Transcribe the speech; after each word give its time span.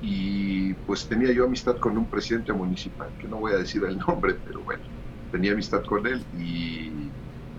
y 0.00 0.74
pues 0.76 1.06
tenía 1.08 1.32
yo 1.32 1.44
amistad 1.44 1.76
con 1.78 1.98
un 1.98 2.08
presidente 2.08 2.52
municipal, 2.52 3.14
que 3.18 3.28
no 3.28 3.38
voy 3.38 3.52
a 3.52 3.58
decir 3.58 3.84
el 3.84 3.98
nombre, 4.08 4.36
pero 4.44 4.64
bueno, 4.64 4.82
tenía 5.30 5.52
amistad 5.52 5.82
con 5.86 6.06
él 6.06 6.26
y 6.32 7.14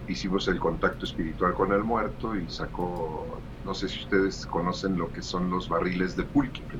hicimos 0.08 0.48
el 0.48 0.59
contacto 0.59 1.06
espiritual 1.06 1.54
con 1.54 1.72
el 1.74 1.83
muerto 1.83 2.35
y 2.35 2.50
sacó, 2.50 3.46
no 3.64 3.74
sé 3.74 3.88
si 3.90 4.00
ustedes 4.00 4.46
conocen 4.46 4.98
lo 4.98 5.12
que 5.12 5.22
son 5.22 5.50
los 5.50 5.67
barriles 5.69 6.16
de 6.16 6.25
pulque, 6.25 6.66
que 6.67 6.80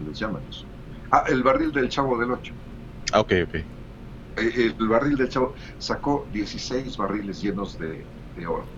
les 0.00 0.18
llaman 0.18 0.46
eso. 0.48 0.66
Ah, 1.10 1.24
el 1.28 1.42
barril 1.42 1.72
del 1.72 1.88
Chavo 1.88 2.18
del 2.18 2.32
Ocho. 2.32 2.54
Ah, 3.12 3.20
ok, 3.20 3.32
ok. 3.44 3.54
Eh, 4.36 4.74
el 4.78 4.88
barril 4.88 5.16
del 5.16 5.28
Chavo 5.28 5.54
sacó 5.78 6.28
16 6.30 6.96
barriles 6.96 7.40
llenos 7.40 7.76
de, 7.76 8.10
de 8.34 8.46
oro. 8.46 8.77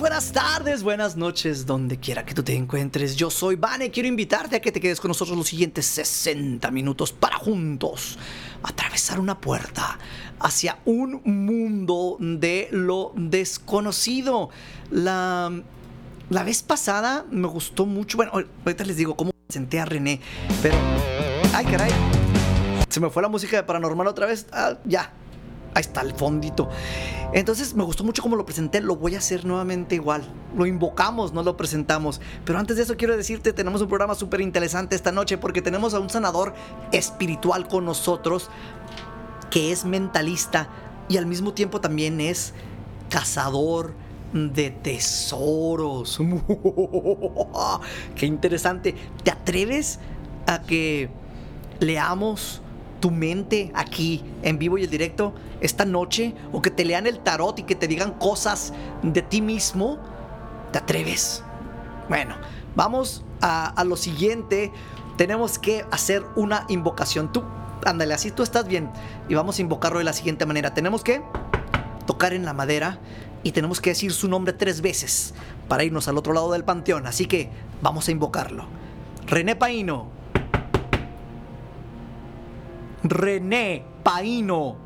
Buenas 0.00 0.32
tardes, 0.32 0.82
buenas 0.82 1.16
noches, 1.16 1.64
donde 1.64 1.98
quiera 1.98 2.24
que 2.24 2.34
tú 2.34 2.42
te 2.42 2.54
encuentres. 2.54 3.16
Yo 3.16 3.30
soy 3.30 3.56
Vane, 3.56 3.90
quiero 3.90 4.08
invitarte 4.08 4.56
a 4.56 4.60
que 4.60 4.72
te 4.72 4.80
quedes 4.80 5.00
con 5.00 5.08
nosotros 5.08 5.36
los 5.36 5.46
siguientes 5.46 5.86
60 5.86 6.70
minutos 6.70 7.12
para 7.12 7.36
juntos 7.36 8.18
atravesar 8.62 9.20
una 9.20 9.40
puerta 9.40 9.98
hacia 10.40 10.78
un 10.84 11.22
mundo 11.24 12.16
de 12.20 12.68
lo 12.72 13.12
desconocido. 13.16 14.50
La, 14.90 15.52
la 16.30 16.42
vez 16.42 16.62
pasada 16.62 17.24
me 17.30 17.48
gustó 17.48 17.86
mucho, 17.86 18.16
bueno, 18.16 18.32
ahorita 18.32 18.84
les 18.84 18.96
digo 18.96 19.16
cómo 19.16 19.30
presenté 19.46 19.80
a 19.80 19.84
René, 19.84 20.20
pero... 20.62 20.76
Ay, 21.54 21.64
caray. 21.66 21.92
Se 22.88 23.00
me 23.00 23.08
fue 23.08 23.22
la 23.22 23.28
música 23.28 23.56
de 23.56 23.62
paranormal 23.62 24.06
otra 24.06 24.26
vez. 24.26 24.46
Ah, 24.52 24.78
ya, 24.84 25.12
ahí 25.74 25.80
está 25.80 26.00
el 26.02 26.12
fondito. 26.12 26.68
Entonces 27.32 27.74
me 27.74 27.84
gustó 27.84 28.04
mucho 28.04 28.22
cómo 28.22 28.36
lo 28.36 28.46
presenté, 28.46 28.80
lo 28.80 28.96
voy 28.96 29.14
a 29.14 29.18
hacer 29.18 29.44
nuevamente 29.44 29.94
igual. 29.94 30.22
Lo 30.56 30.66
invocamos, 30.66 31.32
no 31.32 31.42
lo 31.42 31.56
presentamos. 31.56 32.20
Pero 32.44 32.58
antes 32.58 32.76
de 32.76 32.82
eso 32.82 32.96
quiero 32.96 33.16
decirte, 33.16 33.52
tenemos 33.52 33.82
un 33.82 33.88
programa 33.88 34.14
súper 34.14 34.40
interesante 34.40 34.96
esta 34.96 35.12
noche 35.12 35.38
porque 35.38 35.62
tenemos 35.62 35.94
a 35.94 36.00
un 36.00 36.10
sanador 36.10 36.54
espiritual 36.92 37.68
con 37.68 37.84
nosotros 37.84 38.50
que 39.50 39.72
es 39.72 39.84
mentalista 39.84 40.68
y 41.08 41.18
al 41.18 41.26
mismo 41.26 41.52
tiempo 41.52 41.80
también 41.80 42.20
es 42.20 42.52
cazador 43.08 43.94
de 44.32 44.70
tesoros. 44.70 46.18
Qué 48.14 48.26
interesante. 48.26 48.94
¿Te 49.22 49.30
atreves 49.30 49.98
a 50.46 50.62
que 50.62 51.08
leamos 51.80 52.60
tu 53.00 53.10
mente 53.10 53.70
aquí 53.74 54.24
en 54.42 54.58
vivo 54.58 54.78
y 54.78 54.84
en 54.84 54.90
directo 54.90 55.34
esta 55.60 55.84
noche 55.84 56.34
o 56.52 56.62
que 56.62 56.70
te 56.70 56.84
lean 56.84 57.06
el 57.06 57.18
tarot 57.20 57.58
y 57.58 57.62
que 57.64 57.74
te 57.74 57.88
digan 57.88 58.12
cosas 58.12 58.72
de 59.02 59.22
ti 59.22 59.40
mismo, 59.40 59.98
¿te 60.72 60.78
atreves? 60.78 61.42
Bueno, 62.08 62.36
vamos 62.74 63.24
a, 63.40 63.82
lo 63.84 63.96
siguiente. 63.96 64.72
Tenemos 65.16 65.58
que 65.58 65.84
hacer 65.90 66.24
una 66.36 66.66
invocación. 66.68 67.32
Tú, 67.32 67.42
ándale, 67.84 68.14
así 68.14 68.30
tú 68.30 68.42
estás 68.42 68.66
bien. 68.66 68.90
Y 69.28 69.34
vamos 69.34 69.58
a 69.58 69.62
invocarlo 69.62 69.98
de 69.98 70.04
la 70.04 70.12
siguiente 70.12 70.46
manera. 70.46 70.74
Tenemos 70.74 71.02
que 71.02 71.22
tocar 72.06 72.32
en 72.32 72.44
la 72.44 72.52
madera 72.52 72.98
y 73.42 73.52
tenemos 73.52 73.80
que 73.80 73.90
decir 73.90 74.12
su 74.12 74.28
nombre 74.28 74.52
tres 74.52 74.80
veces 74.80 75.34
para 75.68 75.84
irnos 75.84 76.08
al 76.08 76.16
otro 76.18 76.32
lado 76.32 76.52
del 76.52 76.64
panteón. 76.64 77.06
Así 77.06 77.26
que 77.26 77.50
vamos 77.82 78.08
a 78.08 78.12
invocarlo. 78.12 78.66
René 79.26 79.56
Paino. 79.56 80.16
René 83.08 83.84
Paino. 84.02 84.76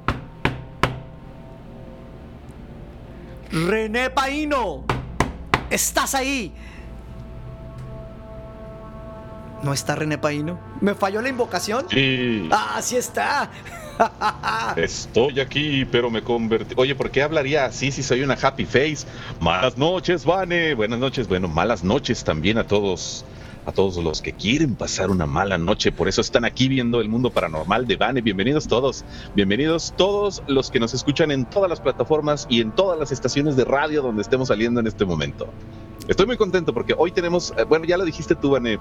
René 3.51 4.11
Paino. 4.11 4.85
¿Estás 5.71 6.15
ahí? 6.15 6.53
¿No 9.63 9.73
está 9.73 9.95
René 9.95 10.19
Paino? 10.19 10.59
¿Me 10.81 10.95
falló 10.95 11.21
la 11.21 11.29
invocación? 11.29 11.87
Sí. 11.91 12.49
Ah, 12.51 12.81
sí 12.83 12.97
está. 12.97 13.51
Estoy 14.77 15.41
aquí, 15.41 15.85
pero 15.85 16.11
me 16.11 16.23
convertí. 16.23 16.75
Oye, 16.77 16.95
¿por 16.95 17.11
qué 17.11 17.23
hablaría 17.23 17.67
así 17.67 17.93
si 17.93 18.03
soy 18.03 18.23
una 18.23 18.35
happy 18.41 18.65
face? 18.65 19.07
Malas 19.41 19.77
noches, 19.77 20.25
Vane. 20.25 20.75
Buenas 20.75 20.99
noches. 20.99 21.29
Bueno, 21.29 21.49
malas 21.49 21.85
noches 21.85 22.25
también 22.25 22.57
a 22.59 22.67
todos 22.67 23.25
a 23.67 23.73
todos 23.73 23.97
los 23.97 24.23
que 24.23 24.33
quieren 24.33 24.75
pasar 24.75 25.11
una 25.11 25.27
mala 25.27 25.59
noche. 25.59 25.93
Por 25.93 26.09
eso 26.09 26.21
están 26.21 26.45
aquí 26.45 26.69
viendo 26.69 27.01
el 27.01 27.09
mundo 27.09 27.31
paranormal 27.31 27.87
de 27.87 27.97
Vane. 27.97 28.21
Bienvenidos 28.23 28.67
todos. 28.67 29.05
Bienvenidos 29.35 29.95
todos 29.97 30.43
los 30.47 30.71
que 30.71 30.81
nos 30.81 30.95
escuchan 30.95 31.31
en 31.31 31.45
todas 31.45 31.69
las 31.69 31.81
plataformas 31.81 32.47
y 32.49 32.61
en 32.61 32.73
todas 32.73 32.99
las 32.99 33.13
estaciones 33.13 33.57
de 33.57 33.65
radio 33.65 34.03
donde 34.03 34.23
estemos 34.23 34.49
saliendo 34.49 34.81
en 34.81 34.87
este 34.87 35.05
momento. 35.05 35.49
Estoy 36.09 36.27
muy 36.27 36.37
contento 36.37 36.73
porque 36.73 36.95
hoy 36.97 37.13
tenemos, 37.13 37.53
eh, 37.57 37.65
bueno, 37.65 37.85
ya 37.85 37.97
lo 37.97 38.05
dijiste 38.05 38.35
tú, 38.35 38.51
Vane, 38.51 38.79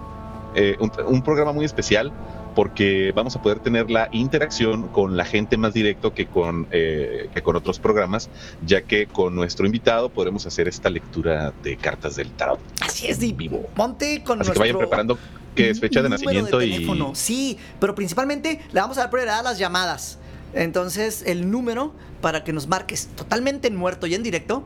eh, 0.56 0.78
un 0.80 1.22
programa 1.22 1.52
muy 1.52 1.66
especial 1.66 2.12
porque 2.59 3.14
vamos 3.16 3.38
a 3.38 3.42
poder 3.42 3.59
tener 3.59 3.90
la 3.90 4.09
interacción 4.12 4.90
con 4.90 5.16
la 5.16 5.24
gente 5.24 5.56
más 5.56 5.74
directo 5.74 6.14
que 6.14 6.25
con, 6.25 6.68
eh, 6.72 7.30
que 7.34 7.42
con 7.42 7.56
otros 7.56 7.80
programas, 7.80 8.30
ya 8.66 8.81
que 8.81 9.06
con 9.08 9.34
nuestro 9.34 9.66
invitado 9.66 10.09
podremos 10.09 10.46
hacer 10.46 10.68
esta 10.68 10.90
lectura 10.90 11.53
de 11.64 11.78
cartas 11.78 12.18
del 12.18 12.30
tarot. 12.31 12.59
Así 12.81 13.08
es, 13.08 13.22
de 13.22 13.31
vivo. 13.31 13.66
Ponte 13.78 14.22
con 14.25 14.42
Así 14.42 14.50
nuestro 14.50 14.53
que 14.56 14.59
vayan 14.59 14.78
preparando 14.78 15.18
que 15.56 15.69
es 15.69 15.80
fecha 15.80 16.02
de 16.02 16.09
nacimiento 16.09 16.62
y 16.62 16.72
teléfono. 16.72 17.16
Sí, 17.16 17.58
pero 17.80 17.96
principalmente 17.96 18.59
le 18.74 18.81
vamos 18.81 18.98
a 18.98 19.03
dar 19.03 19.09
prioridad 19.09 19.40
a 19.40 19.44
las 19.44 19.58
llamadas. 19.58 20.18
Entonces, 20.53 21.24
el 21.25 21.50
número 21.50 21.94
para 22.19 22.44
que 22.44 22.52
nos 22.52 22.68
marques 22.68 23.08
totalmente 23.16 23.69
en 23.69 23.78
muerto 23.78 24.06
y 24.06 24.16
en 24.16 24.24
directo. 24.24 24.66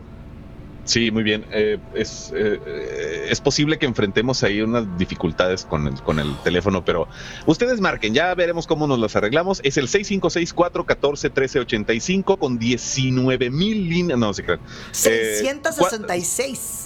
Sí, 0.85 1.11
muy 1.11 1.23
bien. 1.23 1.45
Eh, 1.51 1.77
es, 1.93 2.33
eh, 2.35 3.27
es 3.29 3.39
posible 3.39 3.79
que 3.79 3.85
enfrentemos 3.85 4.43
ahí 4.43 4.59
unas 4.61 4.85
dificultades 4.97 5.63
con 5.65 5.87
el, 5.87 5.93
con 6.01 6.19
el 6.19 6.35
teléfono, 6.43 6.83
pero 6.83 7.07
ustedes 7.45 7.79
marquen, 7.79 8.13
ya 8.13 8.35
veremos 8.35 8.67
cómo 8.67 8.85
nos 8.85 8.99
las 8.99 9.15
arreglamos. 9.15 9.61
Es 9.63 9.77
el 9.77 9.87
6564-141385 9.87 12.37
con 12.37 12.59
19 12.59 13.49
mil 13.49 13.89
líneas. 13.89 14.19
No, 14.19 14.33
se 14.33 14.43
crean. 14.43 14.59
Eh, 15.05 15.37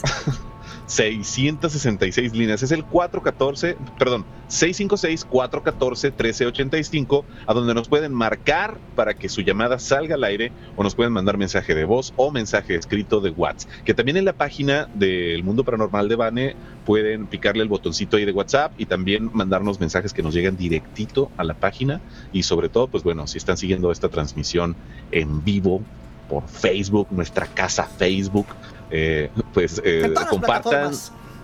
666. 0.87 1.67
666 1.67 2.33
líneas. 2.33 2.63
Es 2.63 2.71
el 2.71 2.83
414, 2.83 3.77
perdón, 3.99 4.25
656-414-1385, 4.49 7.23
a 7.45 7.53
donde 7.53 7.73
nos 7.73 7.87
pueden 7.87 8.13
marcar 8.13 8.77
para 8.95 9.13
que 9.13 9.29
su 9.29 9.41
llamada 9.41 9.79
salga 9.79 10.15
al 10.15 10.23
aire 10.23 10.51
o 10.75 10.83
nos 10.83 10.95
pueden 10.95 11.13
mandar 11.13 11.37
mensaje 11.37 11.75
de 11.75 11.85
voz 11.85 12.13
o 12.15 12.31
mensaje 12.31 12.73
escrito 12.75 13.21
de 13.21 13.29
WhatsApp. 13.31 13.69
Que 13.83 13.93
también 13.93 14.17
en 14.17 14.25
la 14.25 14.33
página 14.33 14.89
del 14.93 15.43
Mundo 15.43 15.63
Paranormal 15.63 16.09
de 16.09 16.15
Bane 16.15 16.55
pueden 16.85 17.27
picarle 17.27 17.61
el 17.63 17.69
botoncito 17.69 18.17
ahí 18.17 18.25
de 18.25 18.31
WhatsApp 18.31 18.73
y 18.77 18.85
también 18.85 19.29
mandarnos 19.33 19.79
mensajes 19.79 20.13
que 20.13 20.23
nos 20.23 20.33
llegan 20.33 20.57
directito 20.57 21.31
a 21.37 21.43
la 21.43 21.53
página. 21.53 22.01
Y 22.31 22.43
sobre 22.43 22.69
todo, 22.69 22.87
pues 22.87 23.03
bueno, 23.03 23.27
si 23.27 23.37
están 23.37 23.57
siguiendo 23.57 23.91
esta 23.91 24.09
transmisión 24.09 24.75
en 25.11 25.43
vivo 25.43 25.83
por 26.27 26.47
Facebook, 26.47 27.07
nuestra 27.11 27.47
casa 27.47 27.83
Facebook, 27.83 28.47
eh, 28.91 29.29
pues 29.53 29.81
eh, 29.83 30.13
compartan, 30.29 30.93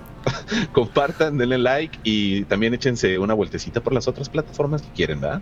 compartan, 0.71 1.37
denle 1.37 1.57
like 1.57 1.99
y 2.03 2.43
también 2.45 2.73
échense 2.73 3.17
una 3.19 3.33
vueltecita 3.33 3.81
por 3.81 3.93
las 3.93 4.07
otras 4.07 4.29
plataformas 4.29 4.81
que 4.81 4.89
quieren, 4.89 5.21
¿verdad? 5.21 5.41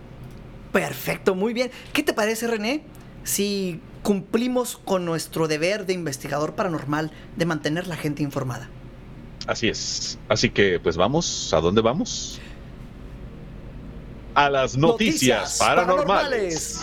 Perfecto, 0.72 1.34
muy 1.34 1.52
bien. 1.52 1.70
¿Qué 1.92 2.02
te 2.02 2.12
parece, 2.12 2.46
René? 2.46 2.82
Si 3.24 3.80
cumplimos 4.02 4.76
con 4.76 5.04
nuestro 5.04 5.46
deber 5.46 5.86
de 5.86 5.92
investigador 5.92 6.54
paranormal 6.54 7.12
de 7.36 7.46
mantener 7.46 7.86
la 7.86 7.96
gente 7.96 8.22
informada. 8.22 8.68
Así 9.46 9.68
es. 9.68 10.18
Así 10.28 10.50
que, 10.50 10.80
pues 10.80 10.96
vamos, 10.96 11.52
¿a 11.52 11.60
dónde 11.60 11.82
vamos? 11.82 12.40
A 14.34 14.48
las 14.48 14.76
noticias, 14.78 15.58
paranormales. 15.58 16.80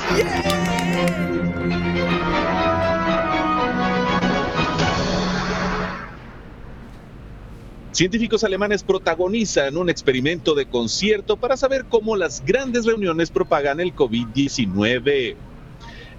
Científicos 7.91 8.43
alemanes 8.43 8.83
protagonizan 8.83 9.75
un 9.77 9.89
experimento 9.89 10.53
de 10.53 10.67
concierto 10.67 11.37
para 11.37 11.57
saber 11.57 11.85
cómo 11.89 12.15
las 12.15 12.45
grandes 12.45 12.85
reuniones 12.85 13.31
propagan 13.31 13.79
el 13.79 13.95
COVID-19. 13.95 15.48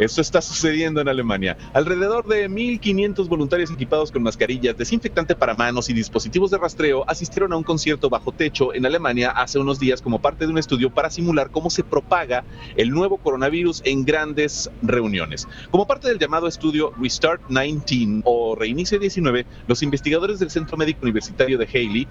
Esto 0.00 0.22
está 0.22 0.40
sucediendo 0.40 1.02
en 1.02 1.08
Alemania. 1.08 1.58
Alrededor 1.74 2.26
de 2.26 2.48
1.500 2.48 3.28
voluntarios 3.28 3.70
equipados 3.70 4.10
con 4.10 4.22
mascarillas, 4.22 4.74
desinfectante 4.74 5.36
para 5.36 5.54
manos 5.54 5.90
y 5.90 5.92
dispositivos 5.92 6.50
de 6.50 6.56
rastreo 6.56 7.04
asistieron 7.06 7.52
a 7.52 7.58
un 7.58 7.64
concierto 7.64 8.08
bajo 8.08 8.32
techo 8.32 8.72
en 8.72 8.86
Alemania 8.86 9.28
hace 9.28 9.58
unos 9.58 9.78
días 9.78 10.00
como 10.00 10.22
parte 10.22 10.46
de 10.46 10.52
un 10.52 10.56
estudio 10.56 10.88
para 10.88 11.10
simular 11.10 11.50
cómo 11.50 11.68
se 11.68 11.84
propaga 11.84 12.44
el 12.76 12.88
nuevo 12.88 13.18
coronavirus 13.18 13.82
en 13.84 14.06
grandes 14.06 14.70
reuniones. 14.80 15.46
Como 15.70 15.86
parte 15.86 16.08
del 16.08 16.18
llamado 16.18 16.46
estudio 16.46 16.94
Restart 16.98 17.42
19 17.50 18.22
o 18.24 18.56
Reinicio 18.56 18.98
19, 18.98 19.44
los 19.66 19.82
investigadores 19.82 20.38
del 20.38 20.48
Centro 20.48 20.78
Médico 20.78 21.00
Universitario 21.02 21.58
de 21.58 21.66
Haley 21.66 22.08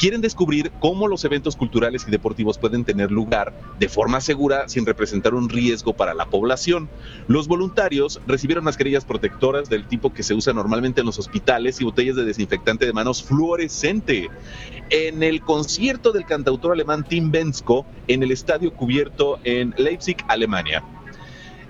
quieren 0.00 0.22
descubrir 0.22 0.72
cómo 0.80 1.08
los 1.08 1.26
eventos 1.26 1.56
culturales 1.56 2.06
y 2.08 2.10
deportivos 2.10 2.56
pueden 2.56 2.86
tener 2.86 3.10
lugar 3.10 3.52
de 3.78 3.86
forma 3.90 4.22
segura 4.22 4.66
sin 4.66 4.86
representar 4.86 5.34
un 5.34 5.50
riesgo 5.50 5.92
para 5.92 6.14
la 6.14 6.24
población. 6.24 6.88
Los 7.30 7.46
voluntarios 7.46 8.20
recibieron 8.26 8.64
mascarillas 8.64 9.04
protectoras 9.04 9.68
del 9.70 9.86
tipo 9.86 10.12
que 10.12 10.24
se 10.24 10.34
usa 10.34 10.52
normalmente 10.52 10.98
en 10.98 11.06
los 11.06 11.16
hospitales 11.20 11.80
y 11.80 11.84
botellas 11.84 12.16
de 12.16 12.24
desinfectante 12.24 12.86
de 12.86 12.92
manos 12.92 13.22
fluorescente. 13.22 14.28
En 14.90 15.22
el 15.22 15.40
concierto 15.40 16.10
del 16.10 16.26
cantautor 16.26 16.72
alemán 16.72 17.04
Tim 17.08 17.30
Bensko 17.30 17.86
en 18.08 18.24
el 18.24 18.32
estadio 18.32 18.74
cubierto 18.74 19.38
en 19.44 19.72
Leipzig, 19.78 20.16
Alemania. 20.26 20.82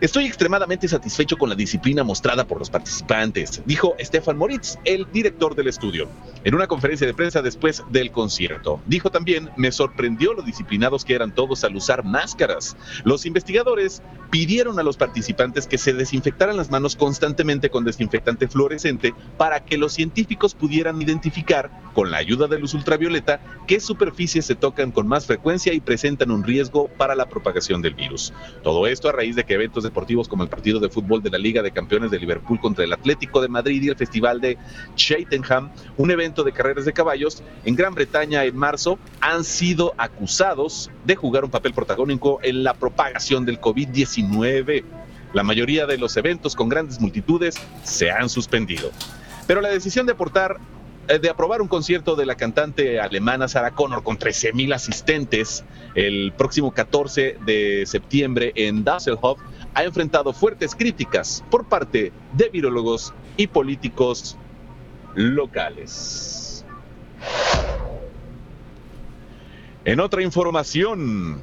Estoy 0.00 0.24
extremadamente 0.24 0.88
satisfecho 0.88 1.36
con 1.36 1.50
la 1.50 1.54
disciplina 1.54 2.02
mostrada 2.04 2.46
por 2.46 2.58
los 2.58 2.70
participantes, 2.70 3.60
dijo 3.66 3.94
Stefan 4.00 4.38
Moritz, 4.38 4.78
el 4.86 5.06
director 5.12 5.54
del 5.54 5.68
estudio, 5.68 6.08
en 6.44 6.54
una 6.54 6.66
conferencia 6.66 7.06
de 7.06 7.14
prensa 7.14 7.42
después 7.42 7.84
del 7.90 8.10
concierto. 8.10 8.80
Dijo 8.86 9.10
también, 9.10 9.50
me 9.56 9.70
sorprendió 9.70 10.32
lo 10.34 10.42
disciplinados 10.42 11.04
que 11.04 11.14
eran 11.14 11.34
todos 11.34 11.62
al 11.64 11.76
usar 11.76 12.04
máscaras. 12.04 12.76
Los 13.04 13.26
investigadores 13.26 14.02
pidieron 14.30 14.78
a 14.78 14.82
los 14.82 14.96
participantes 14.96 15.66
que 15.66 15.78
se 15.78 15.92
desinfectaran 15.92 16.56
las 16.56 16.70
manos 16.70 16.96
constantemente 16.96 17.68
con 17.68 17.84
desinfectante 17.84 18.48
fluorescente 18.48 19.14
para 19.36 19.64
que 19.64 19.76
los 19.76 19.92
científicos 19.92 20.54
pudieran 20.54 21.02
identificar, 21.02 21.70
con 21.94 22.10
la 22.10 22.18
ayuda 22.18 22.46
de 22.46 22.58
luz 22.58 22.74
ultravioleta, 22.74 23.40
qué 23.66 23.80
superficies 23.80 24.46
se 24.46 24.54
tocan 24.54 24.92
con 24.92 25.06
más 25.06 25.26
frecuencia 25.26 25.74
y 25.74 25.80
presentan 25.80 26.30
un 26.30 26.44
riesgo 26.44 26.88
para 26.96 27.14
la 27.14 27.28
propagación 27.28 27.82
del 27.82 27.94
virus. 27.94 28.32
Todo 28.62 28.86
esto 28.86 29.08
a 29.08 29.12
raíz 29.12 29.36
de 29.36 29.44
que 29.44 29.54
eventos 29.54 29.84
de 29.84 29.90
deportivos 29.90 30.28
como 30.28 30.44
el 30.44 30.48
partido 30.48 30.78
de 30.78 30.88
fútbol 30.88 31.20
de 31.20 31.30
la 31.30 31.38
Liga 31.38 31.62
de 31.62 31.72
Campeones 31.72 32.10
de 32.12 32.18
Liverpool 32.18 32.60
contra 32.60 32.84
el 32.84 32.92
Atlético 32.92 33.42
de 33.42 33.48
Madrid 33.48 33.82
y 33.82 33.88
el 33.88 33.96
Festival 33.96 34.40
de 34.40 34.56
Cheltenham, 34.94 35.70
un 35.96 36.10
evento 36.10 36.29
de 36.30 36.52
carreras 36.52 36.84
de 36.84 36.92
caballos 36.92 37.42
en 37.64 37.74
Gran 37.74 37.94
Bretaña 37.94 38.44
en 38.44 38.56
marzo, 38.56 38.98
han 39.20 39.44
sido 39.44 39.94
acusados 39.98 40.90
de 41.04 41.16
jugar 41.16 41.44
un 41.44 41.50
papel 41.50 41.74
protagónico 41.74 42.38
en 42.42 42.62
la 42.62 42.74
propagación 42.74 43.44
del 43.44 43.60
COVID-19. 43.60 44.84
La 45.32 45.42
mayoría 45.42 45.86
de 45.86 45.98
los 45.98 46.16
eventos 46.16 46.54
con 46.54 46.68
grandes 46.68 47.00
multitudes 47.00 47.56
se 47.82 48.10
han 48.10 48.28
suspendido. 48.28 48.90
Pero 49.46 49.60
la 49.60 49.68
decisión 49.68 50.06
de 50.06 50.12
aportar 50.12 50.58
eh, 51.08 51.18
de 51.18 51.28
aprobar 51.28 51.60
un 51.60 51.66
concierto 51.66 52.14
de 52.14 52.24
la 52.24 52.36
cantante 52.36 53.00
alemana 53.00 53.48
Sarah 53.48 53.72
Connor 53.72 54.04
con 54.04 54.16
13.000 54.16 54.72
asistentes 54.72 55.64
el 55.96 56.32
próximo 56.32 56.72
14 56.72 57.36
de 57.44 57.84
septiembre 57.84 58.52
en 58.54 58.84
Düsseldorf 58.84 59.40
ha 59.74 59.82
enfrentado 59.82 60.32
fuertes 60.32 60.74
críticas 60.74 61.42
por 61.50 61.64
parte 61.66 62.12
de 62.34 62.48
virólogos 62.48 63.12
y 63.36 63.48
políticos 63.48 64.36
locales. 65.14 66.64
En 69.84 70.00
otra 70.00 70.22
información, 70.22 71.40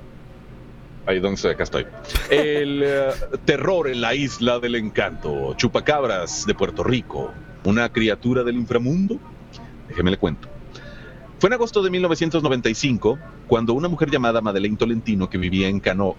ahí 1.05 1.19
donde 1.19 1.49
acá 1.49 1.63
estoy. 1.63 1.85
El 2.29 2.83
eh, 2.83 3.09
terror 3.45 3.87
en 3.87 4.01
la 4.01 4.13
isla 4.13 4.59
del 4.59 4.75
encanto, 4.75 5.53
chupacabras 5.55 6.45
de 6.45 6.53
Puerto 6.53 6.83
Rico, 6.83 7.31
una 7.63 7.89
criatura 7.89 8.43
del 8.43 8.55
inframundo. 8.55 9.19
Déjeme 9.87 10.11
le 10.11 10.17
cuento. 10.17 10.47
Fue 11.39 11.47
en 11.47 11.53
agosto 11.53 11.83
de 11.83 11.89
1995 11.89 13.19
cuando 13.47 13.73
una 13.73 13.87
mujer 13.87 14.09
llamada 14.09 14.41
Madeleine 14.41 14.77
Tolentino, 14.77 15.29
que 15.29 15.37
vivía 15.37 15.67
en 15.67 15.79
Cano, 15.79 16.15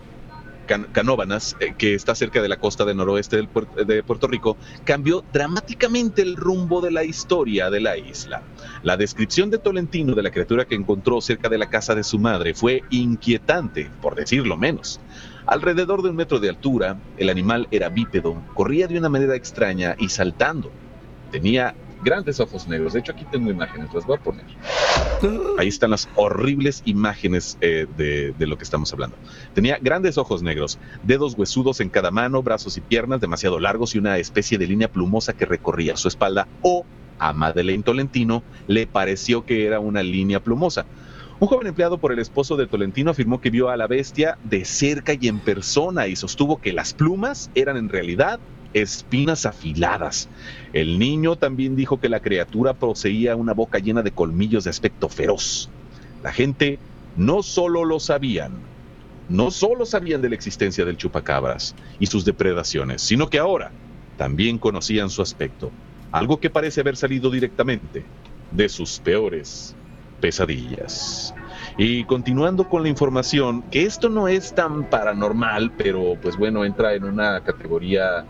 Canóbanas, 0.69 1.57
eh, 1.59 1.75
que 1.77 1.95
está 1.95 2.15
cerca 2.15 2.41
de 2.41 2.49
la 2.49 2.59
costa 2.59 2.85
del 2.85 2.99
noroeste 2.99 3.49
de 3.87 4.03
Puerto 4.05 4.29
Rico, 4.29 4.57
cambió 4.85 5.25
dramáticamente 5.33 6.23
el 6.23 6.37
rumbo 6.37 6.81
de 6.81 6.93
la 6.93 7.03
historia 7.03 7.71
de 7.71 7.81
la 7.81 7.97
isla. 7.97 8.43
La 8.83 8.97
descripción 8.97 9.51
de 9.51 9.59
Tolentino 9.59 10.15
de 10.15 10.23
la 10.23 10.31
criatura 10.31 10.67
que 10.67 10.75
encontró 10.75 11.21
cerca 11.21 11.49
de 11.49 11.59
la 11.59 11.71
casa 11.71 11.95
de 11.95 12.05
su 12.05 12.19
madre 12.19 12.55
fue 12.55 12.83
inquietante, 12.91 13.91
por 14.01 14.15
decirlo 14.15 14.57
menos. 14.57 15.01
Alrededor 15.47 16.03
de 16.03 16.11
un 16.11 16.17
metro 16.17 16.39
de 16.39 16.51
altura, 16.51 17.01
el 17.17 17.31
animal 17.31 17.69
era 17.71 17.89
bípedo, 17.89 18.43
corría 18.55 18.87
de 18.87 18.99
una 18.99 19.09
manera 19.09 19.35
extraña 19.35 19.97
y 19.99 20.11
saltando. 20.11 20.71
Tenía 21.31 21.75
grandes 22.03 22.41
ojos 22.41 22.69
negros. 22.69 22.93
De 22.93 23.01
hecho, 23.01 23.13
aquí 23.13 23.25
tengo 23.31 23.51
imágenes, 23.51 23.93
las 23.93 24.07
voy 24.07 24.17
a 24.17 24.21
poner. 24.21 24.45
Ahí 25.59 25.69
están 25.69 25.91
las 25.91 26.09
horribles 26.17 26.83
imágenes 26.85 27.59
eh, 27.61 27.87
de, 27.97 28.33
de, 28.33 28.47
lo 28.47 28.57
que 28.57 28.65
estamos 28.65 28.93
hablando. 28.93 29.17
Tenía 29.55 29.79
grandes 29.81 30.19
ojos 30.19 30.43
negros, 30.43 30.79
dedos 31.03 31.35
huesudos 31.37 31.81
en 31.81 31.89
cada 31.91 32.11
mano, 32.11 32.43
brazos 32.43 32.77
y 32.77 32.81
piernas 32.81 33.21
demasiado 33.21 33.59
largos 33.61 33.95
y 33.95 33.99
una 33.99 34.19
especie 34.19 34.59
de 34.59 34.67
línea 34.67 34.89
plumosa 34.91 35.33
que 35.33 35.47
recorría 35.47 35.97
su 35.97 36.09
espalda. 36.09 36.49
O 36.63 36.85
a 37.19 37.33
Madeleine 37.33 37.83
Tolentino 37.83 38.43
le 38.67 38.87
pareció 38.87 39.45
que 39.45 39.67
era 39.67 39.81
una 39.81 40.03
línea 40.03 40.41
plumosa. 40.41 40.87
Un 41.41 41.47
joven 41.47 41.69
empleado 41.69 41.99
por 41.99 42.13
el 42.13 42.19
esposo 42.19 42.57
de 42.57 42.67
Tolentino 42.67 43.13
afirmó 43.13 43.41
que 43.41 43.51
vio 43.51 43.69
a 43.69 43.77
la 43.77 43.87
bestia 43.87 44.39
de 44.43 44.65
cerca 44.65 45.15
y 45.15 45.29
en 45.29 45.39
persona 45.39 46.09
y 46.09 46.17
sostuvo 46.17 46.61
que 46.61 46.73
las 46.73 46.95
plumas 46.95 47.49
eran 47.55 47.77
en 47.77 47.89
realidad 47.89 48.41
espinas 48.75 49.47
afiladas. 49.47 50.29
El 50.73 50.99
niño 50.99 51.37
también 51.37 51.77
dijo 51.77 52.01
que 52.01 52.09
la 52.09 52.21
criatura 52.21 52.75
poseía 52.75 53.37
una 53.37 53.55
boca 53.55 53.79
llena 53.79 54.03
de 54.03 54.11
colmillos 54.11 54.65
de 54.65 54.71
aspecto 54.71 55.09
feroz. 55.09 55.71
La 56.23 56.33
gente 56.33 56.79
no 57.17 57.43
solo 57.43 57.85
lo 57.85 58.01
sabían, 58.01 58.53
no 59.29 59.51
solo 59.51 59.87
sabían 59.87 60.23
de 60.23 60.29
la 60.29 60.35
existencia 60.35 60.85
del 60.85 60.97
chupacabras 60.97 61.75
y 61.99 62.07
sus 62.07 62.25
depredaciones, 62.25 63.03
sino 63.03 63.29
que 63.29 63.39
ahora 63.39 63.71
también 64.17 64.59
conocían 64.59 65.11
su 65.11 65.23
aspecto, 65.23 65.71
algo 66.13 66.41
que 66.41 66.51
parece 66.51 66.81
haber 66.81 66.97
salido 66.97 67.31
directamente 67.31 68.05
de 68.51 68.69
sus 68.69 68.99
peores 68.99 69.75
pesadillas. 70.21 71.35
Y 71.77 72.05
continuando 72.05 72.69
con 72.69 72.83
la 72.83 72.89
información, 72.89 73.63
que 73.71 73.85
esto 73.85 74.09
no 74.09 74.27
es 74.27 74.55
tan 74.55 74.91
paranormal, 74.91 75.73
pero 75.77 76.17
pues 76.21 76.37
bueno, 76.37 76.65
entra 76.65 76.95
en 76.95 77.05
una 77.05 77.41
categoría 77.43 78.25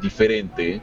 diferente. 0.00 0.80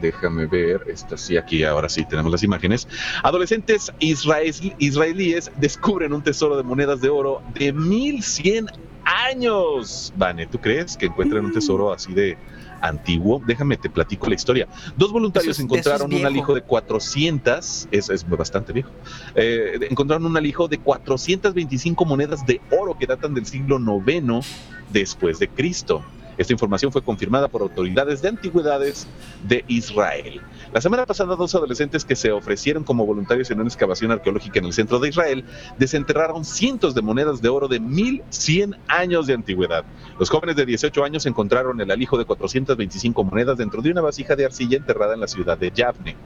Déjame 0.00 0.46
ver, 0.46 0.82
esta 0.88 1.16
sí, 1.16 1.36
aquí 1.36 1.62
ahora 1.62 1.88
sí 1.88 2.04
tenemos 2.04 2.30
las 2.30 2.42
imágenes. 2.42 2.88
Adolescentes 3.22 3.92
israelíes 4.00 5.50
descubren 5.56 6.12
un 6.12 6.22
tesoro 6.22 6.56
de 6.56 6.62
monedas 6.62 7.00
de 7.00 7.08
oro 7.08 7.42
de 7.54 7.72
1100 7.72 8.66
años. 9.04 10.12
Vane, 10.16 10.46
¿tú 10.46 10.58
crees 10.58 10.96
que 10.96 11.06
encuentran 11.06 11.44
un 11.44 11.52
tesoro 11.52 11.92
así 11.92 12.12
de 12.12 12.36
antiguo? 12.80 13.40
Déjame 13.46 13.76
te 13.76 13.88
platico 13.88 14.26
la 14.28 14.34
historia. 14.34 14.68
Dos 14.96 15.12
voluntarios 15.12 15.58
encontraron 15.60 16.12
un 16.12 16.26
alijo 16.26 16.54
de 16.54 16.62
400, 16.62 17.88
es, 17.90 18.10
es 18.10 18.28
bastante 18.28 18.72
viejo, 18.72 18.90
eh, 19.34 19.78
encontraron 19.88 20.26
un 20.26 20.36
alijo 20.36 20.66
de 20.68 20.78
425 20.78 22.04
monedas 22.04 22.44
de 22.46 22.60
oro 22.70 22.96
que 22.98 23.06
datan 23.06 23.34
del 23.34 23.46
siglo 23.46 23.78
IX 23.78 24.44
después 24.92 25.38
de 25.38 25.48
Cristo. 25.48 26.04
Esta 26.36 26.52
información 26.52 26.92
fue 26.92 27.02
confirmada 27.02 27.48
por 27.48 27.62
autoridades 27.62 28.22
de 28.22 28.28
antigüedades 28.28 29.06
de 29.46 29.64
Israel. 29.68 30.40
La 30.72 30.80
semana 30.80 31.06
pasada, 31.06 31.36
dos 31.36 31.54
adolescentes 31.54 32.04
que 32.04 32.16
se 32.16 32.32
ofrecieron 32.32 32.84
como 32.84 33.06
voluntarios 33.06 33.50
en 33.50 33.60
una 33.60 33.68
excavación 33.68 34.10
arqueológica 34.10 34.58
en 34.58 34.66
el 34.66 34.72
centro 34.72 34.98
de 34.98 35.08
Israel 35.08 35.44
desenterraron 35.78 36.44
cientos 36.44 36.94
de 36.94 37.02
monedas 37.02 37.40
de 37.40 37.48
oro 37.48 37.68
de 37.68 37.80
1100 37.80 38.76
años 38.88 39.26
de 39.26 39.34
antigüedad. 39.34 39.84
Los 40.18 40.30
jóvenes 40.30 40.56
de 40.56 40.66
18 40.66 41.04
años 41.04 41.26
encontraron 41.26 41.80
el 41.80 41.90
alijo 41.90 42.18
de 42.18 42.24
425 42.24 43.24
monedas 43.24 43.58
dentro 43.58 43.82
de 43.82 43.90
una 43.90 44.00
vasija 44.00 44.36
de 44.36 44.44
arcilla 44.44 44.76
enterrada 44.76 45.14
en 45.14 45.20
la 45.20 45.28
ciudad 45.28 45.58
de 45.58 45.70
Yavne. 45.70 46.16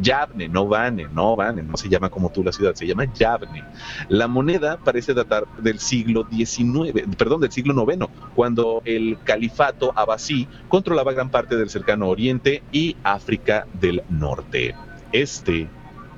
Yavne, 0.00 0.48
no 0.48 0.66
Vane, 0.66 1.08
no 1.12 1.36
Vane, 1.36 1.62
no 1.62 1.76
se 1.76 1.88
llama 1.88 2.10
como 2.10 2.30
tú 2.30 2.42
la 2.42 2.52
ciudad, 2.52 2.74
se 2.74 2.86
llama 2.86 3.04
Yavne. 3.12 3.64
La 4.08 4.28
moneda 4.28 4.78
parece 4.82 5.14
datar 5.14 5.46
del 5.58 5.78
siglo 5.78 6.26
XIX, 6.30 7.06
perdón, 7.16 7.40
del 7.40 7.52
siglo 7.52 7.74
IX, 7.74 8.06
cuando 8.34 8.82
el 8.84 9.18
califato 9.24 9.92
abasí 9.96 10.48
controlaba 10.68 11.12
gran 11.12 11.30
parte 11.30 11.56
del 11.56 11.70
cercano 11.70 12.08
Oriente 12.08 12.62
y 12.72 12.96
África 13.02 13.66
del 13.72 14.02
Norte. 14.08 14.74
Este 15.12 15.68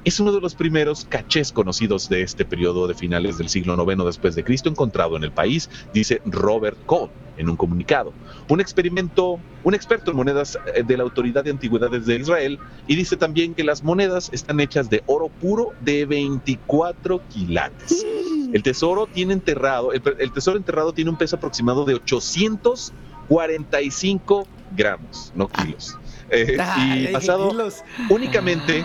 es 0.06 0.20
uno 0.20 0.30
de 0.30 0.40
los 0.40 0.54
primeros 0.54 1.04
cachés 1.04 1.50
conocidos 1.50 2.08
de 2.08 2.22
este 2.22 2.44
periodo 2.44 2.86
de 2.86 2.94
finales 2.94 3.38
del 3.38 3.48
siglo 3.48 3.75
IX 3.75 4.04
después 4.04 4.36
de 4.36 4.44
Cristo 4.44 4.68
encontrado 4.68 5.16
en 5.16 5.25
el 5.25 5.32
país, 5.32 5.68
dice 5.92 6.22
Robert 6.25 6.78
Cole 6.86 7.10
en 7.36 7.50
un 7.50 7.56
comunicado. 7.56 8.12
Un 8.48 8.60
experimento, 8.60 9.40
un 9.64 9.75
experto 9.75 10.12
en 10.12 10.16
monedas 10.16 10.60
eh, 10.76 10.84
de 10.86 10.96
la 10.96 11.02
Autoridad 11.02 11.42
de 11.42 11.50
Antigüedades 11.50 12.06
de 12.06 12.20
Israel, 12.20 12.60
y 12.86 12.94
dice 12.94 13.16
también 13.16 13.52
que 13.52 13.64
las 13.64 13.82
monedas 13.82 14.30
están 14.32 14.60
hechas 14.60 14.88
de 14.88 15.02
oro 15.06 15.28
puro 15.28 15.72
de 15.80 16.06
24 16.06 17.20
quilates. 17.28 18.06
El 18.52 18.62
tesoro 18.62 19.08
tiene 19.08 19.32
enterrado, 19.32 19.92
el, 19.92 20.32
tesoro 20.32 20.56
enterrado 20.56 20.92
tiene 20.92 21.10
un 21.10 21.18
peso 21.18 21.34
aproximado 21.34 21.84
de 21.84 21.94
800 21.94 22.92
45 23.28 24.46
gramos, 24.76 25.32
no 25.34 25.48
kilos. 25.48 25.98
Eh, 26.30 26.56
y 26.78 27.12
basado 27.12 27.50
kilos. 27.50 27.82
únicamente, 28.08 28.84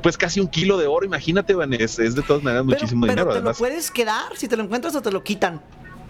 pues 0.00 0.16
casi 0.16 0.40
un 0.40 0.48
kilo 0.48 0.78
de 0.78 0.86
oro, 0.86 1.04
imagínate, 1.04 1.54
Van, 1.54 1.72
es, 1.74 1.98
es 1.98 2.14
de 2.14 2.22
todas 2.22 2.42
maneras 2.42 2.64
Pero- 2.66 2.78
muchísimo 2.78 3.02
pero, 3.02 3.12
dinero. 3.12 3.30
te 3.30 3.36
Además, 3.38 3.56
lo 3.60 3.66
puedes 3.66 3.90
quedar 3.90 4.36
si 4.36 4.48
te 4.48 4.56
lo 4.56 4.62
encuentras 4.64 4.94
o 4.96 5.02
te 5.02 5.10
lo 5.12 5.22
quitan. 5.22 5.60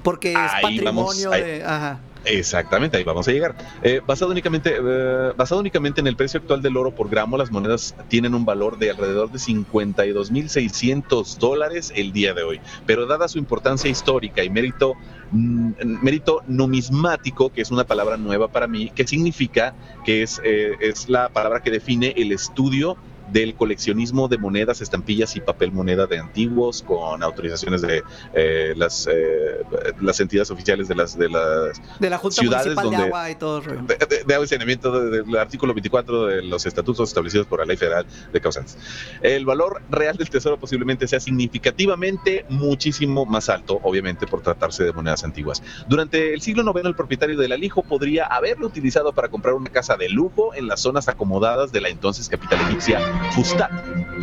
Porque 0.02 0.32
es 0.32 0.36
Ahí 0.36 0.80
vamos, 0.80 1.14
patrimonio 1.16 1.32
ahí. 1.32 1.42
de. 1.58 1.64
Ajá. 1.64 2.00
Exactamente, 2.24 2.96
ahí 2.96 3.04
vamos 3.04 3.26
a 3.26 3.32
llegar. 3.32 3.56
Eh, 3.82 4.00
basado, 4.06 4.30
únicamente, 4.30 4.76
eh, 4.80 5.32
basado 5.36 5.60
únicamente 5.60 6.00
en 6.00 6.06
el 6.06 6.14
precio 6.16 6.38
actual 6.40 6.62
del 6.62 6.76
oro 6.76 6.92
por 6.94 7.08
gramo, 7.08 7.36
las 7.36 7.50
monedas 7.50 7.94
tienen 8.08 8.34
un 8.34 8.44
valor 8.44 8.78
de 8.78 8.90
alrededor 8.90 9.30
de 9.32 9.38
52.600 9.40 11.38
dólares 11.38 11.92
el 11.94 12.12
día 12.12 12.34
de 12.34 12.42
hoy. 12.42 12.60
Pero 12.86 13.06
dada 13.06 13.28
su 13.28 13.38
importancia 13.38 13.90
histórica 13.90 14.42
y 14.44 14.50
mérito, 14.50 14.94
mm, 15.32 15.72
mérito 16.02 16.42
numismático, 16.46 17.50
que 17.52 17.62
es 17.62 17.70
una 17.70 17.84
palabra 17.84 18.16
nueva 18.16 18.48
para 18.48 18.66
mí, 18.66 18.90
que 18.94 19.06
significa 19.06 19.74
que 20.04 20.22
es, 20.22 20.40
eh, 20.44 20.72
es 20.80 21.08
la 21.08 21.28
palabra 21.28 21.62
que 21.62 21.70
define 21.70 22.14
el 22.16 22.32
estudio 22.32 22.96
del 23.32 23.54
coleccionismo 23.54 24.28
de 24.28 24.38
monedas, 24.38 24.80
estampillas 24.80 25.36
y 25.36 25.40
papel 25.40 25.72
moneda 25.72 26.06
de 26.06 26.18
antiguos 26.18 26.82
con 26.82 27.22
autorizaciones 27.22 27.82
de 27.82 28.02
eh, 28.34 28.74
las, 28.76 29.08
eh, 29.10 29.62
las 30.00 30.20
entidades 30.20 30.50
oficiales 30.50 30.88
de 30.88 30.94
las, 30.94 31.16
de 31.18 31.28
las 31.28 31.80
De 31.98 32.10
la 32.10 32.18
Junta 32.18 32.40
Ciudades 32.40 32.74
Municipal 32.74 32.90
de 32.90 32.96
donde- 32.96 33.06
Agua 33.06 33.30
y 33.30 33.34
todo 33.36 33.60
de, 33.60 34.06
de, 34.06 34.24
de 34.24 34.34
agua 34.34 34.44
y 34.44 34.48
saneamiento 34.48 35.10
del 35.10 35.36
artículo 35.36 35.74
24 35.74 36.26
de 36.26 36.42
los 36.42 36.66
estatutos 36.66 37.08
establecidos 37.08 37.46
por 37.46 37.60
la 37.60 37.64
Ley 37.66 37.76
Federal 37.76 38.06
de 38.32 38.40
Causantes. 38.40 38.76
El 39.22 39.44
valor 39.44 39.82
real 39.90 40.16
del 40.16 40.28
tesoro 40.30 40.58
posiblemente 40.58 41.06
sea 41.08 41.20
significativamente 41.20 42.44
muchísimo 42.48 43.24
más 43.26 43.48
alto, 43.48 43.80
obviamente 43.82 44.26
por 44.26 44.42
tratarse 44.42 44.84
de 44.84 44.92
monedas 44.92 45.24
antiguas. 45.24 45.62
Durante 45.88 46.34
el 46.34 46.40
siglo 46.40 46.62
IX, 46.62 46.86
el 46.86 46.94
propietario 46.94 47.38
del 47.38 47.52
alijo 47.52 47.82
podría 47.82 48.26
haberlo 48.26 48.66
utilizado 48.66 49.12
para 49.12 49.28
comprar 49.28 49.54
una 49.54 49.70
casa 49.70 49.96
de 49.96 50.08
lujo 50.08 50.54
en 50.54 50.66
las 50.66 50.80
zonas 50.80 51.08
acomodadas 51.08 51.72
de 51.72 51.80
la 51.80 51.88
entonces 51.88 52.28
capital 52.28 52.60
egipcia, 52.68 53.00
Fustat. 53.30 53.70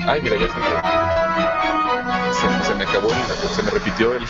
Ay, 0.06 0.22
mira, 0.22 0.36
ya 0.38 0.48
se, 2.34 2.39
se, 2.63 2.68
se 2.68 2.75
me 2.75 2.84
acabó, 2.84 3.10
el- 3.10 3.50
se 3.50 3.63
me 3.63 3.72
repitió 3.72 4.13
el- 4.13 4.24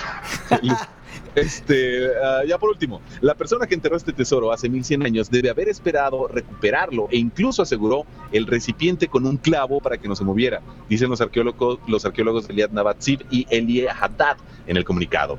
el 0.61 0.71
este, 1.35 2.07
ah, 2.23 2.41
ya 2.47 2.57
por 2.57 2.69
último, 2.69 3.01
la 3.21 3.35
persona 3.35 3.67
que 3.67 3.75
enterró 3.75 3.97
este 3.97 4.13
tesoro 4.13 4.51
hace 4.51 4.69
1100 4.69 5.03
años 5.05 5.29
debe 5.29 5.49
haber 5.49 5.69
esperado 5.69 6.27
recuperarlo 6.27 7.07
e 7.11 7.17
incluso 7.17 7.61
aseguró 7.61 8.05
el 8.31 8.47
recipiente 8.47 9.07
con 9.07 9.25
un 9.25 9.38
clavo 9.38 9.79
para 9.79 9.97
que 9.97 10.07
no 10.07 10.15
se 10.15 10.23
moviera, 10.23 10.61
dicen 10.88 11.09
los 11.09 11.21
arqueólogos, 11.21 11.79
los 11.88 12.05
arqueólogos 12.05 12.49
Eliad 12.49 12.71
Nabatzib 12.71 13.25
y 13.29 13.45
Elie 13.49 13.88
Haddad 13.89 14.38
en 14.67 14.77
el 14.77 14.85
comunicado. 14.85 15.38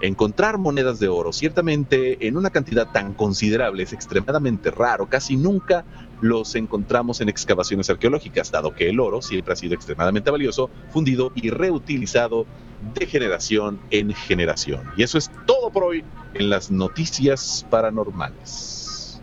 Encontrar 0.00 0.56
monedas 0.56 0.98
de 0.98 1.08
oro, 1.08 1.32
ciertamente 1.32 2.26
en 2.26 2.38
una 2.38 2.48
cantidad 2.48 2.90
tan 2.90 3.12
considerable, 3.12 3.82
es 3.82 3.92
extremadamente 3.92 4.70
raro. 4.70 5.06
Casi 5.06 5.36
nunca 5.36 5.84
los 6.22 6.54
encontramos 6.54 7.20
en 7.20 7.28
excavaciones 7.28 7.90
arqueológicas, 7.90 8.50
dado 8.50 8.74
que 8.74 8.88
el 8.88 8.98
oro 8.98 9.20
siempre 9.20 9.52
ha 9.52 9.56
sido 9.56 9.74
extremadamente 9.74 10.30
valioso, 10.30 10.70
fundido 10.90 11.32
y 11.34 11.50
reutilizado 11.50 12.46
de 12.94 13.06
generación 13.06 13.78
en 13.90 14.14
generación. 14.14 14.82
Y 14.96 15.02
eso 15.02 15.18
es 15.18 15.30
todo 15.46 15.70
por 15.70 15.84
hoy 15.84 16.04
en 16.34 16.48
las 16.48 16.70
noticias 16.70 17.66
paranormales. 17.68 19.20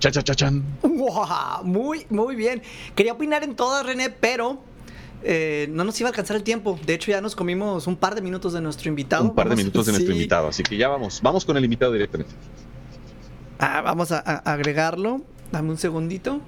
Cha 0.00 0.10
cha 0.10 0.22
cha 0.22 0.34
chan. 0.34 0.64
Wow, 0.82 1.64
muy, 1.64 2.06
muy 2.10 2.34
bien. 2.34 2.62
Quería 2.96 3.12
opinar 3.12 3.44
en 3.44 3.54
todas, 3.54 3.86
René, 3.86 4.10
pero 4.10 4.60
eh, 5.24 5.68
no 5.70 5.84
nos 5.84 5.98
iba 6.00 6.08
a 6.08 6.10
alcanzar 6.10 6.36
el 6.36 6.42
tiempo. 6.42 6.78
De 6.86 6.94
hecho, 6.94 7.10
ya 7.10 7.20
nos 7.20 7.34
comimos 7.36 7.86
un 7.86 7.96
par 7.96 8.14
de 8.14 8.22
minutos 8.22 8.52
de 8.52 8.60
nuestro 8.60 8.88
invitado. 8.88 9.24
Un 9.24 9.34
par 9.34 9.48
de 9.48 9.56
minutos 9.56 9.86
de 9.86 9.92
nuestro 9.92 10.12
invitado, 10.12 10.48
así 10.48 10.62
que 10.62 10.76
ya 10.76 10.88
vamos, 10.88 11.20
vamos 11.22 11.44
con 11.44 11.56
el 11.56 11.64
invitado 11.64 11.92
directamente. 11.92 12.32
Ah, 13.58 13.80
vamos 13.82 14.10
a, 14.12 14.18
a- 14.18 14.52
agregarlo. 14.52 15.22
Dame 15.52 15.70
un 15.70 15.78
segundito. 15.78 16.40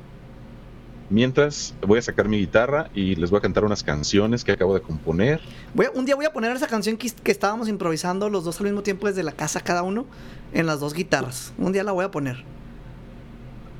Mientras 1.11 1.75
voy 1.87 1.99
a 1.99 2.03
sacar 2.03 2.29
mi 2.29 2.39
guitarra 2.39 2.89
y 2.95 3.15
les 3.17 3.31
voy 3.31 3.39
a 3.39 3.41
cantar 3.43 3.65
unas 3.65 3.83
canciones 3.85 4.43
que 4.43 4.53
acabo 4.53 4.75
de 4.75 4.81
componer. 4.81 5.41
Voy 5.75 5.87
a- 5.87 5.91
un 5.91 6.07
día 6.07 6.17
voy 6.17 6.25
a 6.25 6.33
poner 6.33 6.51
esa 6.57 6.67
canción 6.67 6.97
que, 6.97 7.11
que 7.11 7.31
estábamos 7.31 7.69
improvisando 7.69 8.31
los 8.31 8.45
dos 8.45 8.59
al 8.61 8.65
mismo 8.67 8.83
tiempo 8.83 9.07
desde 9.07 9.23
la 9.23 9.33
casa 9.33 9.61
cada 9.61 9.83
uno 9.83 10.07
en 10.55 10.67
las 10.67 10.81
dos 10.81 10.95
guitarras. 10.95 11.53
Un 11.59 11.73
día 11.73 11.85
la 11.85 11.93
voy 11.93 12.05
a 12.07 12.11
poner. 12.11 12.43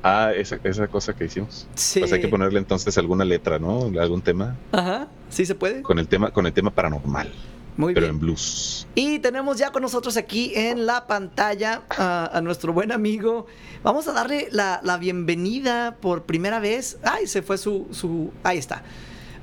Ah, 0.07 0.31
esa, 0.35 0.59
esa 0.63 0.87
cosa 0.87 1.15
que 1.15 1.25
hicimos. 1.25 1.65
Sí. 1.73 1.99
Pues 1.99 2.13
hay 2.13 2.21
que 2.21 2.27
ponerle 2.27 2.59
entonces 2.59 2.95
alguna 2.99 3.25
letra, 3.25 3.57
¿no? 3.57 3.85
Algún 3.99 4.21
tema 4.21 4.55
Ajá, 4.71 5.07
sí 5.29 5.47
se 5.47 5.55
puede. 5.55 5.81
con 5.81 5.97
el 5.97 6.07
tema 6.07 6.29
con 6.29 6.45
el 6.45 6.53
tema 6.53 6.69
paranormal, 6.69 7.31
Muy 7.75 7.95
pero 7.95 8.05
bien. 8.05 8.13
en 8.15 8.19
blues. 8.19 8.87
Y 8.93 9.17
tenemos 9.17 9.57
ya 9.57 9.71
con 9.71 9.81
nosotros 9.81 10.15
aquí 10.15 10.51
en 10.55 10.85
la 10.85 11.07
pantalla 11.07 11.81
a, 11.97 12.29
a 12.37 12.41
nuestro 12.41 12.71
buen 12.71 12.91
amigo. 12.91 13.47
Vamos 13.81 14.07
a 14.07 14.13
darle 14.13 14.47
la, 14.51 14.79
la 14.83 14.97
bienvenida 14.97 15.95
por 15.99 16.21
primera 16.23 16.59
vez. 16.59 16.99
Ay, 17.03 17.25
se 17.25 17.41
fue 17.41 17.57
su. 17.57 17.87
su 17.89 18.31
ahí 18.43 18.59
está. 18.59 18.83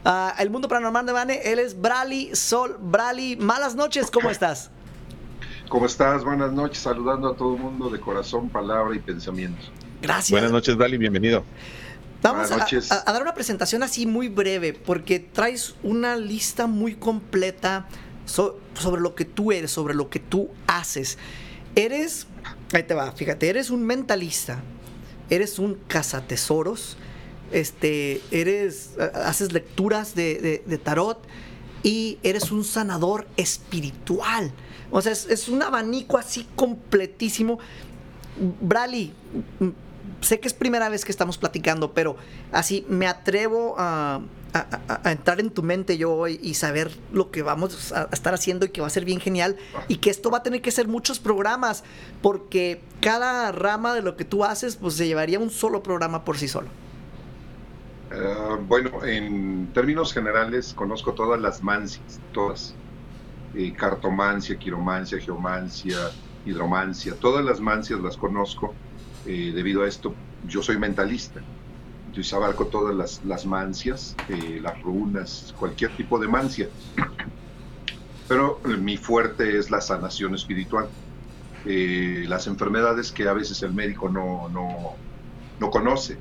Ah, 0.04 0.32
el 0.38 0.48
mundo 0.50 0.68
paranormal 0.68 1.04
de 1.06 1.12
Vane. 1.12 1.40
Él 1.44 1.58
es 1.58 1.80
Brali 1.80 2.36
Sol. 2.36 2.76
Brali, 2.80 3.34
malas 3.36 3.74
noches, 3.74 4.12
¿cómo 4.12 4.30
estás? 4.30 4.70
¿Cómo 5.68 5.86
estás? 5.86 6.24
Buenas 6.24 6.52
noches, 6.52 6.78
saludando 6.78 7.32
a 7.32 7.36
todo 7.36 7.56
el 7.56 7.60
mundo 7.62 7.90
de 7.90 7.98
corazón, 7.98 8.48
palabra 8.48 8.94
y 8.94 9.00
pensamiento. 9.00 9.60
Gracias. 10.02 10.30
Buenas 10.32 10.50
noches, 10.52 10.76
Dali, 10.76 10.98
bienvenido. 10.98 11.44
Vamos 12.22 12.48
Buenas 12.48 12.52
a, 12.52 12.56
noches. 12.58 12.92
a- 12.92 13.02
a 13.08 13.12
dar 13.12 13.22
una 13.22 13.34
presentación 13.34 13.82
así 13.82 14.04
muy 14.06 14.28
breve, 14.28 14.72
porque 14.74 15.18
traes 15.20 15.74
una 15.82 16.16
lista 16.16 16.66
muy 16.66 16.94
completa 16.94 17.86
so- 18.26 18.58
sobre 18.74 19.00
lo 19.00 19.14
que 19.14 19.24
tú 19.24 19.52
eres, 19.52 19.70
sobre 19.70 19.94
lo 19.94 20.10
que 20.10 20.18
tú 20.20 20.48
haces. 20.66 21.18
Eres, 21.74 22.26
ahí 22.72 22.82
te 22.82 22.94
va, 22.94 23.12
fíjate, 23.12 23.48
eres 23.48 23.70
un 23.70 23.84
mentalista, 23.84 24.60
eres 25.30 25.58
un 25.58 25.78
cazatesoros, 25.88 26.96
este, 27.52 28.20
eres, 28.30 28.90
haces 29.14 29.52
lecturas 29.52 30.14
de, 30.14 30.34
de- 30.40 30.62
de 30.66 30.78
tarot 30.78 31.18
y 31.82 32.18
eres 32.22 32.50
un 32.50 32.64
sanador 32.64 33.26
espiritual. 33.36 34.52
O 34.90 35.00
sea, 35.00 35.12
es, 35.12 35.26
es 35.26 35.48
un 35.48 35.62
abanico 35.62 36.18
así 36.18 36.46
completísimo. 36.54 37.58
Brali, 38.60 39.12
sé 40.20 40.40
que 40.40 40.48
es 40.48 40.54
primera 40.54 40.88
vez 40.88 41.04
que 41.04 41.12
estamos 41.12 41.38
platicando, 41.38 41.92
pero 41.92 42.16
así 42.52 42.84
me 42.88 43.06
atrevo 43.06 43.74
a, 43.78 44.20
a- 44.52 45.00
a- 45.04 45.12
entrar 45.12 45.40
en 45.40 45.50
tu 45.50 45.62
mente 45.62 45.96
yo 45.98 46.12
hoy 46.12 46.38
y 46.42 46.54
saber 46.54 46.90
lo 47.12 47.30
que 47.30 47.42
vamos 47.42 47.92
a 47.92 48.08
estar 48.12 48.34
haciendo 48.34 48.66
y 48.66 48.68
que 48.70 48.80
va 48.80 48.86
a 48.86 48.90
ser 48.90 49.04
bien 49.04 49.20
genial 49.20 49.56
y 49.88 49.96
que 49.96 50.10
esto 50.10 50.30
va 50.30 50.38
a 50.38 50.42
tener 50.42 50.62
que 50.62 50.70
ser 50.70 50.88
muchos 50.88 51.18
programas 51.18 51.84
porque 52.20 52.82
cada 53.00 53.50
rama 53.52 53.94
de 53.94 54.02
lo 54.02 54.16
que 54.16 54.24
tú 54.24 54.44
haces 54.44 54.76
pues 54.76 54.94
se 54.94 55.06
llevaría 55.06 55.38
un 55.38 55.50
solo 55.50 55.82
programa 55.82 56.24
por 56.24 56.38
sí 56.38 56.48
solo. 56.48 56.68
Eh, 58.10 58.56
bueno, 58.68 59.04
en 59.04 59.72
términos 59.72 60.12
generales 60.12 60.74
conozco 60.74 61.14
todas 61.14 61.40
las 61.40 61.62
mancias, 61.62 62.20
todas. 62.32 62.74
Eh, 63.54 63.74
cartomancia, 63.74 64.58
quiromancia, 64.58 65.18
geomancia, 65.20 65.96
hidromancia, 66.44 67.14
todas 67.20 67.44
las 67.44 67.60
mancias 67.60 68.00
las 68.00 68.16
conozco. 68.16 68.74
Eh, 69.24 69.52
debido 69.54 69.82
a 69.82 69.88
esto, 69.88 70.14
yo 70.42 70.62
soy 70.62 70.78
mentalista. 70.78 71.40
Entonces 72.06 72.32
abarco 72.32 72.66
todas 72.66 72.94
las, 72.94 73.24
las 73.24 73.46
mancias, 73.46 74.14
eh, 74.28 74.58
las 74.60 74.80
runas, 74.82 75.54
cualquier 75.56 75.96
tipo 75.96 76.18
de 76.18 76.28
mancia. 76.28 76.68
Pero 78.28 78.60
mi 78.64 78.96
fuerte 78.96 79.58
es 79.58 79.70
la 79.70 79.80
sanación 79.80 80.34
espiritual. 80.34 80.88
Eh, 81.64 82.24
las 82.28 82.46
enfermedades 82.46 83.12
que 83.12 83.28
a 83.28 83.32
veces 83.32 83.62
el 83.62 83.72
médico 83.72 84.08
no, 84.08 84.48
no, 84.48 85.00
no 85.58 85.70
conoce. 85.70 86.18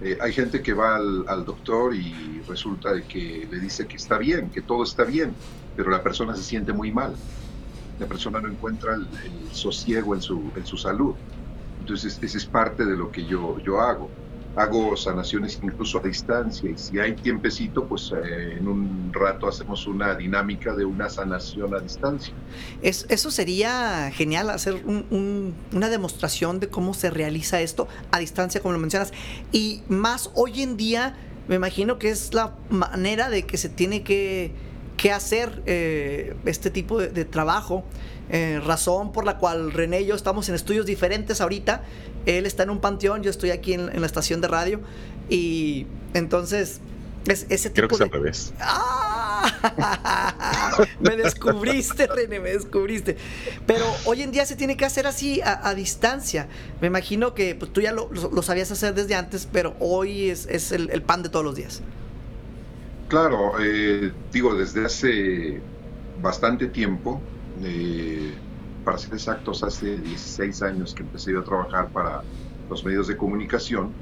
Eh, 0.00 0.18
hay 0.20 0.32
gente 0.32 0.62
que 0.62 0.72
va 0.72 0.96
al, 0.96 1.24
al 1.28 1.44
doctor 1.44 1.94
y 1.94 2.42
resulta 2.42 2.92
de 2.92 3.06
que 3.06 3.46
le 3.50 3.60
dice 3.60 3.86
que 3.86 3.96
está 3.96 4.18
bien, 4.18 4.50
que 4.50 4.62
todo 4.62 4.82
está 4.82 5.04
bien, 5.04 5.36
pero 5.76 5.90
la 5.90 6.02
persona 6.02 6.34
se 6.34 6.42
siente 6.42 6.72
muy 6.72 6.90
mal. 6.92 7.20
La 7.98 8.08
persona 8.08 8.40
no 8.40 8.48
encuentra 8.48 8.94
el, 8.94 9.06
el 9.24 9.52
sosiego 9.52 10.14
en 10.14 10.22
su, 10.22 10.52
en 10.56 10.64
su 10.66 10.76
salud. 10.76 11.16
Entonces, 11.82 12.16
esa 12.22 12.38
es 12.38 12.46
parte 12.46 12.84
de 12.84 12.96
lo 12.96 13.10
que 13.10 13.24
yo, 13.26 13.58
yo 13.58 13.80
hago. 13.80 14.08
Hago 14.54 14.96
sanaciones 14.96 15.58
incluso 15.62 15.98
a 15.98 16.02
distancia 16.02 16.70
y 16.70 16.76
si 16.78 16.98
hay 17.00 17.14
tiempecito, 17.14 17.86
pues 17.86 18.12
eh, 18.12 18.58
en 18.58 18.68
un 18.68 19.10
rato 19.12 19.48
hacemos 19.48 19.86
una 19.88 20.14
dinámica 20.14 20.74
de 20.76 20.84
una 20.84 21.08
sanación 21.08 21.74
a 21.74 21.80
distancia. 21.80 22.32
Es- 22.82 23.06
eso 23.08 23.30
sería 23.32 24.10
genial, 24.14 24.50
hacer 24.50 24.74
un- 24.84 25.06
un- 25.10 25.54
una 25.74 25.88
demostración 25.88 26.60
de 26.60 26.68
cómo 26.68 26.94
se 26.94 27.10
realiza 27.10 27.60
esto 27.62 27.88
a 28.12 28.18
distancia, 28.18 28.60
como 28.60 28.74
lo 28.74 28.78
mencionas. 28.78 29.12
Y 29.52 29.80
más 29.88 30.30
hoy 30.34 30.62
en 30.62 30.76
día, 30.76 31.16
me 31.48 31.56
imagino 31.56 31.98
que 31.98 32.10
es 32.10 32.32
la 32.34 32.54
manera 32.70 33.28
de 33.30 33.42
que 33.44 33.56
se 33.56 33.68
tiene 33.70 34.02
que, 34.04 34.52
que 35.02 35.10
hacer 35.10 35.62
eh, 35.66 36.36
este 36.44 36.70
tipo 36.70 37.00
de, 37.00 37.08
de 37.08 37.24
trabajo. 37.24 37.84
Eh, 38.30 38.60
razón 38.64 39.12
por 39.12 39.24
la 39.24 39.36
cual 39.36 39.72
René 39.72 40.02
y 40.02 40.06
yo 40.06 40.14
estamos 40.14 40.48
en 40.48 40.54
estudios 40.54 40.86
diferentes 40.86 41.40
ahorita. 41.40 41.82
Él 42.24 42.46
está 42.46 42.62
en 42.62 42.70
un 42.70 42.80
panteón, 42.80 43.24
yo 43.24 43.30
estoy 43.30 43.50
aquí 43.50 43.74
en, 43.74 43.88
en 43.92 44.00
la 44.00 44.06
estación 44.06 44.40
de 44.40 44.46
radio. 44.46 44.80
Y 45.28 45.88
entonces, 46.14 46.80
es, 47.26 47.46
ese 47.48 47.70
tipo 47.70 47.88
Creo 47.88 47.88
que 47.88 47.94
es 47.94 47.98
de... 47.98 48.04
al 48.04 48.10
revés. 48.12 48.52
¡Ah! 48.60 49.18
me 51.00 51.16
descubriste, 51.16 52.06
René, 52.06 52.38
me 52.38 52.52
descubriste. 52.52 53.16
Pero 53.66 53.84
hoy 54.04 54.22
en 54.22 54.30
día 54.30 54.46
se 54.46 54.54
tiene 54.54 54.76
que 54.76 54.84
hacer 54.84 55.08
así, 55.08 55.40
a, 55.44 55.74
distancia. 55.74 56.46
Me 56.80 56.86
imagino 56.86 57.34
que 57.34 57.56
pues, 57.56 57.72
tú 57.72 57.80
ya 57.80 57.92
lo, 57.92 58.42
sabías 58.42 58.70
hacer 58.70 58.94
desde 58.94 59.16
antes, 59.16 59.48
pero 59.50 59.74
hoy 59.80 60.30
es, 60.30 60.72
el, 60.72 61.02
pan 61.02 61.24
de 61.24 61.28
todos 61.28 61.44
los 61.44 61.56
días. 61.56 61.82
Claro, 63.12 63.52
eh, 63.60 64.14
digo, 64.32 64.54
desde 64.54 64.86
hace 64.86 65.66
bastante 66.14 66.68
tiempo, 66.68 67.28
eh, 67.62 68.42
para 68.82 68.96
ser 68.98 69.12
exactos, 69.14 69.62
hace 69.62 69.98
16 70.00 70.62
años 70.62 70.94
que 70.94 71.02
empecé 71.02 71.32
yo 71.32 71.40
a 71.40 71.44
trabajar 71.44 71.90
para 71.92 72.24
los 72.68 72.84
medios 72.86 73.08
de 73.08 73.16
comunicación 73.18 73.98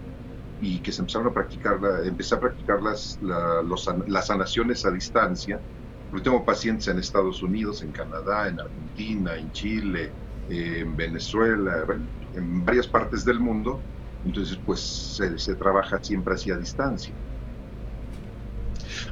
y 0.59 0.83
que 0.83 0.93
se 0.93 1.03
empezaron 1.03 1.29
a 1.29 1.35
practicar, 1.35 1.79
empecé 2.05 2.35
a 2.37 2.41
practicar 2.41 2.83
las, 2.83 3.19
las 3.21 4.27
sanaciones 4.27 4.85
a 4.87 4.93
distancia. 4.93 5.63
Porque 6.09 6.25
tengo 6.25 6.45
pacientes 6.45 6.89
en 6.89 6.99
Estados 7.01 7.43
Unidos, 7.43 7.83
en 7.83 7.93
Canadá, 7.93 8.49
en 8.49 8.61
Argentina, 8.61 9.37
en 9.37 9.53
Chile, 9.53 10.17
en 10.47 10.97
Venezuela, 10.97 11.85
en 12.33 12.65
varias 12.65 12.89
partes 12.89 13.25
del 13.25 13.41
mundo. 13.41 13.87
Entonces, 14.23 14.61
pues 14.65 15.15
se, 15.17 15.39
se 15.39 15.57
trabaja 15.57 15.99
siempre 16.03 16.35
así 16.35 16.51
a 16.51 16.59
distancia. 16.59 17.17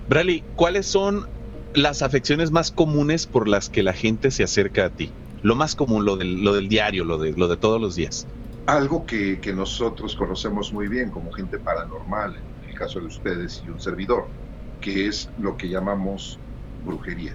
Brali, 0.09 0.45
¿cuáles 0.57 0.87
son 0.87 1.27
las 1.75 2.03
afecciones 2.03 2.51
más 2.51 2.71
comunes 2.71 3.27
por 3.27 3.49
las 3.49 3.69
que 3.69 3.83
la 3.83 3.93
gente 3.93 4.31
se 4.31 4.43
acerca 4.43 4.87
a 4.87 4.91
ti? 4.91 5.13
Lo 5.43 5.55
más 5.55 5.75
común, 5.75 6.05
lo 6.05 6.17
del, 6.17 6.43
lo 6.43 6.55
del 6.55 6.69
diario, 6.69 7.05
lo 7.05 7.19
de, 7.19 7.33
lo 7.33 7.49
de 7.49 7.57
todos 7.57 7.81
los 7.81 7.95
días 7.95 8.27
algo 8.69 9.07
que, 9.07 9.41
nosotros 9.55 10.15
conocemos 10.15 10.75
muy 10.75 10.89
bien 10.89 11.11
como 11.11 11.33
gente 11.33 11.59
paranormal, 11.59 12.37
en 12.63 12.69
el 12.69 12.77
caso 12.77 13.01
de 13.01 13.07
ustedes 13.07 13.63
y 13.65 13.71
un 13.71 13.81
servidor, 13.81 14.29
que 14.83 15.07
es 15.07 15.31
lo 15.39 15.57
que 15.57 15.71
llamamos 15.71 16.39
brujería. 16.85 17.35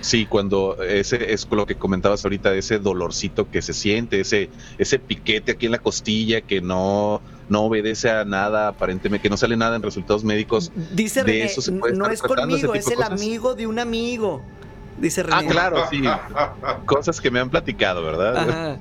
Sí, 0.00 0.26
cuando 0.26 0.76
ese 0.82 1.32
es 1.32 1.46
lo 1.48 1.64
que 1.64 1.76
comentabas 1.76 2.24
ahorita, 2.24 2.52
ese 2.54 2.80
dolorcito 2.80 3.48
que 3.48 3.62
se 3.62 3.72
siente, 3.72 4.18
ese, 4.18 4.50
ese 4.78 4.98
piquete 4.98 5.52
aquí 5.52 5.66
en 5.66 5.72
la 5.72 5.78
costilla 5.78 6.40
que 6.40 6.60
no, 6.60 7.22
no 7.48 7.62
obedece 7.62 8.10
a 8.10 8.24
nada, 8.24 8.68
aparentemente, 8.68 9.22
que 9.22 9.30
no 9.30 9.36
sale 9.36 9.56
nada 9.56 9.76
en 9.76 9.82
resultados 9.82 10.24
médicos. 10.24 10.72
Dice 10.92 11.24
de 11.24 11.44
eso 11.44 11.60
se 11.60 11.72
puede 11.72 11.96
no 11.96 12.06
es 12.06 12.22
conmigo, 12.22 12.74
es 12.74 12.88
el 12.88 13.02
amigo 13.02 13.54
de 13.54 13.66
un 13.66 13.78
amigo 13.78 14.42
dice 15.00 15.22
René. 15.22 15.36
Ah, 15.36 15.50
claro, 15.50 15.86
sí. 15.90 16.02
Cosas 16.86 17.20
que 17.20 17.30
me 17.30 17.40
han 17.40 17.50
platicado, 17.50 18.04
¿verdad? 18.04 18.78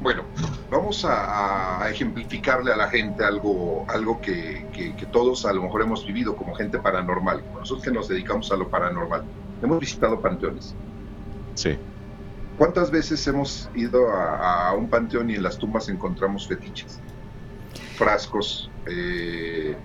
Bueno, 0.00 0.22
vamos 0.70 1.04
a, 1.04 1.86
ejemplificarle 1.90 2.72
a 2.72 2.76
la 2.76 2.88
gente 2.88 3.24
algo, 3.24 3.84
algo 3.88 4.20
que, 4.20 4.66
todos 5.12 5.44
a 5.44 5.52
lo 5.52 5.62
mejor 5.62 5.82
hemos 5.82 6.06
vivido 6.06 6.36
como 6.36 6.54
gente 6.54 6.78
paranormal. 6.78 7.42
Nosotros 7.58 7.84
que 7.84 7.90
nos 7.90 8.08
dedicamos 8.08 8.50
a 8.50 8.56
lo 8.56 8.68
paranormal. 8.68 9.24
Hemos 9.62 9.78
visitado 9.78 10.20
panteones. 10.20 10.74
Sí. 11.54 11.76
¿Cuántas 12.56 12.90
veces 12.90 13.26
hemos 13.26 13.68
ido 13.74 14.10
a, 14.10 14.72
un 14.74 14.88
panteón 14.88 15.30
y 15.30 15.34
en 15.34 15.42
las 15.42 15.58
tumbas 15.58 15.88
encontramos 15.88 16.46
fetiches? 16.46 16.98
Frascos, 18.00 18.70
eh, 18.86 19.76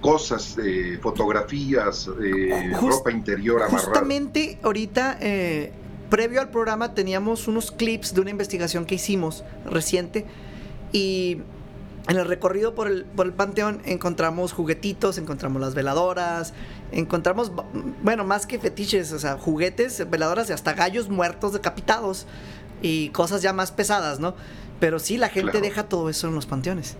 cosas, 0.00 0.56
eh, 0.64 0.98
fotografías, 1.02 2.08
eh, 2.22 2.72
ropa 2.80 3.10
interior 3.10 3.62
amarrada. 3.62 3.88
Justamente 3.88 4.58
ahorita, 4.62 5.18
eh, 5.20 5.72
previo 6.08 6.40
al 6.40 6.50
programa, 6.50 6.94
teníamos 6.94 7.46
unos 7.46 7.70
clips 7.72 8.14
de 8.14 8.22
una 8.22 8.30
investigación 8.30 8.86
que 8.86 8.94
hicimos 8.94 9.44
reciente 9.66 10.24
y 10.92 11.42
en 12.08 12.16
el 12.16 12.24
recorrido 12.24 12.74
por 12.74 12.86
el, 12.86 13.04
por 13.04 13.26
el 13.26 13.32
panteón 13.32 13.82
encontramos 13.84 14.52
juguetitos, 14.52 15.18
encontramos 15.18 15.60
las 15.60 15.74
veladoras, 15.74 16.54
encontramos, 16.92 17.52
bueno, 18.02 18.24
más 18.24 18.46
que 18.46 18.58
fetiches, 18.58 19.12
o 19.12 19.18
sea, 19.18 19.36
juguetes, 19.36 20.08
veladoras 20.08 20.48
y 20.48 20.52
hasta 20.52 20.72
gallos 20.72 21.08
muertos 21.08 21.52
decapitados 21.52 22.26
y 22.80 23.08
cosas 23.08 23.42
ya 23.42 23.52
más 23.52 23.72
pesadas, 23.72 24.20
¿no? 24.20 24.34
Pero 24.78 25.00
sí, 25.00 25.16
la 25.16 25.28
gente 25.28 25.60
deja 25.60 25.88
todo 25.88 26.08
eso 26.08 26.28
en 26.28 26.34
los 26.34 26.46
panteones. 26.46 26.96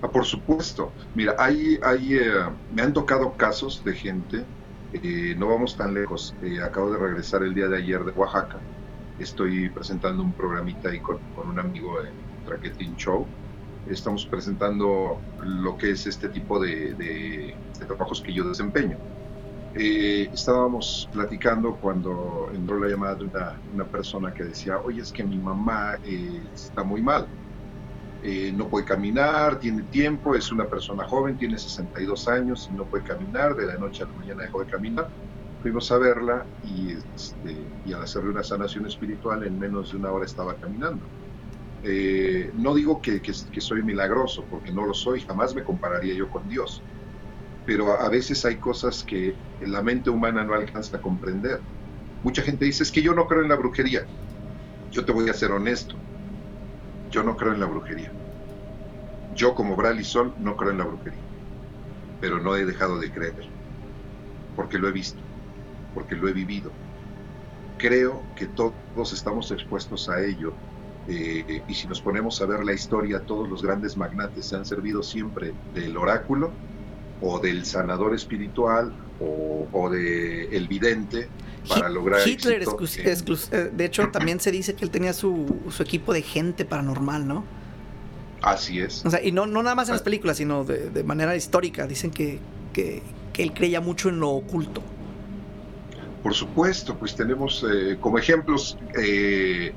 Ah, 0.00 0.08
por 0.08 0.24
supuesto. 0.24 0.92
Mira, 1.14 1.34
hay, 1.38 1.78
hay, 1.82 2.14
eh, 2.14 2.30
me 2.72 2.82
han 2.82 2.92
tocado 2.92 3.32
casos 3.36 3.82
de 3.84 3.94
gente, 3.94 4.44
eh, 4.92 5.34
no 5.36 5.48
vamos 5.48 5.76
tan 5.76 5.92
lejos. 5.92 6.34
Eh, 6.42 6.60
acabo 6.62 6.92
de 6.92 6.98
regresar 6.98 7.42
el 7.42 7.54
día 7.54 7.68
de 7.68 7.78
ayer 7.78 8.04
de 8.04 8.12
Oaxaca. 8.12 8.58
Estoy 9.18 9.68
presentando 9.70 10.22
un 10.22 10.32
programita 10.32 10.90
ahí 10.90 11.00
con, 11.00 11.18
un 11.36 11.58
amigo 11.58 12.00
en 12.00 12.12
Traquetin 12.46 12.94
Show. 12.96 13.26
Estamos 13.88 14.24
presentando 14.26 15.18
lo 15.42 15.76
que 15.76 15.90
es 15.90 16.06
este 16.06 16.28
tipo 16.28 16.60
de, 16.60 17.56
trabajos 17.86 18.20
que 18.20 18.32
yo 18.32 18.44
desempeño. 18.44 18.96
estábamos 19.74 21.08
platicando 21.12 21.74
cuando 21.76 22.50
entró 22.54 22.78
la 22.78 22.88
llamada 22.88 23.14
de 23.16 23.24
una, 23.24 23.60
una, 23.74 23.84
persona 23.84 24.32
que 24.32 24.44
decía, 24.44 24.78
oye, 24.78 25.02
es 25.02 25.12
que 25.12 25.24
mi 25.24 25.38
mamá 25.38 25.98
está 26.54 26.84
muy 26.84 27.02
mal 27.02 27.26
eh, 28.20 28.52
no 28.52 28.68
puede 28.68 28.84
caminar, 28.84 29.60
tiene 29.60 29.84
tiempo, 29.84 30.34
es 30.34 30.50
una 30.50 30.68
persona 30.68 31.06
joven, 31.06 31.36
tiene 31.36 31.56
62 31.56 32.26
años 32.28 32.68
y 32.68 32.74
no 32.74 32.88
puede 32.88 33.04
caminar, 33.04 33.54
de 33.54 33.66
la 33.66 33.76
noche 33.76 34.02
a 34.02 34.06
la 34.08 34.14
mañana 34.14 34.42
dejó 34.42 34.60
de 34.60 34.66
caminar. 34.66 35.08
Fuimos 35.60 35.90
a 35.92 35.98
verla 35.98 36.46
y, 36.62 36.92
este, 36.92 37.72
y 37.84 37.92
al 37.92 38.02
hacerle 38.02 38.30
una 38.30 38.42
sanación 38.42 38.86
espiritual 38.86 39.44
en 39.44 39.58
menos 39.58 39.90
de 39.92 39.98
una 39.98 40.10
hora 40.10 40.24
estaba 40.24 40.56
caminando. 40.58 41.06
Eh, 41.82 42.50
no 42.54 42.74
digo 42.74 43.00
que, 43.00 43.22
soy 43.60 43.82
milagroso, 43.84 44.44
porque 44.50 44.72
no 44.72 44.84
lo 44.84 44.94
soy, 44.94 45.20
jamás 45.20 45.54
me 45.54 45.62
compararía 45.62 46.14
yo 46.14 46.28
con 46.28 46.48
Dios, 46.48 46.82
pero 47.64 47.92
a, 47.92 48.06
a 48.06 48.08
veces 48.08 48.44
hay 48.44 48.58
cosas 48.58 49.04
que 49.04 49.36
la 49.60 49.82
mente 49.82 50.10
humana 50.10 50.44
no 50.44 50.54
alcanza 50.54 50.96
a 50.96 51.00
comprender. 51.00 51.60
Mucha 52.22 52.42
gente 52.42 52.64
dice, 52.64 52.82
es 52.82 52.90
que 52.90 53.02
yo 53.02 53.14
no 53.14 53.26
creo 53.28 53.42
en 53.42 53.48
la 53.48 53.56
brujería. 53.56 54.02
Yo 54.90 55.04
te 55.04 55.12
voy 55.12 55.28
a 55.28 55.34
ser 55.34 55.52
honesto 55.52 56.07
yo 57.10 57.22
no 57.22 57.36
creo 57.36 57.52
en 57.52 57.60
la 57.60 57.66
brujería. 57.66 58.12
Yo 59.34 59.54
como 59.54 59.76
Bradley 59.76 60.04
Sol 60.04 60.34
no 60.38 60.56
creo 60.56 60.72
en 60.72 60.78
la 60.78 60.84
brujería. 60.84 61.20
Pero 62.20 62.40
no 62.40 62.56
he 62.56 62.64
dejado 62.64 62.98
de 62.98 63.10
creer. 63.12 63.48
Porque 64.56 64.78
lo 64.78 64.88
he 64.88 64.92
visto. 64.92 65.20
Porque 65.94 66.16
lo 66.16 66.28
he 66.28 66.32
vivido. 66.32 66.70
Creo 67.78 68.22
que 68.34 68.46
todos 68.46 69.12
estamos 69.12 69.50
expuestos 69.50 70.08
a 70.08 70.20
ello. 70.24 70.52
Eh, 71.06 71.62
y 71.66 71.74
si 71.74 71.86
nos 71.86 72.00
ponemos 72.02 72.40
a 72.42 72.46
ver 72.46 72.64
la 72.64 72.72
historia, 72.72 73.24
todos 73.24 73.48
los 73.48 73.62
grandes 73.62 73.96
magnates 73.96 74.46
se 74.46 74.56
han 74.56 74.64
servido 74.64 75.02
siempre 75.02 75.54
del 75.72 75.96
oráculo 75.96 76.52
o 77.20 77.38
del 77.40 77.64
sanador 77.64 78.14
espiritual 78.14 78.94
o, 79.20 79.68
o 79.72 79.90
del 79.90 80.52
el 80.52 80.68
vidente 80.68 81.30
para 81.68 81.88
lograr 81.88 82.26
Hitler, 82.26 82.62
eh, 82.62 83.70
de 83.72 83.84
hecho, 83.84 84.08
también 84.10 84.40
se 84.40 84.50
dice 84.50 84.74
que 84.74 84.84
él 84.84 84.90
tenía 84.90 85.12
su, 85.12 85.46
equipo 85.80 86.12
de 86.12 86.22
gente 86.22 86.64
paranormal, 86.64 87.26
¿no? 87.26 87.44
Así 88.42 88.80
es. 88.80 89.04
O 89.04 89.10
sea, 89.10 89.22
y 89.22 89.32
no, 89.32 89.46
no 89.46 89.62
nada 89.62 89.74
más 89.74 89.88
en 89.88 89.94
las 89.94 90.02
películas, 90.02 90.36
sino 90.36 90.64
de, 90.64 91.04
manera 91.04 91.34
histórica. 91.36 91.86
Dicen 91.86 92.10
que, 92.10 92.38
que, 92.72 93.02
él 93.36 93.52
creía 93.52 93.80
mucho 93.80 94.08
en 94.08 94.18
lo 94.18 94.30
oculto. 94.30 94.82
Por 96.22 96.34
supuesto, 96.34 96.96
pues 96.96 97.14
tenemos 97.14 97.64
eh, 97.70 97.96
como 98.00 98.18
ejemplos 98.18 98.76
eh, 99.00 99.72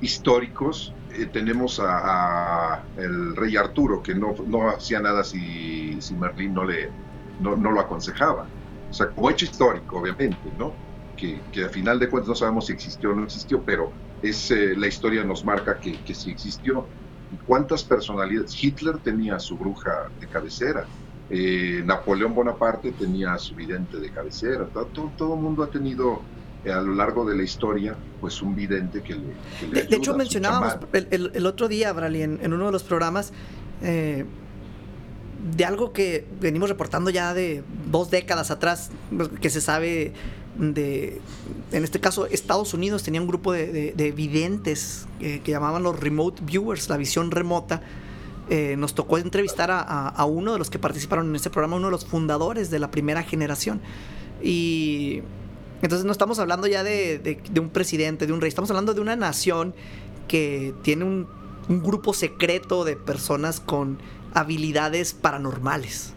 históricos, 0.00 0.94
tenemos 1.30 1.78
a, 1.82 2.82
el 2.96 3.36
rey 3.36 3.54
Arturo, 3.58 4.02
que 4.02 4.14
no, 4.14 4.34
no 4.46 4.70
hacía 4.70 4.98
nada 5.00 5.24
si, 5.24 6.00
si 6.00 6.14
Merlín 6.14 6.54
no, 6.54 6.64
le, 6.64 6.88
no, 7.40 7.54
no 7.54 7.70
lo 7.70 7.80
aconsejaba. 7.80 8.46
O 8.92 8.94
sea, 8.94 9.08
como 9.08 9.30
hecho 9.30 9.44
histórico, 9.46 9.98
obviamente, 9.98 10.38
¿no? 10.58 10.72
Que, 11.22 11.40
que, 11.52 11.64
a 11.64 11.68
final 11.68 12.00
de 12.00 12.08
cuentas 12.08 12.30
no 12.30 12.34
sabemos 12.34 12.66
si 12.66 12.72
existió 12.72 13.12
o 13.12 13.14
no 13.14 13.22
existió, 13.22 13.62
pero 13.62 13.92
es, 14.22 14.50
eh, 14.50 14.74
la 14.76 14.88
historia 14.88 15.22
nos 15.22 15.44
marca 15.44 15.78
que, 15.78 16.00
que 16.00 16.14
sí 16.14 16.32
existió. 16.32 16.84
¿Cuántas 17.46 17.84
personalidades? 17.84 18.62
Hitler 18.62 18.98
tenía 18.98 19.38
su 19.38 19.56
bruja 19.56 20.08
de 20.20 20.26
cabecera, 20.26 20.84
eh, 21.30 21.80
Napoleón 21.86 22.34
Bonaparte 22.34 22.90
tenía 22.90 23.38
su 23.38 23.54
vidente 23.54 23.98
de 23.98 24.10
cabecera, 24.10 24.66
todo, 25.16 25.34
el 25.34 25.40
mundo 25.40 25.62
ha 25.62 25.68
tenido 25.68 26.20
eh, 26.64 26.72
a 26.72 26.80
lo 26.80 26.92
largo 26.92 27.24
de 27.24 27.36
la 27.36 27.44
historia, 27.44 27.94
pues 28.20 28.42
un 28.42 28.56
vidente 28.56 29.00
que 29.00 29.14
le... 29.14 29.84
de, 29.84 29.96
hecho, 29.96 30.16
mencionábamos 30.16 30.76
el, 30.92 31.46
otro 31.46 31.68
día, 31.68 31.92
Brali, 31.92 32.22
en, 32.22 32.52
uno 32.52 32.66
de 32.66 32.72
los 32.72 32.82
programas, 32.82 33.32
de 33.80 35.64
algo 35.64 35.92
que 35.92 36.26
venimos 36.40 36.68
reportando 36.68 37.10
ya 37.10 37.32
de 37.32 37.62
dos 37.90 38.10
décadas 38.10 38.50
atrás, 38.50 38.90
que 39.40 39.50
se 39.50 39.60
sabe 39.60 40.12
de, 40.58 41.20
en 41.72 41.84
este 41.84 42.00
caso, 42.00 42.26
Estados 42.26 42.74
Unidos 42.74 43.02
tenía 43.02 43.20
un 43.20 43.26
grupo 43.26 43.52
de, 43.52 43.92
de, 43.92 44.12
videntes 44.12 45.06
que 45.18 45.42
llamaban 45.44 45.82
los 45.82 45.98
remote 45.98 46.42
viewers, 46.44 46.88
la 46.88 46.96
visión 46.96 47.30
remota. 47.30 47.82
Eh, 48.50 48.76
nos 48.76 48.94
tocó 48.94 49.18
entrevistar 49.18 49.70
a, 49.70 50.24
uno 50.26 50.52
de 50.52 50.58
los 50.58 50.68
que 50.68 50.78
participaron 50.78 51.28
en 51.28 51.36
este 51.36 51.48
programa, 51.48 51.76
uno 51.76 51.86
de 51.86 51.92
los 51.92 52.04
fundadores 52.04 52.70
de 52.70 52.78
la 52.80 52.90
primera 52.90 53.22
generación. 53.22 53.80
Y 54.42 55.22
entonces 55.80 56.04
no 56.04 56.12
estamos 56.12 56.38
hablando 56.38 56.66
ya 56.66 56.82
de, 56.82 57.40
un 57.58 57.70
presidente, 57.70 58.26
de 58.26 58.32
un 58.32 58.40
rey, 58.40 58.48
estamos 58.48 58.70
hablando 58.70 58.94
de 58.94 59.00
una 59.00 59.16
nación 59.16 59.74
que 60.28 60.74
tiene 60.82 61.04
un, 61.04 61.28
un 61.68 61.82
grupo 61.82 62.12
secreto 62.12 62.84
de 62.84 62.96
personas 62.96 63.60
con 63.60 63.98
habilidades 64.34 65.14
paranormales. 65.14 66.12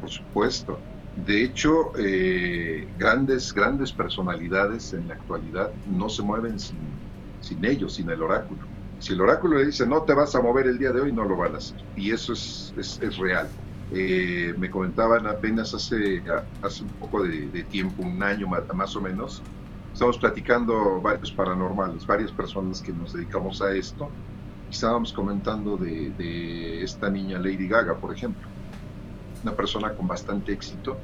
Por 0.00 0.10
supuesto. 0.10 0.78
De 1.14 1.44
hecho, 1.44 1.92
eh, 1.98 2.88
grandes, 2.96 3.52
grandes 3.52 3.92
personalidades 3.92 4.94
en 4.94 5.08
la 5.08 5.14
actualidad 5.14 5.70
no 5.84 6.08
se 6.08 6.22
mueven 6.22 6.58
sin, 6.58 7.64
ellos, 7.64 7.94
sin 7.94 8.08
el 8.08 8.22
oráculo. 8.22 8.62
Si 8.98 9.12
el 9.12 9.20
oráculo 9.20 9.58
le 9.58 9.66
dice 9.66 9.86
no 9.86 10.02
te 10.04 10.14
vas 10.14 10.34
a 10.34 10.40
mover 10.40 10.66
el 10.66 10.78
día 10.78 10.90
de 10.90 11.02
hoy, 11.02 11.12
no 11.12 11.24
lo 11.24 11.36
van 11.36 11.54
a 11.54 11.58
hacer. 11.58 11.78
Y 11.96 12.12
eso 12.12 12.32
es, 12.32 12.72
es, 12.76 13.18
real. 13.18 13.46
Eh, 13.90 14.54
me 14.56 14.70
comentaban 14.70 15.26
apenas 15.26 15.74
hace, 15.74 16.22
hace 16.62 16.84
un 16.84 16.90
poco 16.90 17.22
de, 17.24 17.62
tiempo, 17.64 18.02
un 18.02 18.22
año 18.22 18.48
más, 18.72 18.96
o 18.96 19.00
menos, 19.02 19.42
estamos 19.92 20.16
platicando 20.16 21.02
varios 21.02 21.30
paranormales, 21.32 22.06
varias 22.06 22.32
personas 22.32 22.80
que 22.80 22.92
nos 22.92 23.12
dedicamos 23.12 23.60
a 23.60 23.74
esto, 23.74 24.08
estábamos 24.70 25.12
comentando 25.12 25.76
de 25.76 26.82
esta 26.82 27.10
niña 27.10 27.38
Lady 27.38 27.68
Gaga, 27.68 27.98
por 27.98 28.14
ejemplo 28.14 28.51
una 29.42 29.52
persona 29.52 29.94
con 29.94 30.06
bastante 30.06 30.52
éxito 30.52 30.96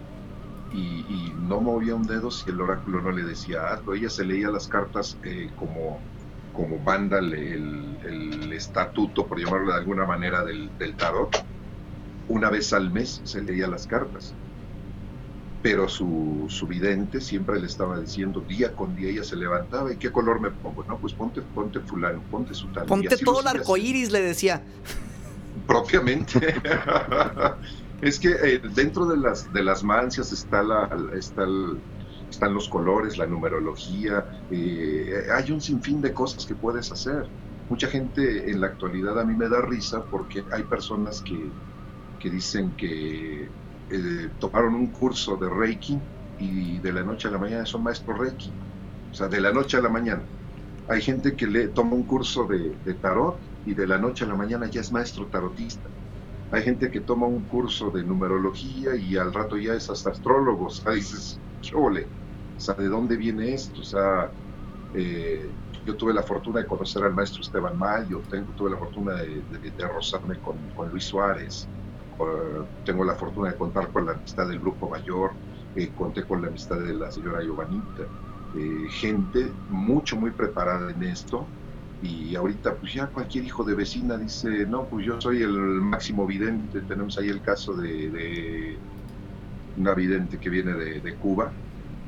y, 0.73 0.79
y, 0.79 1.35
no 1.49 1.61
movía 1.61 1.95
un 1.95 2.07
dedo 2.07 2.31
si 2.31 2.51
el 2.51 2.61
oráculo 2.61 3.01
no 3.01 3.11
le 3.11 3.23
decía 3.23 3.69
algo. 3.73 3.95
Ella 3.95 4.11
se 4.11 4.25
leía 4.25 4.51
las 4.51 4.69
cartas 4.69 5.17
eh, 5.25 5.51
como, 5.57 5.99
como 6.53 6.79
banda 6.79 7.19
el, 7.19 7.97
el, 8.05 8.53
estatuto, 8.53 9.27
por 9.27 9.39
llamarlo 9.39 9.73
de 9.73 9.79
alguna 9.79 10.05
manera, 10.05 10.45
del, 10.45 10.71
del, 10.79 10.95
tarot. 10.95 11.43
Una 12.29 12.51
vez 12.51 12.73
al 12.73 12.91
mes 12.91 13.23
se 13.25 13.41
leía 13.43 13.67
las 13.67 13.87
cartas. 13.87 14.35
Pero 15.63 15.89
su, 15.89 16.45
su 16.49 16.67
vidente 16.67 17.21
siempre 17.21 17.59
le 17.59 17.67
estaba 17.67 17.99
diciendo, 17.99 18.45
día 18.47 18.73
con 18.77 18.95
día 18.95 19.11
ella 19.11 19.25
se 19.25 19.37
levantaba, 19.37 19.93
¿y 19.93 19.97
qué 19.97 20.13
color 20.13 20.41
me 20.41 20.51
pongo? 20.51 20.85
No, 20.85 20.99
pues 20.99 21.15
ponte, 21.15 21.41
ponte 21.41 21.81
fulano, 21.81 22.21
ponte 22.31 22.55
su 22.55 22.69
tal. 22.69 22.87
Ponte 22.87 23.17
todo 23.17 23.41
el 23.41 23.49
arco 23.49 23.77
iris, 23.77 24.13
le 24.13 24.21
decía. 24.21 24.63
Propiamente. 25.67 26.55
Es 28.01 28.21
que 28.21 28.29
eh, 28.31 28.61
dentro 28.75 29.07
de 29.07 29.17
las, 29.17 29.51
de 29.51 29.63
las 29.63 29.83
mancias 29.83 30.31
está 30.33 30.63
la, 30.63 30.89
está 31.15 31.45
están 32.31 32.53
los 32.55 32.69
colores, 32.69 33.17
la 33.19 33.27
numerología, 33.27 34.27
eh, 34.51 35.25
hay 35.35 35.51
un 35.51 35.61
sinfín 35.61 36.01
de 36.01 36.13
cosas 36.15 36.45
que 36.47 36.55
puedes 36.57 36.93
hacer. 36.93 37.33
Mucha 37.69 37.89
gente 37.89 38.51
en 38.51 38.61
la 38.61 38.69
actualidad 38.69 39.19
a 39.19 39.25
mí 39.25 39.35
me 39.37 39.49
da 39.49 39.63
risa 39.63 40.07
porque 40.09 40.45
hay 40.53 40.65
personas 40.65 41.23
que, 41.23 41.55
que 42.19 42.31
dicen 42.31 42.77
que 42.77 43.55
eh, 43.89 44.31
tomaron 44.39 44.75
un 44.77 44.93
curso 44.93 45.37
de 45.39 45.49
Reiki 45.51 46.03
y 46.39 46.81
de 46.81 46.93
la 46.93 47.05
noche 47.05 47.29
a 47.29 47.33
la 47.33 47.39
mañana 47.39 47.67
son 47.67 47.83
maestros 47.85 48.19
Reiki. 48.19 48.59
O 49.11 49.15
sea, 49.15 49.29
de 49.29 49.41
la 49.41 49.53
noche 49.53 49.77
a 49.79 49.83
la 49.83 49.91
mañana. 49.91 50.31
Hay 50.89 51.03
gente 51.03 51.37
que 51.37 51.47
le 51.49 51.69
toma 51.71 51.95
un 51.97 52.07
curso 52.07 52.47
de 52.49 52.95
tarot 52.97 53.43
y 53.65 53.75
de 53.75 53.87
la 53.89 53.99
noche 53.99 54.25
a 54.25 54.29
la 54.29 54.37
mañana 54.37 54.69
ya 54.71 54.81
es 54.83 54.93
maestro 54.93 55.29
tarotista. 55.31 55.91
Hay 56.51 56.63
gente 56.63 56.91
que 56.91 57.01
toma 57.03 57.27
un 57.27 57.47
curso 57.47 57.91
de 57.91 58.05
numerología 58.05 58.97
y 58.97 59.17
al 59.17 59.33
rato 59.35 59.57
ya 59.59 59.75
es 59.75 59.91
hasta 59.91 60.11
astrólogo. 60.11 60.67
O 60.67 60.71
sea, 60.71 60.93
dices, 60.93 61.41
chole, 61.61 62.07
o 62.57 62.61
sea, 62.61 62.75
¿de 62.75 62.89
dónde 62.89 63.17
viene 63.17 63.53
esto? 63.55 63.83
O 63.83 63.85
sea, 63.85 64.33
eh, 64.93 65.51
yo 65.85 65.97
tuve 65.97 66.15
la 66.15 66.23
fortuna 66.23 66.61
de 66.61 66.67
conocer 66.67 67.03
al 67.05 67.15
maestro 67.15 67.43
Esteban 67.43 67.77
Mayo, 67.79 68.23
tengo, 68.29 68.53
tuve 68.55 68.71
la 68.71 68.79
fortuna 68.79 69.15
de, 69.15 69.45
rozarme 69.93 70.39
con, 70.41 70.69
con, 70.71 70.91
Luis 70.91 71.05
Suárez, 71.05 71.71
uh, 72.19 72.65
tengo 72.85 73.05
la 73.05 73.15
fortuna 73.15 73.51
de 73.51 73.57
contar 73.57 73.93
con 73.93 74.07
la 74.07 74.13
amistad 74.13 74.49
del 74.49 74.61
Grupo 74.61 74.89
Mayor, 74.89 75.33
eh, 75.75 75.93
conté 75.95 76.27
con 76.27 76.43
la 76.43 76.49
amistad 76.49 76.79
de 76.81 76.95
la 76.95 77.11
señora 77.11 77.43
Giovanita, 77.43 78.05
eh, 78.53 78.89
gente 78.91 79.59
mucho, 79.69 80.17
muy 80.17 80.33
preparada 80.33 80.91
en 80.91 81.03
esto, 81.03 81.53
y 82.01 82.35
ahorita 82.37 82.77
pues 82.79 82.95
ya 82.95 83.09
cualquier 83.09 83.45
hijo 83.45 83.65
de 83.65 83.75
vecina 83.75 84.17
dice, 84.17 84.67
no, 84.67 84.89
pues 84.89 85.05
yo 85.07 85.21
soy 85.21 85.43
el 85.43 85.53
máximo 85.53 86.27
vidente, 86.27 86.83
tenemos 86.83 87.19
ahí 87.19 87.29
el 87.29 87.43
caso 87.43 87.75
de, 87.75 88.79
una 89.77 89.95
vidente 89.95 90.39
que 90.39 90.51
viene 90.51 90.75
de, 90.75 91.17
Cuba, 91.17 91.53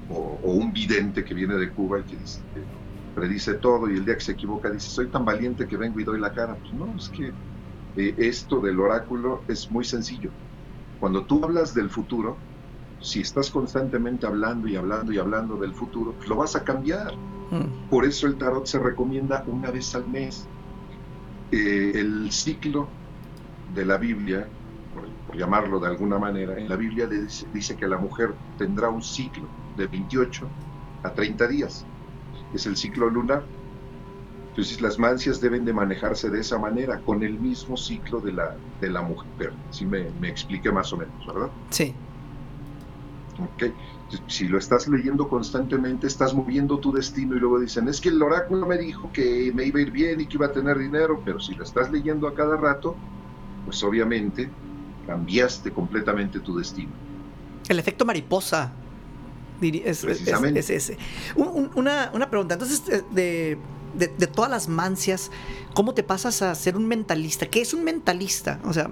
o, 0.09 0.53
un 0.53 0.73
vidente 0.73 1.25
que 1.25 1.35
viene 1.35 1.55
de 1.55 1.73
Cuba 1.73 2.01
y 2.01 2.05
que 2.05 2.17
dice, 2.17 2.41
predice 3.15 3.55
todo 3.55 3.91
y 3.91 3.97
el 3.97 4.05
día 4.05 4.15
que 4.15 4.21
se 4.21 4.33
equivoca 4.33 4.71
dice, 4.71 4.91
soy 4.91 5.09
tan 5.09 5.25
valiente 5.25 5.67
que 5.67 5.77
vengo 5.77 5.99
y 6.01 6.05
doy 6.05 6.21
la 6.21 6.33
cara. 6.33 6.57
Pues 6.57 6.73
no, 6.73 6.95
es 6.97 7.09
que 7.09 7.33
eh, 7.97 8.15
esto 8.19 8.61
del 8.61 8.79
oráculo 8.79 9.45
es 9.49 9.71
muy 9.71 9.85
sencillo. 9.85 10.31
Cuando 10.99 11.25
tú 11.25 11.45
hablas 11.45 11.75
del 11.75 11.91
futuro, 11.91 12.39
si 13.01 13.21
estás 13.21 13.51
constantemente 13.51 14.27
hablando 14.27 14.69
y 14.69 14.77
hablando 14.77 15.13
y 15.13 15.19
hablando 15.19 15.57
del 15.57 15.75
futuro, 15.75 16.15
pues 16.15 16.29
lo 16.29 16.37
vas 16.37 16.55
a 16.57 16.63
cambiar. 16.63 17.13
Por 17.89 18.05
eso 18.05 18.27
el 18.27 18.37
tarot 18.37 18.67
se 18.67 18.79
recomienda 18.79 19.45
una 19.47 19.71
vez 19.71 19.95
al 19.95 20.07
mes. 20.09 20.47
Eh, 21.51 21.93
el 21.97 22.31
ciclo 22.31 22.89
de 23.75 23.85
la 23.85 23.97
Biblia, 23.97 24.47
por, 24.95 25.05
por, 25.27 25.37
llamarlo 25.37 25.81
de 25.81 25.89
alguna 25.89 26.19
manera, 26.19 26.57
en 26.57 26.69
la 26.69 26.77
Biblia 26.77 27.07
dice, 27.07 27.47
dice, 27.53 27.77
que 27.77 27.89
la 27.89 27.99
mujer 27.99 28.35
tendrá 28.57 28.89
un 28.89 29.03
ciclo 29.03 29.49
de 29.77 29.89
28 29.89 30.47
a 31.03 31.11
30 31.11 31.49
días. 31.49 31.85
Es 32.55 32.67
el 32.67 32.77
ciclo 32.77 33.11
lunar. 33.11 33.43
Entonces 34.51 34.81
las 34.81 34.99
mancias 34.99 35.41
deben 35.41 35.65
de 35.65 35.73
manejarse 35.73 36.31
de 36.31 36.41
esa 36.41 36.59
manera, 36.59 37.01
con 37.01 37.23
el 37.25 37.39
mismo 37.39 37.77
ciclo 37.77 38.21
de 38.21 38.33
la, 38.33 38.57
de 38.81 38.91
la 38.91 39.03
mujer. 39.03 39.53
Si 39.71 39.85
me, 39.87 40.09
me 40.21 40.29
expliqué 40.29 40.71
más 40.71 40.93
o 40.93 40.97
menos, 40.97 41.27
¿verdad? 41.27 41.51
Sí. 41.71 41.95
Ok 43.41 43.73
si 44.27 44.49
lo 44.49 44.59
estás 44.59 44.89
leyendo 44.89 45.29
constantemente, 45.29 46.07
estás 46.07 46.35
moviendo 46.35 46.79
tu 46.79 46.93
destino 46.93 47.37
y 47.37 47.41
luego 47.41 47.61
dicen, 47.61 47.89
es 47.89 48.01
que 48.01 48.09
el 48.09 48.23
oráculo 48.23 48.67
me 48.67 48.79
dijo 48.79 49.11
que 49.13 49.53
me 49.55 49.65
iba 49.65 49.79
a 49.79 49.83
ir 49.83 49.91
bien 49.91 50.21
y 50.21 50.27
que 50.27 50.37
iba 50.37 50.47
a 50.47 50.53
tener 50.53 50.79
dinero, 50.79 51.21
pero 51.25 51.41
si 51.41 51.55
lo 51.55 51.65
estás 51.65 51.91
leyendo 51.91 52.27
a 52.27 52.35
cada 52.35 52.57
rato, 52.57 52.97
pues 53.65 53.83
obviamente 53.83 54.51
cambiaste 55.07 55.71
completamente 55.71 56.41
tu 56.41 56.57
destino. 56.57 56.91
El 57.69 57.79
efecto 57.79 58.05
mariposa. 58.05 58.73
Es, 59.61 60.01
Precisamente. 60.01 60.61
Es, 60.61 60.71
es, 60.71 60.93
Un, 61.37 61.71
una, 61.75 62.11
una, 62.15 62.31
pregunta, 62.31 62.55
entonces, 62.55 62.83
de, 62.87 63.59
de, 63.95 64.09
de, 64.09 64.27
todas 64.27 64.51
las 64.51 64.69
mancias, 64.69 65.31
¿cómo 65.75 65.93
te 65.93 66.03
pasas 66.03 66.41
a 66.41 66.55
ser 66.55 66.79
un 66.79 66.89
mentalista? 66.89 67.45
¿Qué 67.45 67.61
es 67.61 67.75
un 67.75 67.85
mentalista? 67.85 68.59
O 68.65 68.73
sea, 68.73 68.91